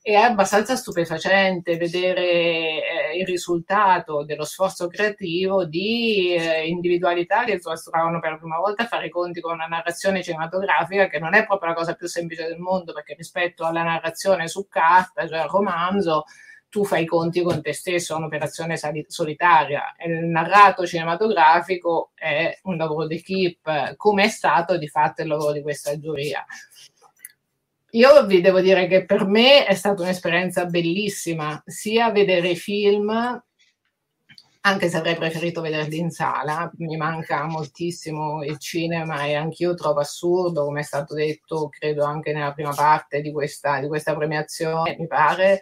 è 0.00 0.14
abbastanza 0.14 0.74
stupefacente 0.74 1.76
vedere 1.76 2.22
eh, 2.22 3.18
il 3.18 3.26
risultato 3.26 4.24
dello 4.24 4.44
sforzo 4.44 4.88
creativo 4.88 5.66
di 5.66 6.34
eh, 6.34 6.66
individualità 6.66 7.44
che 7.44 7.58
trovano 7.58 8.18
per 8.18 8.30
la 8.30 8.38
prima 8.38 8.58
volta 8.58 8.84
a 8.84 8.86
fare 8.86 9.06
i 9.06 9.10
conti 9.10 9.40
con 9.42 9.52
una 9.52 9.66
narrazione 9.66 10.22
cinematografica 10.22 11.08
che 11.08 11.18
non 11.18 11.34
è 11.34 11.44
proprio 11.44 11.70
la 11.70 11.74
cosa 11.74 11.94
più 11.94 12.06
semplice 12.06 12.46
del 12.46 12.58
mondo 12.58 12.94
perché 12.94 13.14
rispetto 13.14 13.66
alla 13.66 13.82
narrazione 13.82 14.48
su 14.48 14.66
carta, 14.68 15.26
cioè 15.28 15.40
al 15.40 15.48
romanzo, 15.48 16.24
tu 16.68 16.84
fai 16.84 17.02
i 17.02 17.06
conti 17.06 17.42
con 17.42 17.62
te 17.62 17.72
stesso, 17.72 18.14
è 18.14 18.16
un'operazione 18.16 18.76
solitaria. 19.06 19.94
Il 20.04 20.26
narrato 20.26 20.86
cinematografico 20.86 22.10
è 22.14 22.58
un 22.64 22.76
lavoro 22.76 23.06
di 23.06 23.22
keep, 23.22 23.96
come 23.96 24.24
è 24.24 24.28
stato 24.28 24.76
di 24.76 24.88
fatto 24.88 25.22
il 25.22 25.28
lavoro 25.28 25.52
di 25.52 25.62
questa 25.62 25.98
giuria. 25.98 26.44
Io 27.92 28.26
vi 28.26 28.42
devo 28.42 28.60
dire 28.60 28.86
che 28.86 29.06
per 29.06 29.24
me 29.24 29.64
è 29.64 29.74
stata 29.74 30.02
un'esperienza 30.02 30.66
bellissima, 30.66 31.62
sia 31.64 32.10
vedere 32.10 32.50
i 32.50 32.56
film, 32.56 33.42
anche 34.60 34.88
se 34.90 34.96
avrei 34.98 35.14
preferito 35.14 35.62
vederli 35.62 35.96
in 35.96 36.10
sala, 36.10 36.70
mi 36.76 36.98
manca 36.98 37.46
moltissimo 37.46 38.44
il 38.44 38.58
cinema 38.58 39.24
e 39.24 39.34
anch'io 39.34 39.72
trovo 39.72 40.00
assurdo, 40.00 40.64
come 40.64 40.80
è 40.80 40.82
stato 40.82 41.14
detto, 41.14 41.70
credo 41.70 42.04
anche 42.04 42.34
nella 42.34 42.52
prima 42.52 42.74
parte 42.74 43.22
di 43.22 43.32
questa, 43.32 43.80
di 43.80 43.88
questa 43.88 44.14
premiazione, 44.14 44.96
mi 44.98 45.06
pare, 45.06 45.60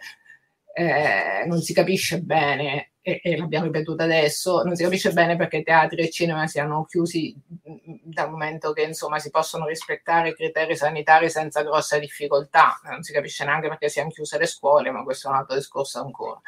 eh, 0.77 1.43
non 1.47 1.59
si 1.59 1.73
capisce 1.73 2.21
bene 2.21 2.91
e, 3.01 3.19
e, 3.23 3.35
l'abbiamo 3.35 3.65
ripetuto 3.65 4.03
adesso, 4.03 4.61
non 4.61 4.75
si 4.75 4.83
capisce 4.83 5.11
bene 5.11 5.35
perché 5.35 5.63
teatri 5.63 6.03
e 6.03 6.11
cinema 6.11 6.45
siano 6.45 6.85
chiusi 6.85 7.35
mm, 7.35 7.95
dal 8.03 8.29
momento 8.29 8.73
che 8.73 8.83
insomma 8.83 9.17
si 9.17 9.31
possono 9.31 9.65
rispettare 9.65 10.29
i 10.29 10.35
criteri 10.35 10.75
sanitari 10.75 11.31
senza 11.31 11.63
grossa 11.63 11.97
difficoltà, 11.97 12.79
non 12.83 13.01
si 13.01 13.11
capisce 13.11 13.43
neanche 13.43 13.69
perché 13.69 13.89
siano 13.89 14.09
chiuse 14.09 14.37
le 14.37 14.45
scuole, 14.45 14.91
ma 14.91 15.03
questo 15.03 15.27
è 15.27 15.31
un 15.31 15.37
altro 15.37 15.55
discorso 15.55 15.99
ancora 15.99 16.39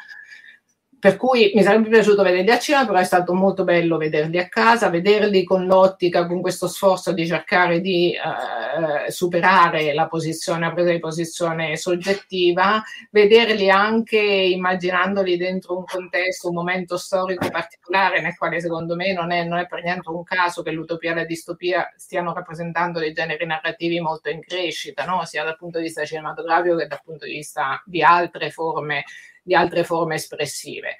per 1.00 1.16
cui 1.16 1.50
mi 1.54 1.62
sarebbe 1.62 1.88
piaciuto 1.88 2.22
vederli 2.22 2.50
a 2.50 2.58
cinema, 2.58 2.84
però 2.84 2.98
è 2.98 3.04
stato 3.04 3.32
molto 3.32 3.64
bello 3.64 3.96
vederli 3.96 4.38
a 4.38 4.48
casa, 4.48 4.90
vederli 4.90 5.44
con 5.44 5.64
l'ottica, 5.64 6.26
con 6.26 6.42
questo 6.42 6.68
sforzo 6.68 7.12
di 7.12 7.26
cercare 7.26 7.80
di 7.80 8.12
eh, 8.12 9.10
superare 9.10 9.94
la 9.94 10.06
posizione, 10.08 10.66
la 10.66 10.72
presa 10.72 10.90
di 10.90 10.98
posizione 10.98 11.76
soggettiva, 11.78 12.82
vederli 13.10 13.70
anche 13.70 14.18
immaginandoli 14.18 15.38
dentro 15.38 15.78
un 15.78 15.84
contesto, 15.86 16.48
un 16.48 16.54
momento 16.54 16.98
storico 16.98 17.48
particolare 17.48 18.20
nel 18.20 18.36
quale 18.36 18.60
secondo 18.60 18.94
me 18.94 19.14
non 19.14 19.32
è, 19.32 19.42
non 19.44 19.58
è 19.58 19.66
per 19.66 19.82
niente 19.82 20.10
un 20.10 20.22
caso 20.22 20.62
che 20.62 20.70
l'utopia 20.70 21.12
e 21.12 21.14
la 21.14 21.24
distopia 21.24 21.90
stiano 21.96 22.34
rappresentando 22.34 22.98
dei 22.98 23.14
generi 23.14 23.46
narrativi 23.46 24.00
molto 24.00 24.28
in 24.28 24.42
crescita, 24.42 25.06
no? 25.06 25.24
sia 25.24 25.44
dal 25.44 25.56
punto 25.56 25.78
di 25.78 25.84
vista 25.84 26.04
cinematografico 26.04 26.76
che 26.76 26.86
dal 26.86 27.00
punto 27.02 27.24
di 27.24 27.32
vista 27.32 27.82
di 27.86 28.02
altre 28.02 28.50
forme 28.50 29.04
di 29.42 29.54
altre 29.54 29.84
forme 29.84 30.16
espressive. 30.16 30.98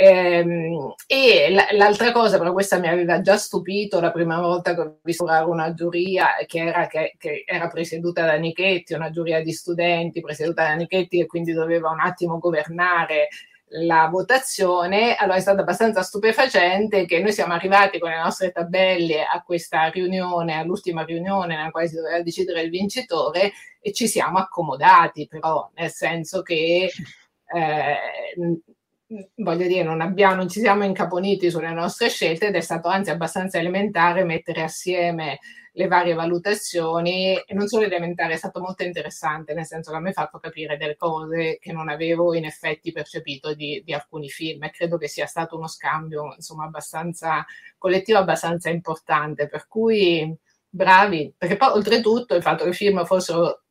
Ehm, 0.00 0.94
e 1.08 1.52
l'altra 1.72 2.12
cosa, 2.12 2.38
però 2.38 2.52
questa 2.52 2.78
mi 2.78 2.86
aveva 2.86 3.20
già 3.20 3.36
stupito 3.36 3.98
la 3.98 4.12
prima 4.12 4.40
volta 4.40 4.72
che 4.72 4.80
ho 4.80 4.98
visto 5.02 5.24
una 5.24 5.74
giuria 5.74 6.36
che 6.46 6.60
era, 6.60 6.86
che, 6.86 7.16
che 7.18 7.42
era, 7.44 7.66
presieduta 7.66 8.24
da 8.24 8.34
Nichetti, 8.34 8.94
una 8.94 9.10
giuria 9.10 9.42
di 9.42 9.52
studenti 9.52 10.20
presieduta 10.20 10.62
da 10.68 10.74
Nichetti 10.74 11.18
e 11.18 11.26
quindi 11.26 11.52
doveva 11.52 11.90
un 11.90 11.98
attimo 11.98 12.38
governare 12.38 13.26
la 13.70 14.08
votazione, 14.08 15.16
allora 15.16 15.36
è 15.36 15.40
stato 15.40 15.60
abbastanza 15.62 16.02
stupefacente 16.02 17.04
che 17.04 17.20
noi 17.20 17.32
siamo 17.32 17.54
arrivati 17.54 17.98
con 17.98 18.10
le 18.10 18.20
nostre 18.20 18.52
tabelle 18.52 19.24
a 19.24 19.42
questa 19.42 19.88
riunione, 19.88 20.54
all'ultima 20.54 21.04
riunione 21.04 21.56
nella 21.56 21.70
quale 21.70 21.88
si 21.88 21.96
doveva 21.96 22.22
decidere 22.22 22.62
il 22.62 22.70
vincitore 22.70 23.52
e 23.80 23.92
ci 23.92 24.06
siamo 24.06 24.38
accomodati 24.38 25.26
però, 25.26 25.68
nel 25.74 25.90
senso 25.90 26.42
che 26.42 26.90
eh, 27.54 27.96
voglio 29.36 29.66
dire, 29.66 29.82
non, 29.82 30.00
abbiamo, 30.00 30.34
non 30.34 30.48
ci 30.48 30.60
siamo 30.60 30.84
incaponiti 30.84 31.50
sulle 31.50 31.72
nostre 31.72 32.08
scelte 32.08 32.48
ed 32.48 32.54
è 32.54 32.60
stato 32.60 32.88
anzi 32.88 33.10
abbastanza 33.10 33.58
elementare 33.58 34.24
mettere 34.24 34.62
assieme 34.62 35.38
le 35.72 35.86
varie 35.86 36.14
valutazioni 36.14 37.36
e 37.36 37.54
non 37.54 37.68
solo 37.68 37.84
elementare, 37.84 38.34
è 38.34 38.36
stato 38.36 38.60
molto 38.60 38.82
interessante, 38.82 39.54
nel 39.54 39.64
senso 39.64 39.92
che 39.92 40.00
mi 40.00 40.08
ha 40.08 40.12
fatto 40.12 40.38
capire 40.38 40.76
delle 40.76 40.96
cose 40.96 41.58
che 41.60 41.72
non 41.72 41.88
avevo 41.88 42.34
in 42.34 42.44
effetti 42.44 42.90
percepito 42.90 43.54
di, 43.54 43.82
di 43.84 43.94
alcuni 43.94 44.28
film 44.28 44.64
e 44.64 44.70
credo 44.70 44.98
che 44.98 45.06
sia 45.06 45.26
stato 45.26 45.56
uno 45.56 45.68
scambio 45.68 46.34
insomma 46.34 46.64
abbastanza 46.64 47.46
collettivo, 47.78 48.18
abbastanza 48.18 48.70
importante, 48.70 49.48
per 49.48 49.68
cui 49.68 50.36
bravi, 50.68 51.32
perché 51.36 51.56
poi 51.56 51.70
oltretutto 51.70 52.34
il 52.34 52.42
fatto 52.42 52.64
che 52.64 52.70
i 52.70 52.74
film 52.74 53.04
fossero 53.04 53.62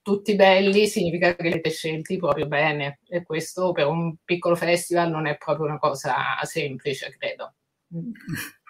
tutti 0.00 0.34
belli 0.34 0.86
significa 0.86 1.34
che 1.34 1.42
li 1.42 1.48
avete 1.48 1.70
scelti 1.70 2.16
proprio 2.16 2.46
bene 2.46 3.00
e 3.08 3.22
questo 3.22 3.72
per 3.72 3.86
un 3.86 4.16
piccolo 4.24 4.54
festival 4.54 5.10
non 5.10 5.26
è 5.26 5.36
proprio 5.36 5.66
una 5.66 5.78
cosa 5.78 6.14
semplice, 6.44 7.14
credo. 7.18 7.54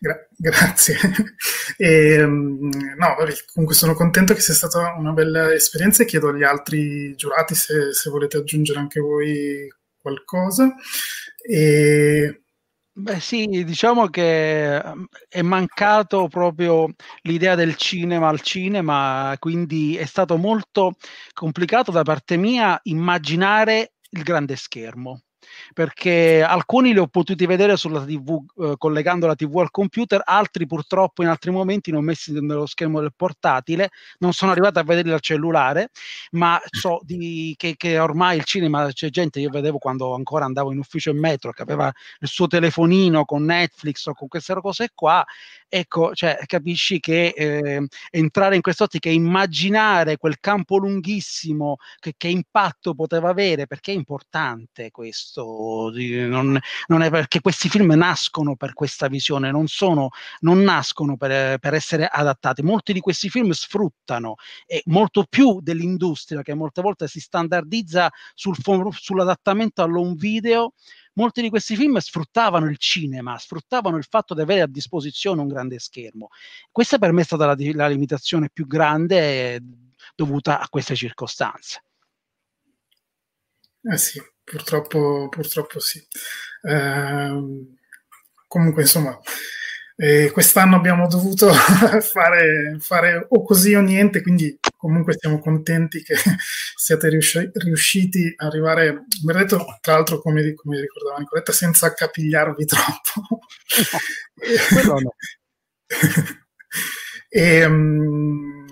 Gra- 0.00 0.28
grazie. 0.36 0.96
E, 1.76 2.14
ehm, 2.20 2.70
no, 2.96 3.16
comunque 3.52 3.76
sono 3.76 3.94
contento 3.94 4.34
che 4.34 4.40
sia 4.40 4.54
stata 4.54 4.94
una 4.96 5.12
bella 5.12 5.52
esperienza 5.52 6.02
e 6.02 6.06
chiedo 6.06 6.28
agli 6.28 6.42
altri 6.42 7.14
giurati 7.14 7.54
se, 7.54 7.92
se 7.92 8.10
volete 8.10 8.38
aggiungere 8.38 8.78
anche 8.78 9.00
voi 9.00 9.68
qualcosa. 10.00 10.74
E 11.46 12.42
Beh 13.00 13.20
sì, 13.20 13.46
diciamo 13.64 14.08
che 14.08 14.74
ehm, 14.76 15.06
è 15.28 15.40
mancato 15.42 16.26
proprio 16.26 16.88
l'idea 17.22 17.54
del 17.54 17.76
cinema 17.76 18.26
al 18.28 18.40
cinema, 18.40 19.36
quindi 19.38 19.96
è 19.96 20.04
stato 20.04 20.36
molto 20.36 20.94
complicato 21.32 21.92
da 21.92 22.02
parte 22.02 22.36
mia 22.36 22.76
immaginare 22.84 23.92
il 24.10 24.22
grande 24.24 24.56
schermo 24.56 25.20
perché 25.72 26.42
alcuni 26.42 26.92
li 26.92 26.98
ho 26.98 27.06
potuti 27.06 27.46
vedere 27.46 27.76
sulla 27.76 28.04
TV 28.04 28.38
eh, 28.58 28.74
collegando 28.76 29.26
la 29.26 29.34
TV 29.34 29.58
al 29.58 29.70
computer, 29.70 30.20
altri 30.24 30.66
purtroppo 30.66 31.22
in 31.22 31.28
altri 31.28 31.50
momenti 31.50 31.90
non 31.90 32.04
messi 32.04 32.32
nello 32.32 32.66
schermo 32.66 33.00
del 33.00 33.12
portatile, 33.14 33.90
non 34.18 34.32
sono 34.32 34.50
arrivato 34.52 34.78
a 34.78 34.82
vederli 34.82 35.12
al 35.12 35.20
cellulare, 35.20 35.90
ma 36.32 36.60
so 36.70 37.00
di, 37.02 37.54
che, 37.56 37.74
che, 37.76 37.98
ormai 37.98 38.36
il 38.36 38.44
cinema 38.44 38.90
c'è 38.92 39.10
gente, 39.10 39.40
io 39.40 39.50
vedevo 39.50 39.78
quando 39.78 40.14
ancora 40.14 40.44
andavo 40.44 40.72
in 40.72 40.78
ufficio 40.78 41.10
in 41.10 41.18
metro 41.18 41.52
che 41.52 41.62
aveva 41.62 41.92
il 42.20 42.28
suo 42.28 42.46
telefonino 42.46 43.24
con 43.24 43.44
Netflix 43.44 44.06
o 44.06 44.14
con 44.14 44.28
queste 44.28 44.54
cose 44.54 44.90
qua, 44.94 45.24
ecco, 45.68 46.14
cioè, 46.14 46.38
capisci 46.46 47.00
che 47.00 47.32
eh, 47.36 47.86
entrare 48.10 48.56
in 48.56 48.62
quest'ottica 48.62 49.08
e 49.08 49.12
immaginare 49.12 50.16
quel 50.16 50.38
campo 50.40 50.78
lunghissimo 50.78 51.76
che, 51.98 52.14
che 52.16 52.28
impatto 52.28 52.94
poteva 52.94 53.28
avere, 53.30 53.66
perché 53.66 53.92
è 53.92 53.94
importante 53.94 54.90
questo 54.90 55.37
non, 55.42 56.58
non, 56.86 57.02
è 57.02 57.10
perché 57.10 57.40
questi 57.40 57.68
film 57.68 57.92
nascono 57.92 58.56
per 58.56 58.72
questa 58.72 59.08
visione, 59.08 59.50
non, 59.50 59.66
sono, 59.66 60.10
non 60.40 60.60
nascono 60.60 61.16
per, 61.16 61.58
per, 61.58 61.74
essere 61.74 62.06
adattati. 62.06 62.62
Molti 62.62 62.92
di 62.92 63.00
questi 63.00 63.28
film 63.28 63.50
sfruttano 63.50 64.36
e 64.66 64.82
molto 64.86 65.24
più 65.28 65.60
dell'industria 65.60 66.42
che 66.42 66.54
molte 66.54 66.82
volte 66.82 67.08
si 67.08 67.20
standardizza 67.20 68.10
sul, 68.34 68.56
sull'adattamento 68.90 69.82
all'home 69.82 70.14
video 70.14 70.72
molti 71.14 71.42
di 71.42 71.48
questi 71.48 71.74
film 71.74 71.98
sfruttavano 71.98 72.66
il 72.66 72.78
cinema, 72.78 73.36
sfruttavano 73.38 73.96
il 73.96 74.06
fatto 74.08 74.34
di 74.34 74.40
avere 74.40 74.60
a 74.62 74.66
disposizione 74.68 75.40
un 75.40 75.48
grande 75.48 75.80
schermo. 75.80 76.28
Questa 76.70 76.98
per 76.98 77.12
me 77.12 77.22
è 77.22 77.24
stata 77.24 77.44
la, 77.44 77.56
la 77.74 77.88
limitazione 77.88 78.50
più 78.52 78.66
grande 78.66 79.60
dovuta 80.14 80.60
a 80.60 80.68
queste 80.68 80.94
circostanze. 80.94 81.82
Eh 83.90 83.96
sì, 83.98 84.20
Purtroppo, 84.44 85.28
purtroppo 85.28 85.78
sì. 85.78 85.98
Eh, 86.62 87.30
comunque, 88.46 88.82
insomma, 88.82 89.18
eh, 89.96 90.30
quest'anno 90.32 90.76
abbiamo 90.76 91.06
dovuto 91.06 91.52
fare, 92.00 92.76
fare, 92.80 93.26
o 93.28 93.42
così 93.42 93.74
o 93.74 93.80
niente, 93.82 94.22
quindi 94.22 94.58
comunque 94.76 95.14
siamo 95.18 95.38
contenti 95.38 96.02
che 96.02 96.14
siate 96.76 97.08
riusci- 97.10 97.50
riusciti 97.52 98.32
ad 98.36 98.48
arrivare, 98.48 99.04
mi 99.24 99.32
detto 99.34 99.64
tra 99.82 99.94
l'altro 99.94 100.20
come, 100.20 100.54
come 100.54 100.80
ricordavo 100.80 101.18
Nicoletta, 101.18 101.52
senza 101.52 101.92
capigliarvi 101.92 102.64
troppo. 102.64 103.40
No. 104.84 105.12
e, 107.30 107.64
um, 107.66 108.66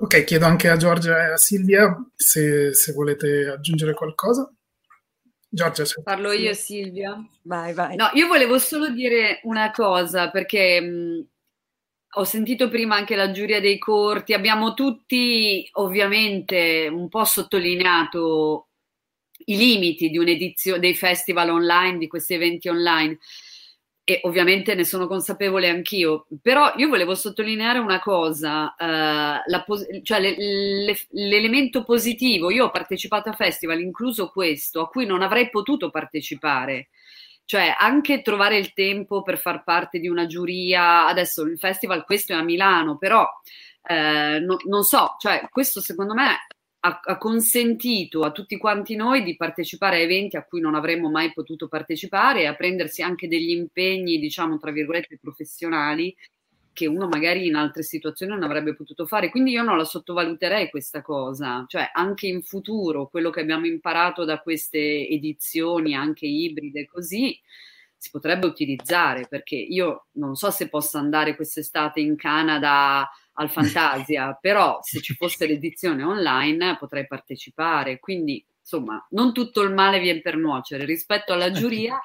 ok, 0.00 0.24
chiedo 0.24 0.46
anche 0.46 0.68
a 0.68 0.76
Giorgia 0.76 1.28
e 1.28 1.32
a 1.32 1.36
Silvia 1.36 1.94
se, 2.14 2.74
se 2.74 2.92
volete 2.92 3.48
aggiungere 3.48 3.94
qualcosa. 3.94 4.52
Giorgia, 5.52 5.84
Parlo 6.04 6.30
io, 6.30 6.54
Silvia. 6.54 7.18
Vai, 7.42 7.74
vai. 7.74 7.96
No, 7.96 8.08
io 8.14 8.28
volevo 8.28 8.58
solo 8.58 8.88
dire 8.90 9.40
una 9.42 9.72
cosa 9.72 10.30
perché 10.30 10.80
mh, 10.80 11.26
ho 12.14 12.24
sentito 12.24 12.68
prima 12.68 12.96
anche 12.96 13.16
la 13.16 13.32
giuria 13.32 13.60
dei 13.60 13.78
corti. 13.78 14.32
Abbiamo 14.32 14.74
tutti 14.74 15.68
ovviamente 15.72 16.88
un 16.90 17.08
po' 17.08 17.24
sottolineato 17.24 18.68
i 19.46 19.56
limiti 19.56 20.08
di 20.08 20.18
un'edizione 20.18 20.78
dei 20.78 20.94
festival 20.94 21.50
online, 21.50 21.98
di 21.98 22.06
questi 22.06 22.34
eventi 22.34 22.68
online. 22.68 23.18
E 24.10 24.18
ovviamente 24.24 24.74
ne 24.74 24.82
sono 24.82 25.06
consapevole 25.06 25.68
anch'io, 25.68 26.26
però 26.42 26.72
io 26.76 26.88
volevo 26.88 27.14
sottolineare 27.14 27.78
una 27.78 28.00
cosa, 28.00 28.74
eh, 28.74 29.62
pos- 29.64 29.86
cioè 30.02 30.18
le, 30.18 30.34
le, 30.36 30.98
l'elemento 31.10 31.84
positivo, 31.84 32.50
io 32.50 32.64
ho 32.64 32.70
partecipato 32.70 33.28
a 33.28 33.34
festival, 33.34 33.80
incluso 33.80 34.28
questo, 34.30 34.80
a 34.80 34.88
cui 34.88 35.06
non 35.06 35.22
avrei 35.22 35.48
potuto 35.48 35.90
partecipare, 35.90 36.88
cioè 37.44 37.72
anche 37.78 38.20
trovare 38.20 38.58
il 38.58 38.72
tempo 38.72 39.22
per 39.22 39.38
far 39.38 39.62
parte 39.62 40.00
di 40.00 40.08
una 40.08 40.26
giuria, 40.26 41.06
adesso 41.06 41.42
il 41.42 41.56
festival 41.56 42.04
questo 42.04 42.32
è 42.32 42.36
a 42.36 42.42
Milano, 42.42 42.98
però 42.98 43.24
eh, 43.84 44.40
no, 44.40 44.56
non 44.66 44.82
so, 44.82 45.14
cioè 45.20 45.46
questo 45.52 45.80
secondo 45.80 46.14
me 46.14 46.48
ha, 46.80 47.00
ha, 47.02 47.18
consentito 47.18 48.22
a 48.22 48.32
tutti 48.32 48.56
quanti 48.56 48.96
noi 48.96 49.22
di 49.22 49.36
partecipare 49.36 49.96
a 49.96 50.00
eventi 50.00 50.36
a 50.36 50.44
cui 50.44 50.60
non 50.60 50.74
avremmo 50.74 51.10
mai 51.10 51.32
potuto 51.32 51.68
partecipare 51.68 52.42
e 52.42 52.46
a 52.46 52.54
prendersi 52.54 53.02
anche 53.02 53.28
degli 53.28 53.50
impegni, 53.50 54.18
diciamo, 54.18 54.58
tra 54.58 54.70
virgolette, 54.70 55.18
professionali 55.20 56.14
che 56.72 56.86
uno 56.86 57.08
magari 57.08 57.46
in 57.46 57.56
altre 57.56 57.82
situazioni 57.82 58.32
non 58.32 58.42
avrebbe 58.42 58.74
potuto 58.74 59.06
fare. 59.06 59.28
Quindi 59.28 59.50
io 59.50 59.62
non 59.62 59.76
la 59.76 59.84
sottovaluterei 59.84 60.70
questa 60.70 61.02
cosa, 61.02 61.64
cioè 61.68 61.90
anche 61.92 62.26
in 62.26 62.42
futuro 62.42 63.08
quello 63.08 63.30
che 63.30 63.40
abbiamo 63.40 63.66
imparato 63.66 64.24
da 64.24 64.40
queste 64.40 65.06
edizioni, 65.08 65.94
anche 65.94 66.26
ibride 66.26 66.86
così, 66.86 67.38
si 67.96 68.08
potrebbe 68.10 68.46
utilizzare 68.46 69.26
perché 69.28 69.56
io 69.56 70.06
non 70.12 70.34
so 70.34 70.50
se 70.50 70.70
posso 70.70 70.96
andare 70.96 71.36
quest'estate 71.36 72.00
in 72.00 72.16
Canada 72.16 73.06
al 73.40 73.50
Fantasia, 73.50 74.36
però 74.40 74.78
se 74.82 75.00
ci 75.00 75.14
fosse 75.14 75.46
l'edizione 75.46 76.04
online 76.04 76.76
potrei 76.78 77.06
partecipare, 77.06 77.98
quindi 77.98 78.44
insomma 78.60 79.04
non 79.10 79.32
tutto 79.32 79.62
il 79.62 79.72
male 79.72 79.98
viene 79.98 80.20
per 80.20 80.36
nuocere. 80.36 80.84
Rispetto 80.84 81.32
alla 81.32 81.50
giuria 81.50 81.98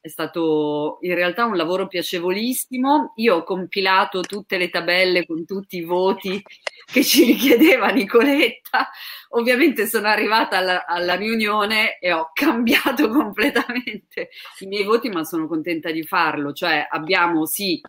è 0.00 0.08
stato 0.08 0.98
in 1.02 1.14
realtà 1.14 1.44
un 1.44 1.56
lavoro 1.56 1.86
piacevolissimo, 1.86 3.12
io 3.16 3.36
ho 3.36 3.42
compilato 3.42 4.20
tutte 4.20 4.56
le 4.56 4.70
tabelle 4.70 5.26
con 5.26 5.44
tutti 5.44 5.76
i 5.76 5.84
voti 5.84 6.42
che 6.90 7.04
ci 7.04 7.24
richiedeva 7.24 7.88
Nicoletta, 7.88 8.88
ovviamente 9.30 9.86
sono 9.86 10.08
arrivata 10.08 10.56
alla, 10.56 10.86
alla 10.86 11.14
riunione 11.14 11.98
e 11.98 12.12
ho 12.12 12.30
cambiato 12.32 13.08
completamente 13.10 14.30
i 14.60 14.66
miei 14.66 14.84
voti, 14.84 15.10
ma 15.10 15.24
sono 15.24 15.46
contenta 15.46 15.90
di 15.90 16.04
farlo, 16.04 16.52
cioè 16.52 16.86
abbiamo 16.88 17.44
sì 17.44 17.80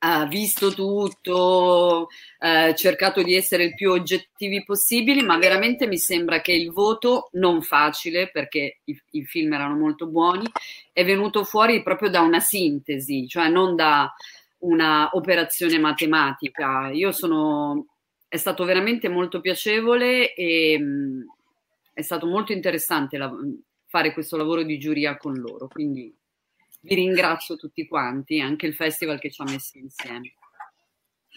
ha 0.00 0.26
visto 0.26 0.72
tutto, 0.72 2.08
eh, 2.38 2.74
cercato 2.76 3.22
di 3.22 3.34
essere 3.34 3.64
il 3.64 3.74
più 3.74 3.90
oggettivi 3.90 4.62
possibili, 4.64 5.22
ma 5.22 5.38
veramente 5.38 5.86
mi 5.86 5.98
sembra 5.98 6.40
che 6.40 6.52
il 6.52 6.70
voto, 6.70 7.30
non 7.32 7.62
facile 7.62 8.30
perché 8.30 8.80
i, 8.84 9.00
i, 9.12 9.24
film 9.24 9.52
erano 9.52 9.76
molto 9.76 10.06
buoni, 10.06 10.46
è 10.92 11.04
venuto 11.04 11.44
fuori 11.44 11.82
proprio 11.82 12.10
da 12.10 12.20
una 12.20 12.40
sintesi, 12.40 13.26
cioè 13.26 13.48
non 13.48 13.74
da 13.74 14.12
una 14.58 15.10
operazione 15.12 15.78
matematica. 15.78 16.90
Io 16.90 17.10
sono, 17.12 17.86
è 18.28 18.36
stato 18.36 18.64
veramente 18.64 19.08
molto 19.08 19.40
piacevole 19.40 20.34
e 20.34 20.78
mh, 20.78 20.84
mm, 20.84 21.20
è 21.92 22.02
stato 22.02 22.26
molto 22.26 22.52
interessante 22.52 23.18
la, 23.18 23.32
fare 23.86 24.12
questo 24.12 24.36
lavoro 24.36 24.62
di 24.62 24.78
giuria 24.78 25.16
con 25.16 25.34
loro, 25.34 25.66
quindi 25.66 26.14
vi 26.88 26.94
ringrazio 26.94 27.56
tutti 27.56 27.86
quanti, 27.86 28.40
anche 28.40 28.66
il 28.66 28.74
festival 28.74 29.18
che 29.18 29.30
ci 29.30 29.42
ha 29.42 29.44
messo 29.44 29.76
insieme. 29.78 30.32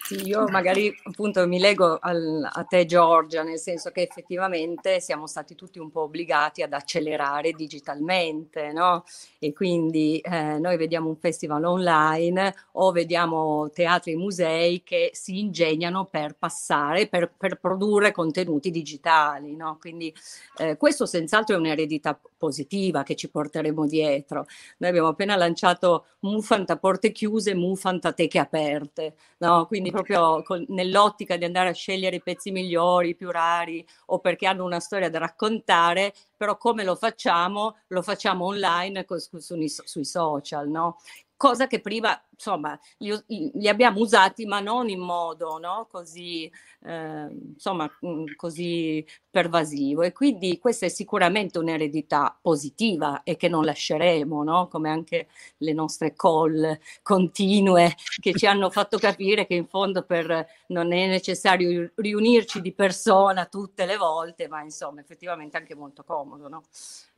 Sì, 0.03 0.25
io 0.25 0.47
magari 0.47 0.91
appunto 1.03 1.47
mi 1.47 1.59
leggo 1.59 1.99
al, 2.01 2.49
a 2.51 2.63
te 2.63 2.85
Giorgia, 2.85 3.43
nel 3.43 3.59
senso 3.59 3.91
che 3.91 4.01
effettivamente 4.01 4.99
siamo 4.99 5.27
stati 5.27 5.53
tutti 5.53 5.77
un 5.77 5.91
po' 5.91 6.01
obbligati 6.01 6.63
ad 6.63 6.73
accelerare 6.73 7.51
digitalmente, 7.51 8.71
no? 8.71 9.03
E 9.37 9.53
quindi 9.53 10.17
eh, 10.19 10.57
noi 10.57 10.77
vediamo 10.77 11.07
un 11.07 11.17
festival 11.17 11.65
online 11.65 12.55
o 12.73 12.91
vediamo 12.91 13.69
teatri 13.69 14.13
e 14.13 14.17
musei 14.17 14.81
che 14.83 15.11
si 15.13 15.37
ingegnano 15.37 16.05
per 16.05 16.35
passare, 16.35 17.07
per, 17.07 17.31
per 17.37 17.59
produrre 17.59 18.11
contenuti 18.11 18.71
digitali, 18.71 19.55
no? 19.55 19.77
Quindi 19.79 20.11
eh, 20.57 20.77
questo 20.77 21.05
senz'altro 21.05 21.55
è 21.55 21.59
un'eredità 21.59 22.19
positiva 22.41 23.03
che 23.03 23.15
ci 23.15 23.29
porteremo 23.29 23.85
dietro. 23.85 24.47
Noi 24.77 24.89
abbiamo 24.89 25.09
appena 25.09 25.35
lanciato 25.35 26.05
Mufant 26.21 26.67
a 26.71 26.77
porte 26.77 27.11
chiuse, 27.11 27.53
Mufant 27.53 28.03
a 28.05 28.13
teche 28.13 28.39
aperte, 28.39 29.13
no? 29.37 29.67
Quindi 29.67 29.91
proprio 29.91 30.41
con, 30.41 30.65
nell'ottica 30.69 31.37
di 31.37 31.45
andare 31.45 31.69
a 31.69 31.73
scegliere 31.73 32.15
i 32.15 32.21
pezzi 32.23 32.49
migliori, 32.49 33.15
più 33.15 33.29
rari 33.29 33.85
o 34.07 34.17
perché 34.17 34.47
hanno 34.47 34.65
una 34.65 34.79
storia 34.79 35.11
da 35.11 35.19
raccontare, 35.19 36.13
però 36.35 36.57
come 36.57 36.83
lo 36.83 36.95
facciamo? 36.95 37.77
Lo 37.87 38.01
facciamo 38.01 38.45
online 38.45 39.05
su, 39.07 39.37
su, 39.37 39.55
sui 39.67 40.05
social, 40.05 40.67
no? 40.67 40.97
Cosa 41.41 41.65
che 41.65 41.81
prima 41.81 42.23
insomma 42.29 42.79
li, 42.97 43.19
li, 43.25 43.67
abbiamo 43.67 43.99
usati 43.99 44.45
ma 44.45 44.59
non 44.59 44.89
in 44.89 44.99
modo 44.99 45.57
no? 45.57 45.87
così 45.89 46.45
eh, 46.83 47.27
insomma 47.53 47.91
mm, 48.05 48.25
così 48.35 49.03
pervasivo 49.27 50.03
e 50.03 50.11
quindi 50.11 50.59
questa 50.59 50.85
è 50.85 50.89
sicuramente 50.89 51.57
un'eredità 51.57 52.37
positiva 52.39 53.23
e 53.23 53.37
che 53.37 53.49
non 53.49 53.65
lasceremo 53.65 54.43
no? 54.43 54.67
come 54.67 54.91
anche 54.91 55.29
le 55.57 55.73
nostre 55.73 56.13
call 56.13 56.77
continue 57.01 57.95
che 58.19 58.33
ci 58.33 58.45
hanno 58.45 58.69
fatto 58.69 58.99
capire 58.99 59.47
che 59.47 59.55
in 59.55 59.65
fondo 59.65 60.03
per, 60.03 60.45
non 60.67 60.93
è 60.93 61.07
necessario 61.07 61.91
riunirci 61.95 62.61
di 62.61 62.71
persona 62.71 63.47
tutte 63.47 63.87
le 63.87 63.97
volte 63.97 64.47
ma 64.47 64.61
insomma 64.61 65.01
effettivamente 65.01 65.57
anche 65.57 65.73
molto 65.73 66.03
comodo 66.03 66.47
no? 66.47 66.63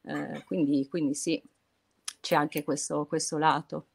eh, 0.03 0.45
quindi, 0.45 0.87
quindi 0.87 1.13
sì 1.13 1.43
c'è 2.21 2.35
anche 2.35 2.63
questo, 2.63 3.05
questo 3.05 3.37
lato 3.37 3.87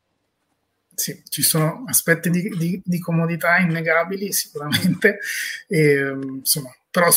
sì, 0.99 1.23
ci 1.29 1.43
sono 1.43 1.85
aspetti 1.87 2.29
di, 2.29 2.49
di, 2.57 2.83
di 2.85 2.99
comodità 2.99 3.59
innegabili 3.59 4.33
sicuramente, 4.33 5.19
e, 5.69 6.17
insomma, 6.39 6.71
però 6.91 7.09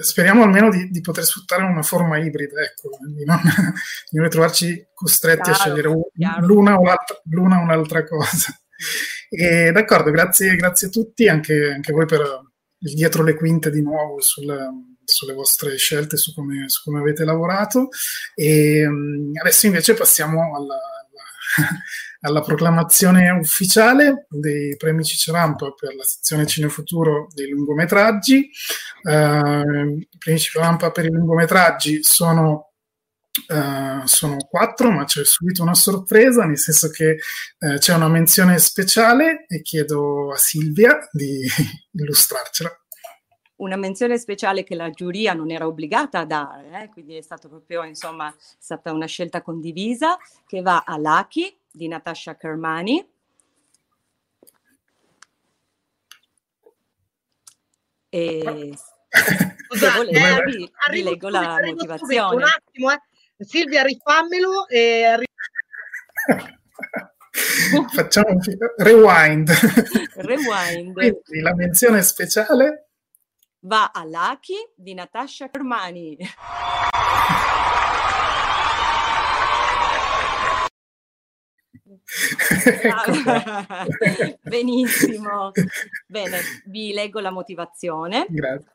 speriamo 0.00 0.44
almeno 0.44 0.70
di, 0.70 0.88
di, 0.88 1.00
poter 1.00 1.24
sfruttare 1.24 1.64
una 1.64 1.82
forma 1.82 2.18
ibrida, 2.18 2.60
ecco, 2.62 2.90
di 3.08 3.24
non, 3.24 3.40
di 4.08 4.18
non 4.18 4.28
trovarci 4.28 4.86
costretti 4.94 5.50
chiaro, 5.50 5.58
a 5.58 5.60
scegliere 5.60 5.88
l'una 6.42 6.78
o, 6.78 6.84
l'una 7.24 7.58
o 7.58 7.62
un'altra 7.62 8.04
cosa. 8.04 8.52
E, 9.34 9.72
d'accordo, 9.72 10.10
grazie, 10.10 10.56
grazie 10.56 10.88
a 10.88 10.90
tutti, 10.90 11.26
anche, 11.26 11.72
anche 11.72 11.90
voi 11.90 12.04
per 12.04 12.20
il 12.80 12.94
dietro 12.94 13.22
le 13.22 13.34
quinte 13.34 13.70
di 13.70 13.80
nuovo 13.80 14.20
sul, 14.20 14.54
sulle 15.04 15.32
vostre 15.32 15.74
scelte, 15.78 16.18
su 16.18 16.34
come, 16.34 16.68
su 16.68 16.82
come 16.82 17.00
avete 17.00 17.24
lavorato. 17.24 17.88
E 18.34 18.86
adesso 19.40 19.64
invece 19.64 19.94
passiamo 19.94 20.54
alla, 20.54 20.74
alla 20.74 21.80
alla 22.22 22.40
proclamazione 22.40 23.30
ufficiale 23.30 24.26
dei 24.28 24.76
premi 24.76 25.04
Cicerampa 25.04 25.72
per 25.72 25.94
la 25.94 26.04
sezione 26.04 26.46
Cinefuturo 26.46 27.28
dei 27.34 27.48
lungometraggi. 27.48 28.50
Uh, 29.02 29.98
I 29.98 30.18
premi 30.18 30.38
Cicerampa 30.38 30.90
per 30.90 31.06
i 31.06 31.10
lungometraggi 31.10 32.02
sono 32.02 32.68
Uh, 33.48 34.04
sono 34.04 34.36
quattro, 34.46 34.90
ma 34.90 35.04
c'è 35.04 35.24
subito 35.24 35.62
una 35.62 35.72
sorpresa, 35.72 36.44
nel 36.44 36.58
senso 36.58 36.90
che 36.90 37.16
uh, 37.60 37.78
c'è 37.78 37.94
una 37.94 38.08
menzione 38.08 38.58
speciale 38.58 39.46
e 39.48 39.62
chiedo 39.62 40.32
a 40.32 40.36
Silvia 40.36 40.98
di 41.10 41.40
illustrarcela. 41.96 42.70
Una 43.56 43.76
menzione 43.76 44.18
speciale 44.18 44.64
che 44.64 44.74
la 44.74 44.90
giuria 44.90 45.32
non 45.32 45.50
era 45.50 45.66
obbligata 45.66 46.18
a 46.18 46.26
dare, 46.26 46.82
eh? 46.82 46.88
quindi 46.90 47.16
è 47.16 47.22
stata 47.22 47.48
proprio 47.48 47.84
insomma, 47.84 48.34
stata 48.38 48.92
una 48.92 49.06
scelta 49.06 49.40
condivisa 49.40 50.18
che 50.46 50.60
va 50.60 50.82
a 50.84 50.98
Lucky, 50.98 51.56
di 51.72 51.88
Natasha 51.88 52.36
Kermani. 52.36 53.04
E 58.10 58.74
Scusate, 59.68 60.10
eh, 60.10 60.42
vi, 60.44 60.70
vi 60.90 61.02
leggo 61.02 61.28
la 61.28 61.58
motivazione. 61.64 62.36
Un 62.36 62.42
attimo, 62.42 62.90
eh. 62.92 63.00
Silvia, 63.38 63.82
rifammelo 63.82 64.68
e 64.68 65.04
arri- 65.04 65.26
Facciamo 67.94 68.28
un 68.28 68.40
rewind. 68.76 69.50
Rewind. 70.16 70.92
Quindi 70.92 71.40
la 71.40 71.54
menzione 71.54 72.02
speciale 72.02 72.90
va 73.60 73.90
a 73.92 74.04
Lucky 74.04 74.72
di 74.76 74.94
Natasha 74.94 75.48
Kermani. 75.48 76.18
Benissimo. 84.42 85.50
Bene, 86.06 86.40
vi 86.66 86.92
leggo 86.92 87.20
la 87.20 87.30
motivazione. 87.30 88.26
Grazie. 88.28 88.70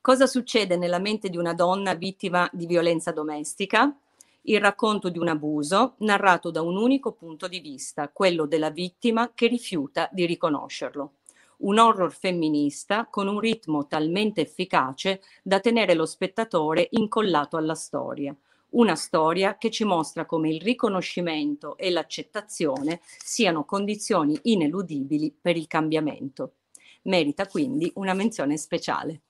Cosa 0.00 0.26
succede 0.26 0.76
nella 0.76 0.98
mente 0.98 1.28
di 1.28 1.36
una 1.36 1.54
donna 1.54 1.94
vittima 1.94 2.48
di 2.52 2.66
violenza 2.66 3.12
domestica? 3.12 3.94
Il 4.42 4.60
racconto 4.60 5.10
di 5.10 5.18
un 5.18 5.28
abuso 5.28 5.94
narrato 5.98 6.50
da 6.50 6.62
un 6.62 6.76
unico 6.76 7.12
punto 7.12 7.48
di 7.48 7.60
vista, 7.60 8.08
quello 8.08 8.46
della 8.46 8.70
vittima 8.70 9.32
che 9.34 9.48
rifiuta 9.48 10.08
di 10.10 10.24
riconoscerlo. 10.24 11.12
Un 11.58 11.78
horror 11.78 12.12
femminista 12.12 13.06
con 13.10 13.26
un 13.26 13.40
ritmo 13.40 13.86
talmente 13.86 14.40
efficace 14.40 15.20
da 15.42 15.60
tenere 15.60 15.94
lo 15.94 16.06
spettatore 16.06 16.88
incollato 16.92 17.56
alla 17.56 17.74
storia 17.74 18.34
una 18.70 18.94
storia 18.94 19.56
che 19.56 19.70
ci 19.70 19.84
mostra 19.84 20.26
come 20.26 20.50
il 20.50 20.60
riconoscimento 20.60 21.76
e 21.76 21.90
l'accettazione 21.90 23.00
siano 23.02 23.64
condizioni 23.64 24.38
ineludibili 24.42 25.34
per 25.40 25.56
il 25.56 25.66
cambiamento. 25.66 26.54
Merita 27.02 27.46
quindi 27.46 27.90
una 27.94 28.14
menzione 28.14 28.56
speciale. 28.56 29.22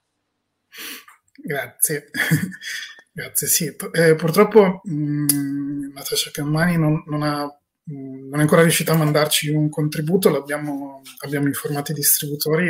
Grazie. 1.34 2.10
Grazie, 3.12 3.46
sì. 3.48 3.76
Eh, 3.92 4.14
purtroppo 4.14 4.80
mh, 4.84 5.92
Natascia 5.92 6.30
Cammani 6.30 6.76
non, 6.76 7.02
non, 7.06 7.22
ha, 7.22 7.60
non, 7.90 8.38
è 8.38 8.42
ancora 8.42 8.62
riuscita 8.62 8.92
a 8.92 8.96
mandarci 8.96 9.48
un 9.50 9.68
contributo, 9.68 10.30
l'abbiamo 10.30 11.02
abbiamo 11.24 11.46
informato 11.46 11.92
i 11.92 11.94
distributori 11.94 12.68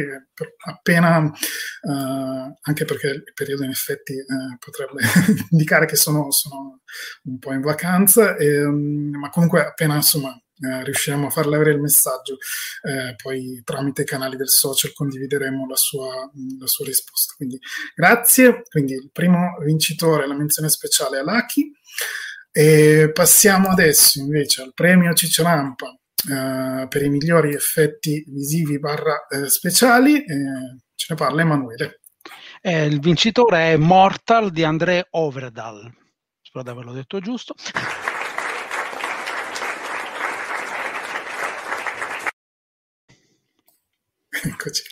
appena, 0.66 1.19
uh, 1.19 2.57
anche 2.61 2.85
perché 2.85 3.09
il 3.09 3.33
periodo 3.35 3.64
in 3.64 3.71
effetti 3.71 4.12
uh, 4.12 4.57
potrebbe 4.59 5.03
indicare 5.51 5.87
che 5.87 5.97
sono, 5.97 6.31
sono, 6.31 6.81
un 7.25 7.39
po' 7.39 7.53
in 7.53 7.61
vacanza, 7.61 8.37
e, 8.37 8.64
um, 8.64 9.11
ma 9.19 9.31
comunque 9.31 9.64
appena 9.64 9.97
insomma 9.97 10.31
eh, 10.61 10.83
riusciremo 10.85 11.29
a 11.29 11.31
farle 11.31 11.55
avere 11.55 11.73
il 11.73 11.81
messaggio, 11.81 12.37
eh, 12.83 13.14
poi 13.23 13.61
tramite 13.64 14.03
i 14.03 14.05
canali 14.05 14.37
del 14.37 14.49
social 14.49 14.93
condivideremo 14.93 15.66
la 15.69 15.77
sua, 15.77 16.29
la 16.59 16.66
sua, 16.66 16.85
risposta. 16.85 17.35
Quindi 17.37 17.61
grazie, 17.95 18.62
quindi 18.69 18.95
il 18.95 19.11
primo 19.12 19.57
vincitore, 19.64 20.27
la 20.27 20.35
menzione 20.35 20.69
speciale 20.69 21.19
a 21.19 21.23
Lucky. 21.23 21.71
E 22.51 23.11
passiamo 23.13 23.69
adesso 23.69 24.19
invece 24.19 24.63
al 24.63 24.73
premio 24.75 25.13
Cicciarampa 25.13 25.97
eh, 26.29 26.87
per 26.89 27.03
i 27.03 27.09
migliori 27.09 27.55
effetti 27.55 28.25
visivi 28.29 28.79
barra 28.79 29.27
eh, 29.29 29.49
speciali. 29.49 30.25
ce 30.95 31.07
ne 31.09 31.17
parla 31.17 31.43
Emanuele. 31.43 32.01
Eh, 32.61 32.87
il 32.87 33.01
vincitore 33.01 33.73
è 33.73 33.77
Mortal 33.77 34.51
di 34.51 34.65
André 34.65 35.07
Overdal. 35.11 35.91
Spero 36.43 36.65
di 36.65 36.71
averlo 36.71 36.93
detto 36.93 37.21
giusto. 37.21 37.55
Eccoci. 44.41 44.83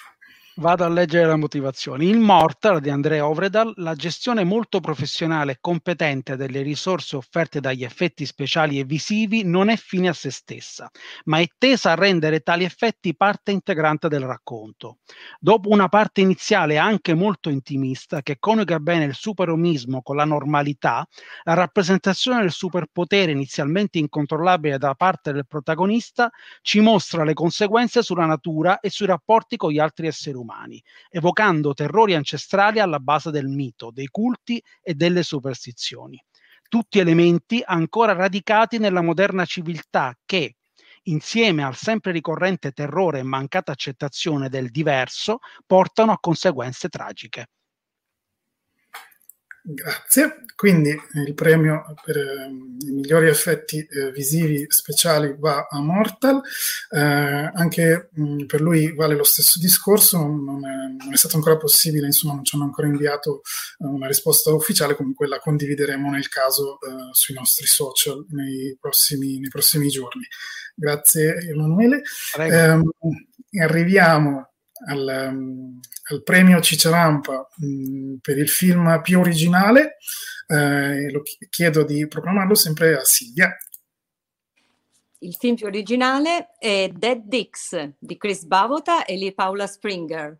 Vado 0.59 0.85
a 0.85 0.89
leggere 0.89 1.27
la 1.27 1.37
motivazione. 1.37 2.07
In 2.07 2.19
Mortal 2.19 2.81
di 2.81 2.89
Andrea 2.89 3.29
Ovredal, 3.29 3.75
la 3.77 3.95
gestione 3.95 4.43
molto 4.43 4.81
professionale 4.81 5.53
e 5.53 5.59
competente 5.61 6.35
delle 6.35 6.63
risorse 6.63 7.17
offerte 7.17 7.61
dagli 7.61 7.85
effetti 7.85 8.25
speciali 8.25 8.79
e 8.79 8.85
visivi 8.85 9.45
non 9.45 9.69
è 9.69 9.77
fine 9.77 10.09
a 10.09 10.15
se 10.15 10.31
stessa, 10.31 10.91
ma 11.25 11.41
è 11.41 11.47
tesa 11.59 11.91
a 11.93 11.95
rendere 11.95 12.41
tali 12.41 12.65
effetti 12.65 13.15
parte 13.15 13.51
integrante 13.51 14.09
del 14.09 14.23
racconto. 14.23 15.01
Dopo 15.39 15.69
una 15.69 15.91
parte 15.91 16.23
iniziale 16.23 16.79
anche 16.79 17.13
molto 17.13 17.51
intimista, 17.51 18.23
che 18.23 18.39
coniuga 18.39 18.81
bene 18.81 19.05
il 19.05 19.15
superomismo 19.15 20.01
con 20.01 20.17
la 20.17 20.25
normalità, 20.25 21.07
la 21.43 21.53
rappresentazione 21.53 22.41
del 22.41 22.51
superpotere 22.51 23.31
inizialmente 23.31 23.99
incontrollabile 23.99 24.79
da 24.79 24.95
parte 24.95 25.35
del 25.35 25.47
protagonista 25.47 26.31
ci 26.63 26.81
mostra 26.81 27.25
le 27.25 27.35
conseguenze 27.35 28.03
sulla 28.03 28.25
natura 28.25 28.81
e 28.81 28.89
sui 28.89 29.05
rapporti 29.05 29.59
con 29.59 29.71
gli 29.71 29.79
altri 29.79 30.07
esseri 30.07 30.35
umani 30.35 30.45
umani, 30.47 30.82
evocando 31.11 31.74
terrori 31.74 32.14
ancestrali 32.14 32.78
alla 32.78 33.01
base 33.01 33.30
del 33.30 33.49
mito, 33.49 33.90
dei 33.90 34.07
culti 34.07 34.62
e 34.80 34.94
delle 34.94 35.22
superstizioni. 35.22 36.22
Tutti 36.68 36.99
elementi 36.99 37.62
ancora 37.64 38.12
radicati 38.12 38.78
nella 38.78 39.03
moderna 39.03 39.44
civiltà 39.44 40.16
che, 40.24 40.57
insieme 41.05 41.64
al 41.64 41.76
sempre 41.76 42.12
ricorrente 42.12 42.72
terrore 42.72 43.18
e 43.20 43.22
mancata 43.24 43.72
accettazione 43.72 44.49
del 44.49 44.70
diverso, 44.70 45.38
portano 45.66 46.12
a 46.12 46.18
conseguenze 46.18 46.88
tragiche. 46.88 47.49
Grazie. 49.69 50.45
Quindi 50.55 50.97
il 51.14 51.35
premio 51.35 51.85
per 52.05 52.17
eh, 52.17 52.47
i 52.87 52.93
migliori 52.93 53.27
effetti 53.29 53.79
eh, 53.79 54.12
visivi 54.12 54.64
speciali 54.69 55.35
va 55.37 55.67
a 55.69 55.81
Mortal. 55.81 56.41
Eh, 56.89 57.01
anche 57.01 58.11
mh, 58.12 58.23
mm, 58.23 58.47
per 58.47 58.61
lui 58.61 58.95
vale 58.95 59.17
lo 59.17 59.25
stesso 59.25 59.59
discorso, 59.59 60.19
non 60.19 60.64
è, 60.64 61.05
non 61.05 61.12
è, 61.12 61.17
stato 61.17 61.35
ancora 61.37 61.57
possibile, 61.57 62.07
insomma 62.07 62.35
non 62.35 62.45
ci 62.45 62.55
hanno 62.55 62.64
ancora 62.64 62.87
inviato 62.87 63.43
eh, 63.81 63.87
una 63.87 64.07
risposta 64.07 64.53
ufficiale, 64.53 64.95
comunque 64.95 65.27
la 65.27 65.41
condivideremo 65.41 66.11
nel 66.11 66.29
caso 66.29 66.79
eh, 66.81 67.09
sui 67.11 67.35
nostri 67.35 67.67
social 67.67 68.25
nei 68.31 68.77
prossimi, 68.81 69.41
nei 69.41 69.51
prossimi 69.51 69.89
giorni. 69.89 70.27
Grazie 70.77 71.39
Emanuele. 71.41 72.03
Ehm, 72.39 72.89
arriviamo 73.61 74.56
al, 74.89 75.29
um, 75.31 75.81
al 76.11 76.22
premio 76.22 76.61
Cicerampa 76.61 77.49
um, 77.59 78.18
per 78.20 78.39
il 78.39 78.49
film 78.49 79.01
più 79.03 79.18
originale. 79.18 79.97
Eh, 80.47 81.11
lo 81.11 81.22
chiedo 81.51 81.85
di 81.85 82.07
proclamarlo 82.07 82.55
sempre 82.55 82.97
a 82.97 83.05
Silvia. 83.05 83.57
Il 85.20 85.35
film 85.35 85.57
più 85.57 85.66
originale 85.66 86.51
è 86.59 86.89
Dead 86.95 87.22
Dicks 87.24 87.95
di 87.99 88.16
Chris 88.16 88.45
Bavota 88.45 89.05
e 89.05 89.16
Lee 89.16 89.35
Paula 89.35 89.66
Springer. 89.66 90.39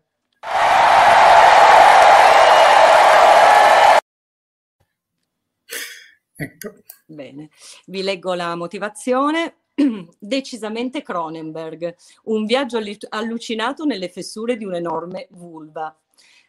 Ecco. 6.39 6.75
Bene, 7.07 7.49
vi 7.87 8.03
leggo 8.03 8.35
la 8.35 8.55
motivazione. 8.55 9.55
decisamente 10.19 11.03
Cronenberg, 11.03 11.95
un 12.23 12.45
viaggio 12.45 12.79
allucinato 13.09 13.85
nelle 13.85 14.09
fessure 14.09 14.57
di 14.57 14.65
un'enorme 14.65 15.27
vulva. 15.31 15.95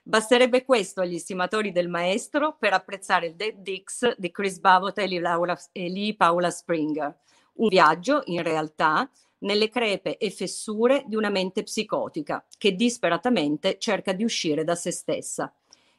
Basterebbe 0.02 0.64
questo 0.64 1.02
agli 1.02 1.18
stimatori 1.18 1.70
del 1.70 1.88
maestro 1.88 2.56
per 2.58 2.72
apprezzare 2.72 3.26
il 3.26 3.34
Dead 3.34 3.56
Dix 3.56 4.14
di 4.16 4.30
Chris 4.30 4.58
Bavot 4.58 4.98
e 4.98 5.06
Lee 5.06 6.16
Paula 6.16 6.50
Springer. 6.50 7.18
Un 7.54 7.68
viaggio, 7.68 8.22
in 8.26 8.42
realtà, 8.42 9.08
nelle 9.40 9.68
crepe 9.68 10.16
e 10.16 10.30
fessure 10.30 11.04
di 11.06 11.14
una 11.14 11.28
mente 11.28 11.62
psicotica 11.62 12.42
che 12.56 12.74
disperatamente 12.74 13.76
cerca 13.78 14.14
di 14.14 14.24
uscire 14.24 14.64
da 14.64 14.74
se 14.74 14.90
stessa. 14.90 15.52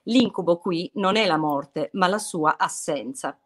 L'incubo 0.04 0.58
qui 0.58 0.90
non 0.96 1.16
è 1.16 1.28
la 1.28 1.38
morte, 1.38 1.90
ma 1.94 2.08
la 2.08 2.18
sua 2.18 2.58
assenza 2.58 3.38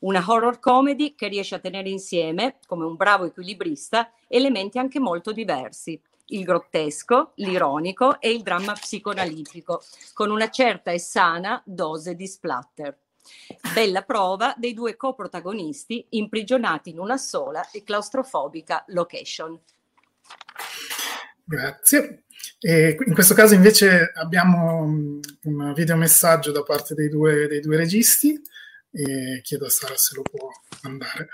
una 0.00 0.24
horror 0.26 0.60
comedy 0.60 1.14
che 1.14 1.28
riesce 1.28 1.56
a 1.56 1.58
tenere 1.58 1.88
insieme, 1.88 2.56
come 2.66 2.84
un 2.84 2.96
bravo 2.96 3.24
equilibrista, 3.24 4.12
elementi 4.26 4.78
anche 4.78 5.00
molto 5.00 5.32
diversi. 5.32 6.00
Il 6.30 6.44
grottesco, 6.44 7.32
l'ironico 7.36 8.20
e 8.20 8.30
il 8.30 8.42
dramma 8.42 8.74
psicoanalitico, 8.74 9.82
con 10.12 10.30
una 10.30 10.50
certa 10.50 10.90
e 10.90 10.98
sana 10.98 11.62
dose 11.64 12.14
di 12.14 12.26
splatter. 12.26 12.96
Bella 13.74 14.02
prova 14.02 14.54
dei 14.56 14.74
due 14.74 14.96
coprotagonisti 14.96 16.06
imprigionati 16.10 16.90
in 16.90 16.98
una 16.98 17.16
sola 17.16 17.68
e 17.70 17.82
claustrofobica 17.82 18.84
location. 18.88 19.58
Grazie. 21.44 22.24
E 22.60 22.96
in 23.06 23.14
questo 23.14 23.34
caso 23.34 23.54
invece 23.54 24.12
abbiamo 24.14 24.82
un 24.82 25.72
videomessaggio 25.74 26.52
da 26.52 26.62
parte 26.62 26.94
dei 26.94 27.08
due, 27.08 27.46
dei 27.46 27.60
due 27.60 27.76
registi 27.76 28.40
e 28.98 29.40
chiedo 29.44 29.66
a 29.66 29.70
Sara 29.70 29.96
se 29.96 30.16
lo 30.16 30.24
può 30.24 30.50
mandare. 30.82 31.28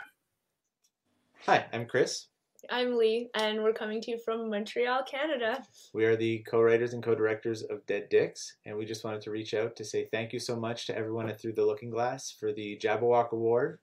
Hi, 1.46 1.64
I'm 1.72 1.86
Chris. 1.86 2.26
I'm 2.70 2.96
Lee, 2.96 3.30
and 3.34 3.62
we're 3.62 3.72
coming 3.72 4.02
to 4.02 4.10
you 4.10 4.18
from 4.18 4.50
Montreal, 4.50 5.02
Canada. 5.04 5.62
We 5.94 6.04
are 6.04 6.16
the 6.16 6.40
co 6.40 6.60
writers 6.60 6.92
and 6.92 7.02
co 7.02 7.14
directors 7.14 7.62
of 7.62 7.84
Dead 7.86 8.08
Dicks, 8.10 8.56
and 8.66 8.76
we 8.76 8.84
just 8.84 9.02
wanted 9.02 9.22
to 9.22 9.30
reach 9.30 9.54
out 9.54 9.76
to 9.76 9.84
say 9.84 10.08
thank 10.12 10.34
you 10.34 10.38
so 10.38 10.56
much 10.56 10.86
to 10.86 10.96
everyone 10.96 11.28
at 11.28 11.40
Through 11.40 11.54
the 11.54 11.64
Looking 11.64 11.90
Glass 11.90 12.30
for 12.30 12.52
the 12.52 12.78
Jabberwock 12.82 13.32
Award. 13.32 13.78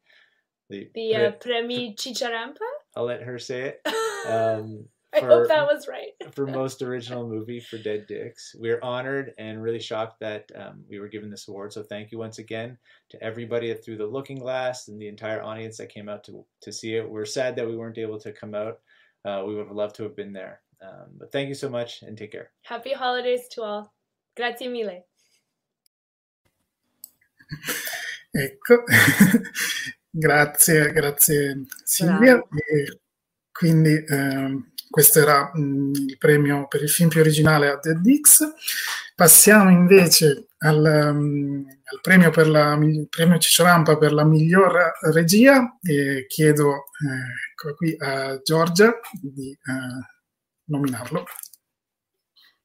The, 0.70 0.90
the 0.94 1.16
uh, 1.16 1.32
Premi 1.32 1.96
Chicharampa? 1.96 2.58
I'll 2.96 3.06
let 3.06 3.24
her 3.24 3.40
say 3.40 3.74
it. 3.74 3.82
Um, 4.22 4.86
I 5.14 5.20
hope 5.20 5.48
that 5.50 5.66
was 5.66 5.88
right. 5.88 6.12
for 6.34 6.48
most 6.48 6.82
original 6.82 7.28
movie 7.28 7.60
for 7.60 7.78
Dead 7.78 8.08
Dicks. 8.08 8.56
We're 8.58 8.80
honored 8.82 9.34
and 9.38 9.62
really 9.62 9.80
shocked 9.80 10.20
that 10.22 10.50
um, 10.56 10.84
we 10.90 11.00
were 11.00 11.10
given 11.10 11.30
this 11.30 11.48
award. 11.48 11.74
So 11.74 11.84
thank 11.84 12.12
you 12.12 12.18
once 12.18 12.40
again 12.40 12.78
to 13.10 13.22
everybody 13.22 13.74
through 13.74 13.98
the 13.98 14.06
Looking 14.06 14.40
Glass 14.40 14.88
and 14.88 15.02
the 15.02 15.10
entire 15.10 15.44
audience 15.44 15.78
that 15.78 15.90
came 15.90 16.08
out 16.08 16.24
to 16.26 16.46
to 16.62 16.72
see 16.72 16.96
it. 16.96 17.10
We're 17.10 17.26
sad 17.26 17.56
that 17.58 17.68
we 17.68 17.76
weren't 17.76 17.98
able 17.98 18.20
to 18.20 18.32
come 18.32 18.56
out. 18.56 18.80
Uh, 19.26 19.44
we 19.46 19.56
would 19.56 19.68
have 19.68 19.76
loved 19.76 19.96
to 19.96 20.04
have 20.04 20.16
been 20.16 20.34
there. 20.34 20.62
Um, 20.82 21.12
but 21.20 21.32
thank 21.32 21.50
you 21.50 21.56
so 21.56 21.70
much 21.70 22.02
and 22.02 22.18
take 22.18 22.32
care. 22.32 22.52
Happy 22.64 22.94
holidays 22.94 23.48
to 23.52 23.64
all. 23.64 23.94
Grazie 24.36 24.70
mille. 24.70 25.04
Ecco, 28.34 28.84
grazie, 30.10 30.94
grazie 30.94 31.66
Silvia. 31.84 32.38
E 32.38 33.00
quindi 33.52 34.04
ehm, 34.08 34.71
questo 34.92 35.20
era 35.20 35.50
mh, 35.52 35.62
mm, 35.62 35.94
il 36.10 36.18
premio 36.20 36.68
per 36.68 36.84
il 36.84 36.90
film 36.90 37.10
più 37.10 37.22
originale 37.22 37.70
a 37.70 37.80
Dead 37.82 37.98
Dix. 37.98 38.44
Passiamo 39.16 39.72
invece 39.72 40.50
al, 40.60 40.78
um, 41.16 41.66
al 41.84 42.02
premio, 42.02 42.30
per 42.30 42.48
la, 42.48 42.78
premio 43.10 43.40
Cicciarampa 43.40 43.98
per 43.98 44.14
la 44.14 44.24
miglior 44.24 44.94
regia 45.12 45.78
e 45.82 46.26
chiedo 46.28 46.74
eh, 46.76 47.74
qui 47.76 47.96
a 47.98 48.40
Giorgia 48.42 49.00
di 49.20 49.52
eh, 49.52 50.06
nominarlo. 50.66 51.26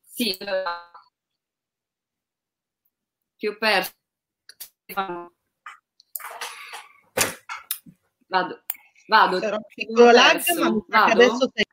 Sì, 0.02 0.36
ti 3.36 3.46
ho 3.46 3.56
perso. 3.58 3.92
Vado. 8.28 8.64
Vado. 9.08 9.38
C'era 9.38 9.56
un 9.56 9.62
piccolo 9.74 10.10
lag, 10.10 10.42
ma 10.88 11.04
adesso 11.04 11.50
sei... 11.54 11.65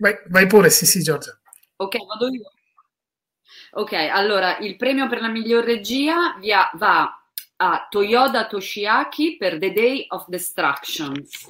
Vai, 0.00 0.18
vai 0.28 0.46
pure, 0.46 0.70
sì, 0.70 0.86
sì, 0.86 1.02
Giorgia. 1.02 1.38
Ok, 1.76 1.96
vado 2.06 2.28
io. 2.28 2.50
Ok, 3.72 3.92
allora 3.92 4.56
il 4.58 4.76
premio 4.76 5.06
per 5.08 5.20
la 5.20 5.28
miglior 5.28 5.62
regia 5.62 6.36
via, 6.40 6.70
va 6.74 7.22
a 7.56 7.86
Toyoda 7.88 8.46
Toshiaki 8.46 9.36
per 9.36 9.58
The 9.58 9.72
Day 9.72 10.06
of 10.08 10.26
Destructions. 10.26 11.44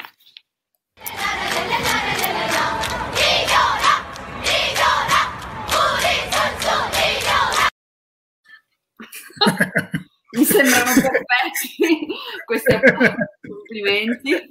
Mi 10.32 10.44
sembrano 10.44 10.92
perfetti 10.92 12.06
questi 12.44 12.74
complimenti. 13.46 14.50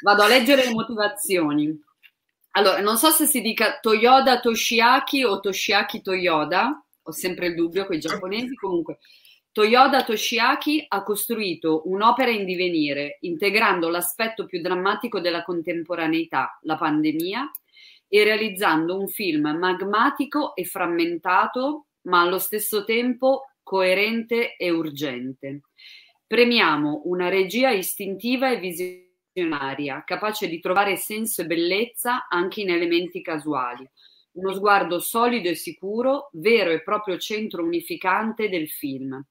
Vado 0.00 0.22
a 0.22 0.26
leggere 0.26 0.64
le 0.64 0.72
motivazioni. 0.72 1.92
Allora, 2.56 2.80
non 2.80 2.96
so 2.96 3.10
se 3.10 3.26
si 3.26 3.40
dica 3.40 3.78
Toyoda 3.80 4.38
Toshiaki 4.38 5.24
o 5.24 5.40
Toshiaki 5.40 6.00
Toyoda, 6.00 6.84
ho 7.02 7.10
sempre 7.10 7.48
il 7.48 7.54
dubbio 7.54 7.84
con 7.84 7.96
i 7.96 7.98
giapponesi, 7.98 8.54
comunque. 8.54 8.98
Toyoda 9.50 10.04
Toshiaki 10.04 10.84
ha 10.86 11.02
costruito 11.02 11.82
un'opera 11.86 12.30
in 12.30 12.44
divenire, 12.44 13.18
integrando 13.22 13.88
l'aspetto 13.88 14.46
più 14.46 14.60
drammatico 14.60 15.20
della 15.20 15.42
contemporaneità, 15.42 16.58
la 16.62 16.76
pandemia, 16.76 17.50
e 18.06 18.22
realizzando 18.22 18.98
un 18.98 19.08
film 19.08 19.48
magmatico 19.58 20.54
e 20.54 20.64
frammentato, 20.64 21.86
ma 22.02 22.20
allo 22.20 22.38
stesso 22.38 22.84
tempo 22.84 23.46
coerente 23.64 24.54
e 24.56 24.70
urgente. 24.70 25.62
Premiamo 26.24 27.02
una 27.06 27.28
regia 27.28 27.70
istintiva 27.70 28.50
e 28.50 28.58
visionaria, 29.34 30.04
capace 30.06 30.48
di 30.48 30.60
trovare 30.60 30.96
senso 30.96 31.42
e 31.42 31.46
bellezza 31.46 32.28
anche 32.28 32.60
in 32.60 32.70
elementi 32.70 33.20
casuali. 33.20 33.86
Uno 34.32 34.52
sguardo 34.54 35.00
solido 35.00 35.48
e 35.48 35.54
sicuro, 35.54 36.30
vero 36.34 36.70
e 36.70 36.82
proprio 36.82 37.18
centro 37.18 37.62
unificante 37.62 38.48
del 38.48 38.68
film. 38.68 39.22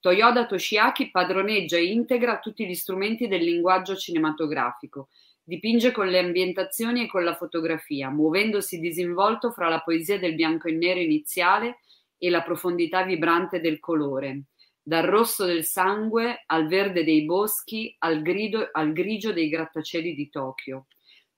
Toyoda 0.00 0.46
Toshiaki 0.46 1.10
padroneggia 1.10 1.76
e 1.76 1.84
integra 1.84 2.38
tutti 2.38 2.66
gli 2.66 2.74
strumenti 2.74 3.28
del 3.28 3.44
linguaggio 3.44 3.94
cinematografico. 3.94 5.08
Dipinge 5.44 5.92
con 5.92 6.08
le 6.08 6.18
ambientazioni 6.18 7.04
e 7.04 7.06
con 7.06 7.24
la 7.24 7.34
fotografia, 7.34 8.10
muovendosi 8.10 8.78
disinvolto 8.78 9.52
fra 9.52 9.68
la 9.68 9.80
poesia 9.80 10.18
del 10.18 10.34
bianco 10.34 10.68
e 10.68 10.72
nero 10.72 11.00
iniziale 11.00 11.78
e 12.18 12.30
la 12.30 12.42
profondità 12.42 13.02
vibrante 13.04 13.60
del 13.60 13.80
colore, 13.80 14.44
dal 14.82 15.04
rosso 15.04 15.44
del 15.44 15.64
sangue 15.64 16.42
al 16.46 16.66
verde 16.66 17.04
dei 17.04 17.24
boschi 17.24 17.94
al, 17.98 18.20
grido, 18.20 18.68
al 18.72 18.92
grigio 18.92 19.32
dei 19.32 19.48
grattacieli 19.48 20.14
di 20.14 20.28
Tokyo. 20.28 20.86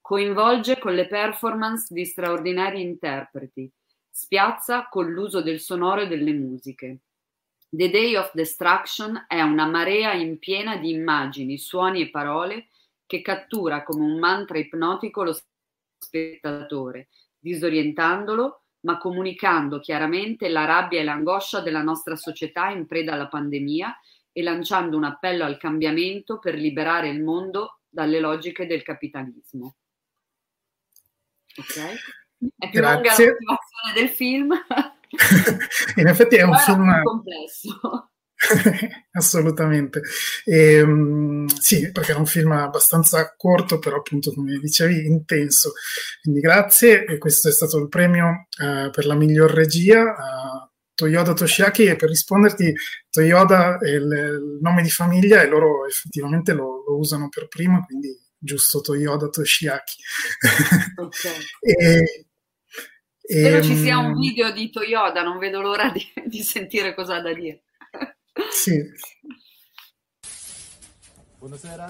Coinvolge 0.01 0.79
con 0.79 0.93
le 0.93 1.07
performance 1.07 1.93
di 1.93 2.05
straordinari 2.05 2.81
interpreti, 2.81 3.71
spiazza 4.09 4.87
con 4.87 5.11
l'uso 5.11 5.41
del 5.41 5.59
sonoro 5.59 6.01
e 6.01 6.07
delle 6.07 6.33
musiche. 6.33 6.99
The 7.69 7.89
Day 7.89 8.15
of 8.15 8.31
Destruction 8.33 9.25
è 9.27 9.41
una 9.41 9.65
marea 9.65 10.13
in 10.13 10.39
piena 10.39 10.77
di 10.77 10.91
immagini, 10.91 11.57
suoni 11.57 12.01
e 12.01 12.09
parole 12.09 12.69
che 13.05 13.21
cattura 13.21 13.83
come 13.83 14.05
un 14.05 14.17
mantra 14.17 14.57
ipnotico 14.57 15.23
lo 15.23 15.37
spettatore, 15.97 17.09
disorientandolo 17.37 18.64
ma 18.85 18.97
comunicando 18.97 19.79
chiaramente 19.79 20.47
la 20.47 20.63
rabbia 20.65 20.99
e 20.99 21.03
l'angoscia 21.03 21.59
della 21.59 21.81
nostra 21.81 22.15
società 22.15 22.69
in 22.69 22.85
preda 22.85 23.13
alla 23.13 23.27
pandemia 23.27 23.99
e 24.31 24.43
lanciando 24.43 24.95
un 24.95 25.03
appello 25.03 25.43
al 25.43 25.57
cambiamento 25.57 26.39
per 26.39 26.55
liberare 26.55 27.09
il 27.09 27.23
mondo 27.23 27.79
dalle 27.89 28.19
logiche 28.19 28.67
del 28.67 28.83
capitalismo. 28.83 29.75
Ok? 31.57 31.77
È 32.57 32.69
più 32.69 32.79
Grazie. 32.79 32.91
lunga 32.91 33.09
la 33.09 33.25
motivazione 33.25 33.93
del 33.95 34.09
film. 34.09 34.53
in 35.95 36.07
effetti 36.07 36.35
è 36.35 36.43
un 36.43 36.55
film 36.57 37.01
complesso. 37.03 38.09
Assolutamente. 39.13 40.01
E, 40.43 40.81
um, 40.81 41.47
sì, 41.47 41.91
perché 41.91 42.11
è 42.11 42.15
un 42.15 42.25
film 42.25 42.51
abbastanza 42.51 43.33
corto, 43.35 43.79
però 43.79 43.97
appunto, 43.97 44.33
come 44.33 44.57
dicevi, 44.57 45.05
intenso. 45.05 45.73
Quindi 46.21 46.41
grazie. 46.41 47.05
E 47.05 47.17
questo 47.17 47.49
è 47.49 47.51
stato 47.51 47.77
il 47.77 47.87
premio 47.87 48.47
uh, 48.59 48.89
per 48.89 49.05
la 49.05 49.15
miglior 49.15 49.51
regia. 49.51 50.01
Uh, 50.01 50.73
Toyoda 50.95 51.33
Toshiaki 51.33 51.83
e 51.83 51.97
per 51.97 52.07
risponderti 52.07 52.73
Toyoda 53.09 53.79
è 53.79 53.89
il, 53.89 54.03
il, 54.03 54.59
nome 54.61 54.81
di 54.81 54.89
famiglia 54.89 55.41
e 55.41 55.47
loro 55.47 55.85
effettivamente 55.85 56.53
lo, 56.53 56.85
lo 56.87 56.97
usano 56.97 57.27
per 57.27 57.49
primo, 57.49 57.83
quindi 57.85 58.17
giusto 58.37 58.79
Toyoda 58.79 59.27
Toshiaki. 59.27 59.95
Okay. 60.95 61.35
e, 61.59 62.25
Spero 63.27 63.57
e, 63.57 63.63
ci 63.63 63.75
sia 63.75 63.97
un 63.97 64.13
video 64.13 64.51
di 64.51 64.69
Toyoda, 64.69 65.23
non 65.23 65.39
vedo 65.39 65.59
l'ora 65.59 65.89
di, 65.89 66.01
di 66.25 66.41
sentire 66.43 66.93
cosa 66.93 67.15
ha 67.15 67.21
da 67.21 67.33
dire. 67.33 67.64
Sì. 68.51 68.81
Buonasera, 71.39 71.87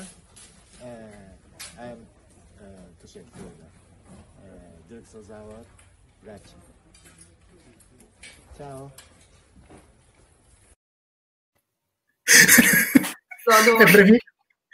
eh, 0.82 1.38
I'm 1.78 2.06
uh, 2.60 2.90
Toshiyaki 3.00 3.30
Toyoda, 3.32 3.70
eh, 4.44 4.82
Dirk 4.88 5.08
Sozawa, 5.08 5.64
Grazie. 6.22 6.56
Ciao. 8.58 8.92
È 13.78 13.92
brevi- 13.92 14.20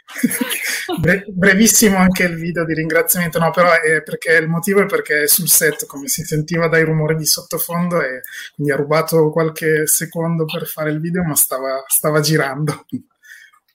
Bre- 0.98 1.24
brevissimo 1.28 1.96
anche 1.96 2.24
il 2.24 2.36
video 2.36 2.64
di 2.64 2.74
ringraziamento, 2.74 3.38
no, 3.38 3.50
però 3.50 3.72
è 3.80 4.02
perché 4.02 4.34
il 4.34 4.48
motivo 4.48 4.82
è 4.82 4.86
perché 4.86 5.22
è 5.22 5.26
sul 5.26 5.48
set, 5.48 5.86
come 5.86 6.08
si 6.08 6.22
sentiva 6.22 6.68
dai 6.68 6.84
rumori 6.84 7.16
di 7.16 7.26
sottofondo, 7.26 8.02
e 8.02 8.20
quindi 8.54 8.72
ha 8.72 8.76
rubato 8.76 9.30
qualche 9.30 9.86
secondo 9.86 10.44
per 10.44 10.66
fare 10.66 10.90
il 10.90 11.00
video, 11.00 11.22
ma 11.22 11.34
stava, 11.34 11.84
stava 11.86 12.20
girando. 12.20 12.86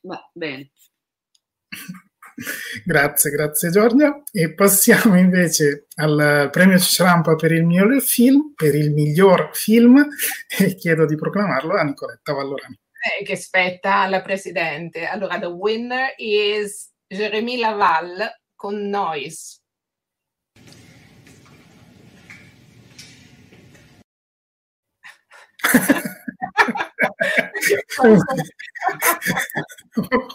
Va 0.01 0.29
bene. 0.33 0.71
Grazie, 2.85 3.31
grazie 3.31 3.71
Giorgia. 3.71 4.21
E 4.31 4.53
passiamo 4.53 5.17
invece 5.17 5.87
al 5.95 6.49
premio 6.51 6.77
Cicerampa 6.77 7.35
per 7.35 7.51
il 7.51 7.65
miglior 7.65 7.99
film, 8.01 8.53
per 8.55 8.75
il 8.75 8.93
miglior 8.93 9.49
film, 9.53 10.07
e 10.47 10.75
chiedo 10.75 11.05
di 11.05 11.15
proclamarlo 11.15 11.73
a 11.75 11.81
Nicoletta 11.81 12.33
Vallorani. 12.33 12.79
Eh, 13.19 13.23
che 13.23 13.35
spetta 13.35 14.01
alla 14.01 14.21
Presidente. 14.21 15.05
Allora, 15.05 15.39
the 15.39 15.47
winner 15.47 16.13
is 16.17 16.91
Jérémy 17.09 17.57
Laval 17.57 18.29
con 18.55 18.89
Noise. 18.89 19.59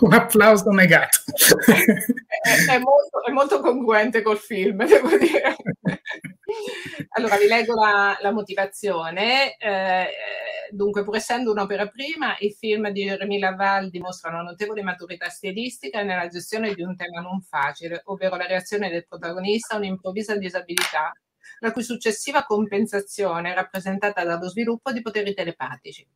un 0.01 0.13
applauso 0.13 0.71
negato. 0.71 1.19
È, 1.67 2.67
è, 2.71 2.79
molto, 2.79 3.25
è, 3.25 3.31
molto, 3.31 3.61
congruente 3.61 4.23
col 4.23 4.39
film, 4.39 4.85
devo 4.87 5.17
dire. 5.17 5.57
Allora, 7.15 7.37
vi 7.37 7.47
leggo 7.47 7.75
la, 7.75 8.17
la 8.21 8.33
motivazione. 8.33 9.57
Eh, 9.57 10.07
dunque, 10.71 11.05
pur 11.05 11.17
essendo 11.17 11.51
un'opera 11.51 11.89
prima, 11.89 12.37
i 12.39 12.53
film 12.53 12.91
di 12.91 13.15
Rémi 13.15 13.39
Laval 13.39 13.91
dimostrano 13.91 14.43
notevole 14.43 14.83
maturità 14.83 15.29
stilistica 15.29 16.03
nella 16.03 16.29
gestione 16.29 16.75
di 16.75 16.83
un 16.83 16.97
tema 16.97 17.21
non 17.21 17.41
facile, 17.43 18.03
ovvero 18.05 18.37
la 18.37 18.47
reazione 18.47 18.91
del 18.91 19.07
protagonista 19.07 19.75
a 19.75 19.79
un'improvvisa 19.79 20.37
disabilità, 20.37 21.13
la 21.61 21.73
cui 21.73 21.83
successiva 21.83 22.45
compensazione 22.45 23.53
è 23.53 23.55
rappresentata 23.55 24.25
dallo 24.25 24.49
sviluppo 24.49 24.93
di 24.93 25.03
poteri 25.03 25.35
telepatici 25.35 26.07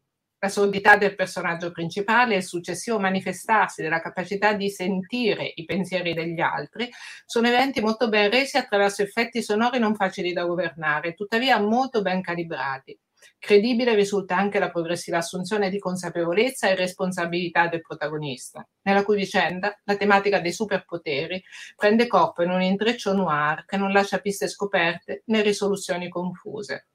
sordità 0.49 0.97
del 0.97 1.15
personaggio 1.15 1.73
principale 1.73 2.35
e 2.35 2.39
il 2.39 2.45
successivo 2.45 2.99
manifestarsi 2.99 3.83
della 3.83 4.01
capacità 4.01 4.53
di 4.53 4.71
sentire 4.71 5.53
i 5.55 5.65
pensieri 5.65 6.15
degli 6.15 6.41
altri 6.41 6.89
sono 7.25 7.49
eventi 7.49 7.81
molto 7.81 8.09
ben 8.09 8.31
resi 8.31 8.57
attraverso 8.57 9.03
effetti 9.03 9.43
sonori 9.43 9.79
non 9.79 9.95
facili 9.95 10.33
da 10.33 10.45
governare, 10.45 11.15
tuttavia 11.15 11.59
molto 11.59 12.03
ben 12.03 12.23
calibrati. 12.23 12.99
Credibile 13.39 13.95
risulta 13.95 14.37
anche 14.37 14.59
la 14.59 14.71
progressiva 14.71 15.19
assunzione 15.19 15.69
di 15.71 15.79
consapevolezza 15.79 16.69
e 16.69 16.75
responsabilità 16.75 17.69
del 17.69 17.81
protagonista, 17.81 18.67
nella 18.83 19.05
cui 19.05 19.17
vicenda 19.17 19.79
la 19.85 19.97
tematica 19.97 20.41
dei 20.41 20.53
superpoteri 20.53 21.43
prende 21.75 22.07
corpo 22.07 22.43
in 22.43 22.51
un 22.51 22.63
intreccio 22.63 23.13
noir 23.13 23.65
che 23.65 23.77
non 23.77 23.93
lascia 23.93 24.19
piste 24.19 24.49
scoperte 24.49 25.23
né 25.27 25.43
risoluzioni 25.43 26.09
confuse. 26.09 26.89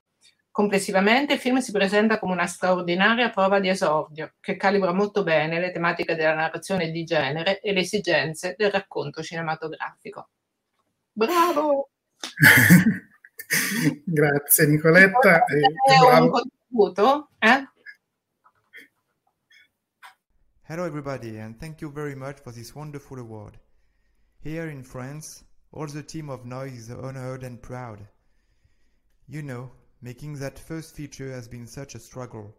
Complessivamente 0.52 1.34
il 1.34 1.40
film 1.40 1.60
si 1.60 1.72
presenta 1.72 2.20
come 2.20 2.34
una 2.34 2.46
straordinaria 2.46 3.30
prova 3.30 3.62
di 3.62 3.70
esordio, 3.70 4.34
che 4.42 4.58
calibra 4.58 4.92
molto 4.92 5.24
bene 5.24 5.62
le 5.62 5.72
tematiche 5.72 6.14
della 6.16 6.36
narrazione 6.36 6.92
di 6.92 7.06
genere 7.06 7.62
e 7.62 7.72
le 7.72 7.80
esigenze 7.80 8.56
del 8.58 8.70
racconto 8.70 9.24
cinematografico. 9.24 10.30
Bravo! 11.14 11.92
Grazie 14.04 14.68
Nicoletta. 14.68 15.46
È 15.46 16.20
un 16.20 16.30
contributo? 16.30 17.30
Eh? 17.40 17.70
Hello, 20.68 20.86
everybody, 20.86 21.40
and 21.40 21.58
thank 21.58 21.80
you 21.80 21.90
very 21.90 22.16
much 22.16 22.40
for 22.42 22.52
this 22.52 22.76
wonderful 22.76 23.20
award. 23.20 23.58
Here 24.44 24.70
in 24.70 24.84
France, 24.84 25.46
all 25.72 25.88
the 25.88 26.04
team 26.04 26.30
of 26.30 26.44
Noise 26.44 26.78
is 26.78 26.90
honored 26.90 27.44
and 27.44 27.62
proud. 27.62 28.06
You 29.28 29.44
know, 29.44 29.72
making 30.02 30.40
that 30.40 30.58
first 30.58 30.96
feature 30.96 31.32
has 31.32 31.48
been 31.48 31.68
such 31.68 31.94
a 31.94 32.00
struggle. 32.00 32.56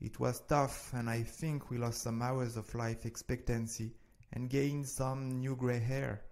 It 0.00 0.18
was 0.18 0.40
tough, 0.40 0.92
and 0.94 1.10
I 1.10 1.22
think 1.22 1.70
we 1.70 1.78
lost 1.78 2.02
some 2.02 2.22
hours 2.22 2.56
of 2.56 2.74
life 2.74 3.04
expectancy 3.04 3.92
and 4.32 4.50
gained 4.50 4.88
some 4.88 5.38
new 5.38 5.56
gray 5.56 5.78
hair. 5.78 6.22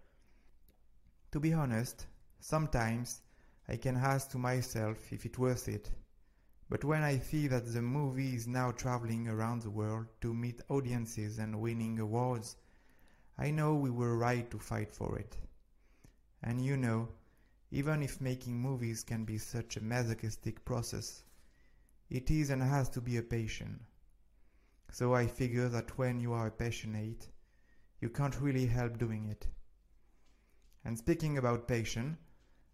To 1.32 1.40
be 1.40 1.52
honest, 1.52 2.06
sometimes 2.40 3.22
I 3.68 3.76
can 3.76 3.96
ask 3.96 4.30
to 4.30 4.38
myself 4.38 5.12
if 5.12 5.24
it's 5.24 5.38
worth 5.38 5.68
it. 5.68 5.90
But 6.68 6.84
when 6.84 7.02
I 7.02 7.18
see 7.18 7.48
that 7.48 7.72
the 7.72 7.82
movie 7.82 8.34
is 8.34 8.46
now 8.46 8.72
traveling 8.72 9.28
around 9.28 9.62
the 9.62 9.70
world 9.70 10.06
to 10.22 10.32
meet 10.32 10.62
audiences 10.68 11.38
and 11.38 11.60
winning 11.60 11.98
awards, 11.98 12.56
I 13.38 13.50
know 13.50 13.74
we 13.74 13.90
were 13.90 14.16
right 14.16 14.50
to 14.50 14.58
fight 14.58 14.90
for 14.90 15.18
it. 15.18 15.36
And 16.42 16.64
you 16.64 16.76
know, 16.76 17.08
even 17.72 18.02
if 18.02 18.20
making 18.20 18.60
movies 18.60 19.02
can 19.02 19.24
be 19.24 19.38
such 19.38 19.76
a 19.76 19.82
masochistic 19.82 20.62
process, 20.62 21.24
it 22.10 22.30
is 22.30 22.50
and 22.50 22.62
has 22.62 22.90
to 22.90 23.00
be 23.00 23.16
a 23.16 23.22
passion. 23.22 23.80
So 24.90 25.14
I 25.14 25.26
figure 25.26 25.70
that 25.70 25.96
when 25.96 26.20
you 26.20 26.34
are 26.34 26.50
passionate, 26.50 27.30
you 27.98 28.10
can't 28.10 28.38
really 28.42 28.66
help 28.66 28.98
doing 28.98 29.26
it. 29.30 29.46
And 30.84 30.98
speaking 30.98 31.38
about 31.38 31.66
passion, 31.66 32.18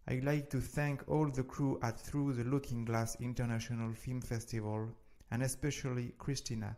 I'd 0.08 0.24
like 0.24 0.50
to 0.50 0.60
thank 0.60 1.06
all 1.06 1.30
the 1.30 1.44
crew 1.44 1.78
at 1.80 2.00
Through 2.00 2.32
the 2.32 2.44
Looking 2.44 2.84
Glass 2.84 3.14
International 3.20 3.94
Film 3.94 4.20
Festival 4.20 4.88
and 5.30 5.44
especially 5.44 6.14
Christina 6.18 6.76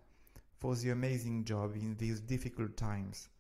for 0.59 0.77
the 0.77 0.91
amazing 0.91 1.45
job 1.47 1.75
in 1.75 1.97
these 1.97 2.21
difficult 2.21 2.77
times. 2.77 3.31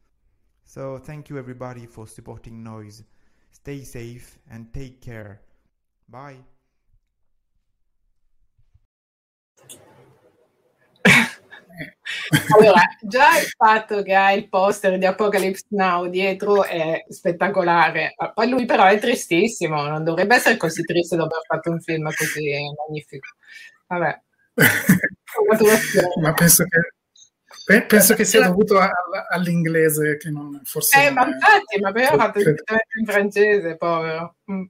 So 0.64 0.96
thank 0.96 1.28
you 1.28 1.36
everybody 1.36 1.84
for 1.84 2.06
supporting 2.06 2.62
Noise. 2.62 3.02
Stay 3.50 3.84
safe 3.84 4.38
and 4.50 4.72
take 4.72 5.00
care. 5.00 5.40
Bye. 6.08 6.44
Allora, 12.56 12.82
già 13.00 13.38
il 13.38 13.46
fatto 13.56 14.02
che 14.02 14.14
ha 14.14 14.32
il 14.32 14.48
poster 14.48 14.98
di 14.98 15.06
Apocalypse 15.06 15.64
Now 15.70 16.08
dietro 16.08 16.64
è 16.64 17.04
spettacolare. 17.08 18.14
Poi 18.34 18.48
lui 18.48 18.66
però 18.66 18.86
è 18.86 18.98
tristissimo, 18.98 19.82
non 19.86 20.04
dovrebbe 20.04 20.34
essere 20.34 20.56
così 20.56 20.82
triste 20.82 21.16
dopo 21.16 21.34
aver 21.34 21.46
fatto 21.46 21.70
un 21.70 21.80
film 21.80 22.04
così 22.14 22.50
magnifico. 22.86 23.28
Vabbè. 23.86 24.20
Ma 26.20 26.32
penso 26.34 26.64
che, 26.64 26.78
penso 27.64 28.14
che 28.14 28.24
sia 28.24 28.46
dovuto 28.46 28.78
all'inglese 29.30 30.16
che 30.16 30.30
non 30.30 30.60
forse... 30.64 31.06
Eh, 31.06 31.10
ma 31.10 31.26
infatti, 31.26 31.80
ma 31.80 31.92
poi 31.92 32.04
ha 32.04 32.16
fatto 32.16 32.38
il 32.40 32.64
in 32.98 33.06
francese, 33.06 33.76
povero. 33.76 34.36
Mm. 34.50 34.64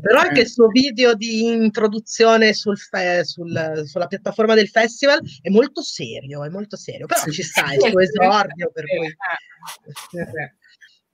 Però 0.00 0.20
anche 0.20 0.40
il 0.40 0.48
suo 0.48 0.68
video 0.68 1.14
di 1.14 1.44
introduzione 1.44 2.54
sul 2.54 2.78
fe- 2.78 3.24
sul, 3.24 3.82
sulla 3.84 4.06
piattaforma 4.06 4.54
del 4.54 4.68
festival 4.68 5.20
è 5.42 5.50
molto 5.50 5.82
serio, 5.82 6.44
è 6.44 6.48
molto 6.48 6.76
serio, 6.76 7.06
però 7.06 7.20
sì, 7.22 7.32
ci 7.32 7.42
sta 7.42 7.66
sì, 7.66 7.74
il 7.74 7.80
suo 7.80 8.00
esordio 8.00 8.70
per 8.72 8.84
cui... 8.86 9.14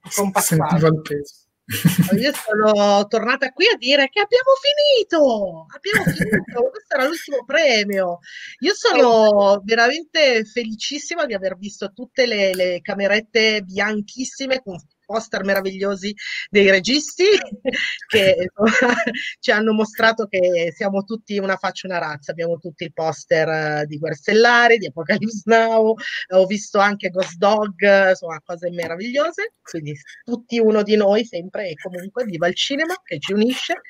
Sentiva 0.09 0.87
il 0.87 1.01
peso. 1.01 1.44
Io 1.67 2.31
sono 2.33 3.07
tornata 3.07 3.51
qui 3.51 3.65
a 3.65 3.75
dire 3.75 4.07
che 4.09 4.19
abbiamo 4.19 4.51
finito, 4.61 5.65
abbiamo 5.73 6.03
finito, 6.11 6.69
questo 6.69 6.95
era 6.95 7.05
l'ultimo 7.05 7.43
premio. 7.43 8.19
Io 8.59 8.73
sono 8.75 9.61
veramente 9.63 10.45
felicissima 10.45 11.25
di 11.25 11.33
aver 11.33 11.57
visto 11.57 11.91
tutte 11.91 12.27
le, 12.27 12.53
le 12.53 12.81
camerette 12.81 13.63
bianchissime 13.63 14.61
con 14.61 14.77
poster 15.05 15.43
meravigliosi 15.43 16.13
dei 16.49 16.69
registi 16.69 17.23
che 18.07 18.49
ci 19.39 19.51
hanno 19.51 19.73
mostrato 19.73 20.27
che 20.27 20.71
siamo 20.75 21.03
tutti 21.03 21.37
una 21.37 21.57
faccia 21.57 21.87
una 21.87 21.99
razza. 21.99 22.31
Abbiamo 22.31 22.57
tutti 22.57 22.83
il 22.83 22.93
poster 22.93 23.47
eh, 23.47 23.85
di 23.85 23.97
Guerre 23.97 24.15
Stellari, 24.15 24.77
di 24.77 24.87
Apocalypse 24.87 25.43
Now, 25.45 25.95
ho 26.33 26.45
visto 26.45 26.79
anche 26.79 27.09
Ghost 27.09 27.37
Dog, 27.37 28.09
insomma, 28.09 28.41
cose 28.43 28.69
meravigliose. 28.71 29.53
Quindi 29.61 29.93
tutti 30.23 30.59
uno 30.59 30.83
di 30.83 30.95
noi 30.95 31.25
sempre 31.25 31.69
e 31.69 31.75
comunque 31.75 32.23
viva 32.25 32.47
il 32.47 32.55
cinema 32.55 32.95
che 33.03 33.19
ci 33.19 33.33
unisce. 33.33 33.81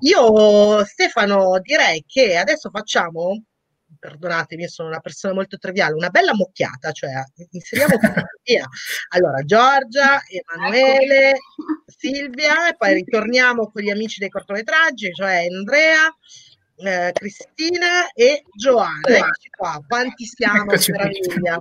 Io, 0.00 0.84
Stefano, 0.84 1.58
direi 1.60 2.04
che 2.06 2.36
adesso 2.36 2.70
facciamo 2.70 3.44
perdonatemi, 4.04 4.68
sono 4.68 4.88
una 4.88 5.00
persona 5.00 5.32
molto 5.32 5.56
triviale, 5.56 5.94
una 5.94 6.10
bella 6.10 6.34
mocchiata, 6.34 6.92
cioè 6.92 7.10
inseriamo 7.52 7.96
via. 8.42 8.66
Allora, 9.10 9.42
Giorgia, 9.44 10.22
Emanuele, 10.28 11.38
Silvia, 11.86 12.68
e 12.68 12.76
poi 12.76 12.94
ritorniamo 12.94 13.70
con 13.70 13.80
gli 13.80 13.88
amici 13.88 14.20
dei 14.20 14.28
cortometraggi, 14.28 15.10
cioè 15.14 15.46
Andrea, 15.46 16.14
eh, 16.76 17.12
Cristina 17.14 18.10
e 18.12 18.42
Giovanna. 18.54 19.08
Eccoci 19.08 19.48
qua, 19.56 19.82
quanti 19.88 20.26
siamo? 20.26 20.64
Eccoci 20.64 20.92
meraviglia. 20.92 21.58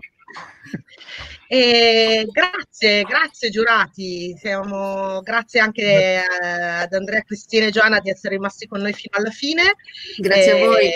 E 1.48 2.26
grazie, 2.32 3.04
grazie 3.04 3.50
giurati, 3.52 4.36
Siamo, 4.40 5.22
grazie 5.22 5.60
anche 5.60 6.24
ad 6.28 6.92
Andrea, 6.92 7.22
Cristina 7.22 7.68
e 7.68 7.72
Giovanna 7.72 8.00
di 8.00 8.10
essere 8.10 8.36
rimasti 8.36 8.66
con 8.66 8.82
noi 8.82 8.94
fino 8.94 9.16
alla 9.18 9.30
fine. 9.30 9.76
Grazie 10.18 10.58
e, 10.58 10.62
a 10.62 10.66
voi. 10.66 10.90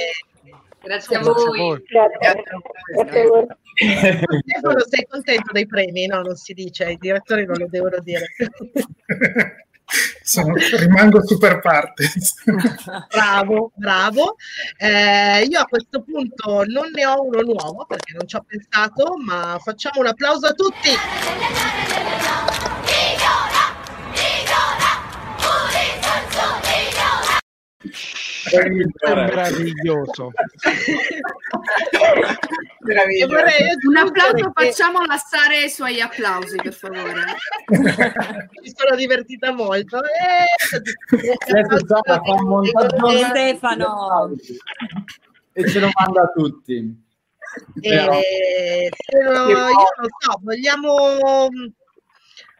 Grazie 0.87 1.17
a 1.17 1.19
voi. 1.19 1.83
Grazie, 1.85 2.17
grazie 2.93 3.21
a 3.21 3.27
voi. 3.27 3.45
Stefano, 4.41 4.79
sei 4.89 5.05
contento 5.09 5.51
dei 5.51 5.67
premi? 5.67 6.07
No, 6.07 6.21
non 6.21 6.35
si 6.35 6.53
dice, 6.53 6.91
i 6.91 6.97
direttori 6.97 7.45
non 7.45 7.57
lo 7.57 7.67
devono 7.69 7.99
dire. 7.99 8.27
Sono, 10.21 10.53
rimango 10.55 11.25
super 11.25 11.59
parte. 11.59 12.09
bravo, 13.09 13.71
bravo. 13.75 14.35
Eh, 14.77 15.43
io 15.43 15.59
a 15.59 15.65
questo 15.65 16.01
punto 16.03 16.63
non 16.65 16.89
ne 16.93 17.05
ho 17.05 17.23
uno 17.23 17.41
nuovo 17.41 17.85
perché 17.85 18.13
non 18.13 18.27
ci 18.27 18.35
ho 18.35 18.45
pensato, 18.45 19.15
ma 19.23 19.57
facciamo 19.61 20.01
un 20.01 20.07
applauso 20.07 20.47
a 20.47 20.53
tutti. 20.53 20.89
Meraviglioso. 29.03 30.31
meraviglioso. 32.79 33.35
Un 33.87 33.97
applauso, 33.97 34.51
perché... 34.51 34.71
facciamo 34.71 35.05
lassare 35.05 35.63
i 35.63 35.69
suoi 35.69 36.01
applausi, 36.01 36.55
per 36.57 36.73
favore. 36.73 37.23
Mi 37.67 38.73
sono 38.75 38.95
divertita 38.95 39.51
molto. 39.53 40.01
Eh, 40.03 40.45
Stefano. 43.29 44.31
E 45.53 45.69
ce 45.69 45.79
lo 45.79 45.89
manda 45.93 46.21
a 46.21 46.31
tutti. 46.35 47.05
Eh, 47.81 48.89
no, 49.23 49.49
io 49.49 49.57
non 49.57 50.07
so, 50.19 50.39
vogliamo 50.41 51.47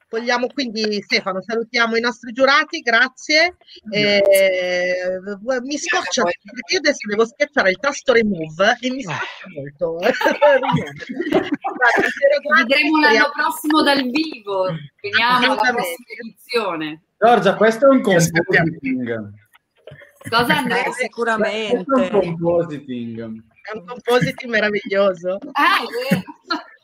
Vogliamo 0.10 0.48
quindi, 0.48 1.02
Stefano, 1.02 1.42
salutiamo 1.42 1.98
i 1.98 2.00
nostri 2.00 2.32
giurati, 2.32 2.80
grazie. 2.80 3.58
Eh, 3.92 5.20
mi 5.62 5.78
scoccia 5.78 6.24
perché 6.24 6.74
io 6.74 6.78
adesso 6.80 7.08
devo 7.10 7.26
schiacciare 7.26 7.72
il 7.72 7.78
tasto 7.78 8.14
remove 8.14 8.78
e 8.80 8.90
mi 8.90 9.02
scoccia 9.04 9.48
molto. 9.54 9.98
Vedremo 12.56 13.00
l'anno 13.02 13.32
prossimo 13.34 13.82
dal 13.84 14.02
vivo, 14.04 14.68
finiamo 14.96 15.56
la 15.56 15.74
prossima 15.74 16.08
edizione. 16.22 17.02
Giorgia, 17.18 17.56
questo 17.56 17.88
è 17.88 17.90
un 17.90 18.02
compositing. 18.02 19.34
Cosa 20.30 20.58
Andrea? 20.58 20.86
Eh, 20.86 20.94
sicuramente. 20.94 21.84
Questo 21.84 21.96
è 21.96 22.26
un 22.26 22.38
compositing. 22.38 23.44
È 23.62 23.76
un 23.76 23.86
compositing 23.86 24.52
meraviglioso. 24.52 25.38
Ah, 25.52 25.84
è 26.10 26.24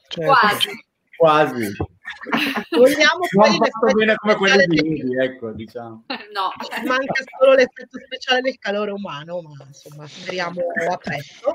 certo. 0.09 0.31
Quasi. 0.31 0.69
Quasi. 1.15 1.75
Vogliamo 2.72 3.26
non 3.31 3.56
fatto 3.57 3.94
bene 3.94 4.15
come 4.15 4.35
quelli 4.35 4.65
di 4.68 4.81
Lidi, 4.81 5.18
ecco, 5.18 5.52
diciamo. 5.52 6.06
No. 6.34 6.52
Manca 6.88 7.23
solo 7.38 7.53
l'effetto 7.53 7.99
speciale 7.99 8.41
del 8.41 8.57
calore 8.57 8.91
umano, 8.91 9.41
ma 9.41 9.65
insomma, 9.65 10.07
speriamo 10.07 10.61
a 10.90 10.98
presto. 10.98 11.53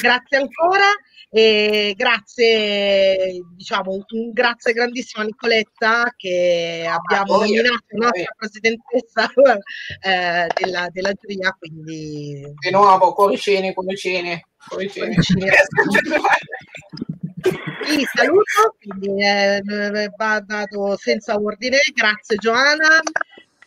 Grazie 0.00 0.36
ancora 0.36 0.84
e 1.30 1.94
grazie, 1.96 3.42
diciamo, 3.56 3.92
un 3.92 4.30
grazie 4.32 4.72
grandissimo 4.72 5.22
a 5.22 5.26
Nicoletta 5.26 6.12
che 6.16 6.86
abbiamo 6.86 7.34
ah, 7.34 7.38
nominato 7.38 7.84
nostra 7.90 8.34
presidentessa 8.36 9.30
eh, 10.00 10.46
della, 10.54 10.88
della 10.90 11.12
giuria, 11.12 11.56
quindi... 11.58 12.52
Di 12.58 12.70
nuovo, 12.70 13.14
cuoricini, 13.14 13.72
cuoricini, 13.72 14.44
cuoricini. 14.68 15.14
cuoricini 15.14 15.50
vi 17.50 18.04
saluto, 18.12 18.76
quindi 18.80 19.22
eh, 19.22 20.10
vado 20.16 20.96
senza 20.96 21.34
ordine, 21.36 21.78
grazie 21.92 22.36
Giovanna, 22.36 23.00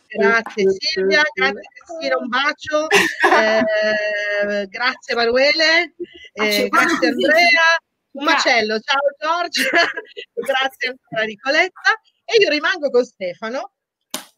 grazie 0.08 0.66
Silvia, 0.80 1.22
grazie 1.34 1.62
Cristina, 1.74 2.18
un 2.18 2.28
bacio, 2.28 2.90
eh, 2.90 4.68
grazie 4.68 5.14
Emanuele, 5.14 5.94
eh, 6.34 6.68
grazie 6.70 7.08
Andrea. 7.08 7.78
Un 8.12 8.24
macello, 8.24 8.80
ciao 8.80 9.00
Giorgia, 9.20 9.70
grazie 10.34 10.90
ancora 10.90 11.24
Nicoletta. 11.24 12.02
E 12.26 12.42
io 12.42 12.50
rimango 12.50 12.90
con 12.90 13.06
Stefano. 13.06 13.74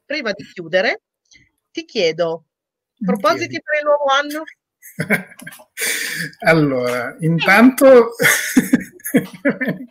Prima 0.06 0.32
di 0.34 0.44
chiudere, 0.44 1.04
ti 1.72 1.86
chiedo, 1.86 2.46
propositi 3.06 3.62
per 3.62 3.80
il 3.80 3.86
nuovo 3.86 4.06
anno? 4.12 4.44
allora, 6.46 7.16
intanto... 7.20 8.16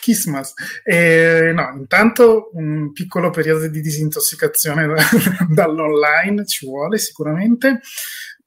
Christmas. 0.00 0.52
Eh, 0.82 1.52
no, 1.54 1.74
intanto 1.76 2.50
un 2.54 2.92
piccolo 2.92 3.30
periodo 3.30 3.68
di 3.68 3.80
disintossicazione 3.80 4.86
da, 4.86 5.02
dall'online 5.48 6.46
ci 6.46 6.66
vuole 6.66 6.98
sicuramente 6.98 7.80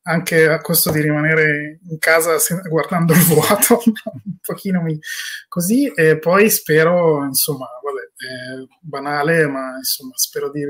anche 0.07 0.47
a 0.47 0.61
costo 0.61 0.89
di 0.89 1.01
rimanere 1.01 1.79
in 1.89 1.97
casa 1.99 2.37
guardando 2.67 3.13
il 3.13 3.19
vuoto, 3.19 3.81
un 3.85 4.37
pochino 4.41 4.81
mi, 4.81 4.97
così, 5.47 5.91
e 5.93 6.17
poi 6.17 6.49
spero, 6.49 7.23
insomma, 7.25 7.67
vabbè, 7.83 8.67
banale, 8.79 9.47
ma 9.47 9.75
insomma, 9.77 10.13
spero 10.15 10.49
di 10.49 10.61
eh, 10.61 10.67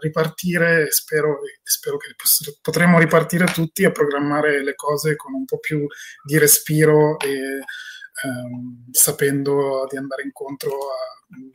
ripartire, 0.00 0.90
spero, 0.90 1.40
spero 1.62 1.96
che 1.96 2.14
potremo 2.60 2.98
ripartire 2.98 3.46
tutti 3.46 3.84
a 3.84 3.90
programmare 3.90 4.62
le 4.62 4.74
cose 4.74 5.16
con 5.16 5.34
un 5.34 5.44
po' 5.44 5.58
più 5.58 5.84
di 6.24 6.38
respiro 6.38 7.18
e 7.18 7.60
ehm, 8.24 8.90
sapendo 8.90 9.86
di 9.88 9.96
andare 9.96 10.22
incontro 10.22 10.70
a 10.70 11.12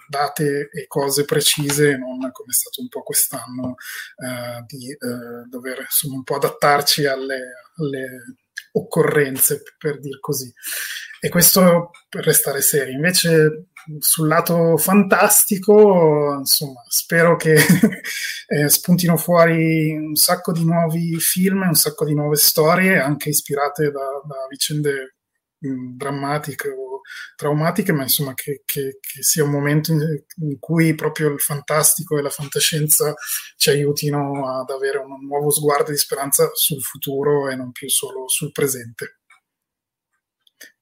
date 0.10 0.70
e 0.72 0.88
cose 0.88 1.26
precise, 1.26 1.98
non 1.98 2.18
come 2.32 2.50
è 2.50 2.54
stato 2.54 2.82
un 2.82 2.88
po' 2.88 3.04
quest'anno 3.04 3.76
eh, 4.18 4.64
di 4.66 4.92
eh, 4.92 5.48
dover 5.50 5.80
insomma, 5.82 6.16
un 6.16 6.24
po' 6.24 6.36
adattarci 6.36 7.06
alle, 7.06 7.40
alle 7.78 8.08
occorrenze, 8.72 9.64
per 9.78 10.00
dir 10.00 10.20
così. 10.20 10.52
E 11.20 11.30
questo 11.30 11.90
per 12.10 12.24
restare 12.24 12.62
seri. 12.62 12.94
Invece 12.94 13.70
sul 14.00 14.28
lato 14.28 14.78
fantastico, 14.78 16.36
insomma, 16.38 16.84
spero 16.88 17.36
che 17.36 17.56
eh, 18.48 18.70
spuntino 18.70 19.18
fuori 19.18 19.96
un 19.96 20.16
sacco 20.16 20.52
di 20.52 20.64
nuovi 20.64 21.20
film, 21.20 21.62
un 21.62 21.74
sacco 21.74 22.06
di 22.06 22.14
nuove 22.14 22.36
storie, 22.36 23.00
anche 23.00 23.30
ispirate 23.30 23.92
da, 23.92 24.06
da 24.28 24.48
vicende 24.50 25.17
drammatiche 25.60 26.70
o 26.70 27.02
traumatiche, 27.36 27.92
ma 27.92 28.04
insomma 28.04 28.34
che, 28.34 28.64
che, 28.66 29.00
che 29.00 29.24
sia 29.24 29.44
un 29.44 29.52
momento 29.52 29.92
in, 29.92 30.02
in, 30.42 30.60
cui 30.60 30.94
proprio 30.96 31.32
il 31.32 31.40
fantastico 31.40 32.18
e 32.18 32.22
la 32.22 32.30
fantascienza 32.30 33.14
ci 33.56 33.70
aiutino 33.70 34.48
ad 34.48 34.70
avere 34.70 34.98
un 34.98 35.26
nuovo 35.26 35.50
sguardo 35.50 35.92
di 35.92 35.98
speranza 35.98 36.50
sul 36.54 36.82
futuro 36.82 37.50
e 37.50 37.56
non 37.56 37.72
più 37.72 37.90
solo 37.90 38.28
sul 38.28 38.52
presente. 38.52 39.20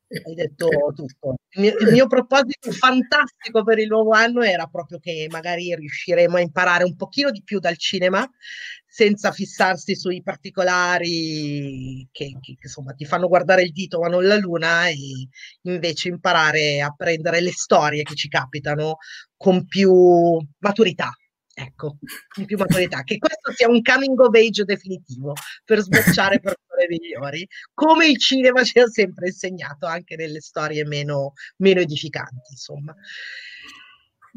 Hai 0.07 0.35
detto 0.35 0.67
tutto. 0.95 1.35
Il 1.49 1.61
mio, 1.61 1.77
il 1.79 1.91
mio, 1.91 2.07
proposito 2.07 2.71
fantastico 2.71 3.63
per 3.63 3.79
il 3.79 3.87
nuovo 3.87 4.11
anno 4.11 4.43
era 4.43 4.67
proprio 4.67 4.99
che 4.99 5.27
magari 5.29 5.73
riusciremo 5.73 6.37
a 6.37 6.41
imparare 6.41 6.83
un 6.83 6.95
pochino 6.95 7.31
di 7.31 7.41
più 7.43 7.59
dal 7.59 7.77
cinema 7.77 8.29
senza 8.95 9.33
fissarsi 9.33 9.93
sui 9.93 10.23
particolari 10.23 12.07
che, 12.13 12.37
che, 12.39 12.55
insomma 12.61 12.93
ti 12.93 13.03
fanno 13.03 13.27
guardare 13.27 13.63
il 13.63 13.73
dito 13.73 13.99
ma 13.99 14.07
non 14.07 14.25
la 14.25 14.37
luna 14.37 14.87
e 14.87 14.95
invece 15.63 16.07
imparare 16.07 16.79
a 16.79 16.93
prendere 16.95 17.41
le 17.41 17.51
storie 17.51 18.03
che 18.03 18.15
ci 18.15 18.29
capitano 18.29 18.95
con 19.35 19.65
più 19.65 19.91
maturità 20.59 21.11
ecco, 21.57 21.97
con 22.33 22.45
più 22.45 22.57
maturità, 22.57 23.03
che 23.03 23.17
questo 23.17 23.51
sia 23.53 23.69
un 23.69 23.81
coming 23.81 24.17
of 24.19 24.33
age 24.33 24.63
definitivo 24.63 25.33
per 25.65 25.79
sbocciare 25.79 26.39
persone 26.39 26.87
migliori, 26.87 27.45
come 27.73 28.07
il 28.07 28.17
cinema 28.17 28.63
ci 28.63 28.79
ha 28.79 28.87
sempre 28.87 29.27
insegnato 29.27 29.85
anche 29.87 30.15
nelle 30.15 30.41
storie 30.41 30.85
meno, 30.85 31.33
meno 31.57 31.81
edificanti, 31.81 32.51
insomma. 32.51 32.93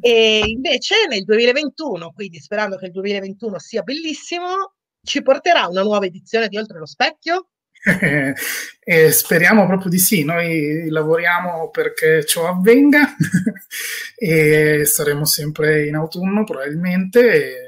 E 0.00 0.42
invece 0.46 1.06
nel 1.08 1.24
2021, 1.24 2.12
quindi 2.12 2.38
sperando 2.38 2.76
che 2.76 2.86
il 2.86 2.92
2021 2.92 3.58
sia 3.58 3.82
bellissimo, 3.82 4.74
ci 5.02 5.22
porterà 5.22 5.66
una 5.66 5.82
nuova 5.82 6.06
edizione 6.06 6.48
di 6.48 6.56
Oltre 6.56 6.78
lo 6.78 6.86
Specchio, 6.86 7.48
e 8.80 9.12
speriamo 9.12 9.66
proprio 9.66 9.90
di 9.90 9.98
sì, 9.98 10.24
noi 10.24 10.88
lavoriamo 10.88 11.70
perché 11.70 12.24
ciò 12.24 12.48
avvenga 12.48 13.14
e 14.16 14.84
saremo 14.84 15.24
sempre 15.24 15.86
in 15.86 15.94
autunno 15.94 16.44
probabilmente 16.44 17.30
e 17.30 17.67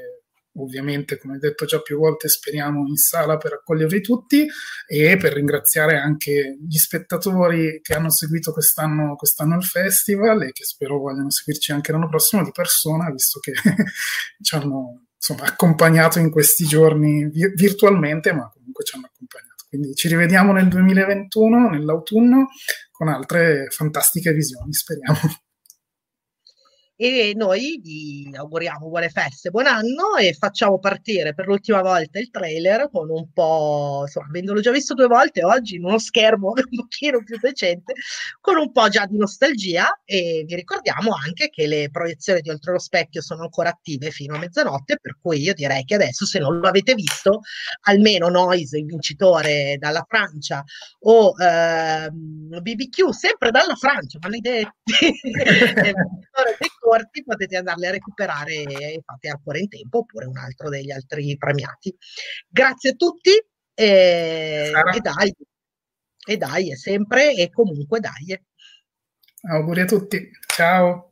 ovviamente 0.55 1.17
come 1.17 1.37
detto 1.37 1.65
già 1.65 1.79
più 1.81 1.97
volte 1.97 2.27
speriamo 2.27 2.85
in 2.87 2.95
sala 2.95 3.37
per 3.37 3.53
accogliervi 3.53 4.01
tutti 4.01 4.45
e 4.87 5.17
per 5.17 5.33
ringraziare 5.33 5.97
anche 5.97 6.57
gli 6.59 6.77
spettatori 6.77 7.79
che 7.81 7.93
hanno 7.93 8.11
seguito 8.11 8.51
quest'anno, 8.51 9.15
quest'anno 9.15 9.55
il 9.55 9.63
festival 9.63 10.43
e 10.43 10.51
che 10.51 10.65
spero 10.65 10.99
vogliano 10.99 11.29
seguirci 11.29 11.71
anche 11.71 11.91
l'anno 11.91 12.09
prossimo 12.09 12.43
di 12.43 12.51
persona 12.51 13.09
visto 13.11 13.39
che 13.39 13.53
ci 14.41 14.55
hanno 14.55 15.05
insomma, 15.15 15.43
accompagnato 15.43 16.19
in 16.19 16.29
questi 16.29 16.65
giorni 16.65 17.25
vi- 17.29 17.53
virtualmente 17.55 18.33
ma 18.33 18.49
comunque 18.51 18.83
ci 18.83 18.95
hanno 18.95 19.07
accompagnato. 19.11 19.49
Quindi 19.69 19.95
ci 19.95 20.09
rivediamo 20.09 20.51
nel 20.51 20.67
2021, 20.67 21.69
nell'autunno, 21.69 22.49
con 22.91 23.07
altre 23.07 23.67
fantastiche 23.69 24.33
visioni, 24.33 24.73
speriamo 24.73 25.17
e 27.03 27.33
noi 27.35 27.79
vi 27.81 28.29
auguriamo 28.31 28.87
buone 28.87 29.09
feste, 29.09 29.49
buon 29.49 29.65
anno 29.65 30.17
e 30.19 30.33
facciamo 30.33 30.77
partire 30.77 31.33
per 31.33 31.47
l'ultima 31.47 31.81
volta 31.81 32.19
il 32.19 32.29
trailer 32.29 32.91
con 32.91 33.09
un 33.09 33.33
po', 33.33 34.03
insomma, 34.05 34.27
avendolo 34.27 34.61
già 34.61 34.69
visto 34.69 34.93
due 34.93 35.07
volte 35.07 35.43
oggi 35.43 35.77
in 35.77 35.83
uno 35.83 35.97
schermo 35.97 36.51
un 36.53 36.75
pochino 36.75 37.23
più 37.23 37.39
decente, 37.41 37.93
con 38.39 38.57
un 38.57 38.71
po' 38.71 38.87
già 38.89 39.07
di 39.07 39.17
nostalgia 39.17 39.99
e 40.05 40.43
vi 40.45 40.53
ricordiamo 40.53 41.15
anche 41.15 41.49
che 41.49 41.65
le 41.65 41.89
proiezioni 41.89 42.41
di 42.41 42.51
Oltre 42.51 42.73
lo 42.73 42.77
Specchio 42.77 43.23
sono 43.23 43.41
ancora 43.41 43.69
attive 43.69 44.11
fino 44.11 44.35
a 44.35 44.37
mezzanotte, 44.37 44.99
per 45.01 45.17
cui 45.19 45.41
io 45.41 45.55
direi 45.55 45.83
che 45.85 45.95
adesso 45.95 46.27
se 46.27 46.37
non 46.37 46.59
lo 46.59 46.67
avete 46.67 46.93
visto, 46.93 47.39
almeno 47.85 48.29
Noise, 48.29 48.77
il 48.77 48.85
vincitore 48.85 49.75
dalla 49.79 50.05
Francia, 50.07 50.63
o 50.99 51.33
ehm, 51.35 52.61
BBQ, 52.61 53.09
sempre 53.09 53.49
dalla 53.49 53.73
Francia, 53.73 54.19
maledetti, 54.21 54.69
corti 56.91 57.23
potete 57.23 57.55
andarli 57.55 57.85
a 57.85 57.91
recuperare 57.91 58.63
e 58.63 59.01
fate 59.05 59.29
ancora 59.29 59.59
in 59.59 59.69
tempo 59.69 59.99
oppure 59.99 60.25
un 60.25 60.37
altro 60.37 60.67
degli 60.67 60.91
altri 60.91 61.37
premiati. 61.37 61.95
Grazie 62.49 62.89
a 62.89 62.93
tutti 62.95 63.31
e, 63.73 64.71
e 64.93 64.99
dai, 64.99 65.33
e 66.27 66.37
dai, 66.37 66.71
è 66.71 66.75
sempre 66.75 67.33
e 67.33 67.49
comunque 67.49 68.01
dai. 68.01 68.37
Auguri 69.49 69.81
a 69.81 69.85
tutti, 69.85 70.29
ciao. 70.53 71.11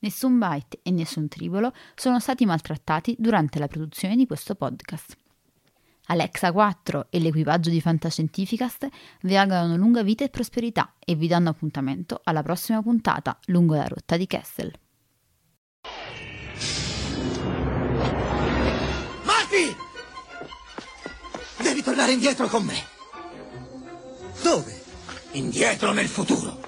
Nessun 0.00 0.38
byte 0.38 0.80
e 0.82 0.90
nessun 0.90 1.28
tribolo 1.28 1.72
sono 1.94 2.20
stati 2.20 2.46
maltrattati 2.46 3.16
durante 3.18 3.58
la 3.58 3.68
produzione 3.68 4.16
di 4.16 4.26
questo 4.26 4.54
podcast. 4.54 5.16
Alexa 6.10 6.52
4 6.52 7.08
e 7.10 7.20
l'equipaggio 7.20 7.68
di 7.68 7.80
Fantascientificast 7.80 8.88
vi 9.22 9.36
augurano 9.36 9.76
lunga 9.76 10.02
vita 10.02 10.24
e 10.24 10.30
prosperità 10.30 10.94
e 10.98 11.14
vi 11.14 11.26
danno 11.26 11.50
appuntamento 11.50 12.20
alla 12.24 12.42
prossima 12.42 12.82
puntata 12.82 13.38
lungo 13.46 13.74
la 13.74 13.86
rotta 13.86 14.16
di 14.16 14.26
Kessel. 14.26 14.72
Marty! 19.24 19.76
Devi 21.62 21.82
tornare 21.82 22.12
indietro 22.12 22.46
con 22.48 22.64
me. 22.64 22.76
Dove? 24.42 24.82
Indietro 25.32 25.92
nel 25.92 26.08
futuro. 26.08 26.67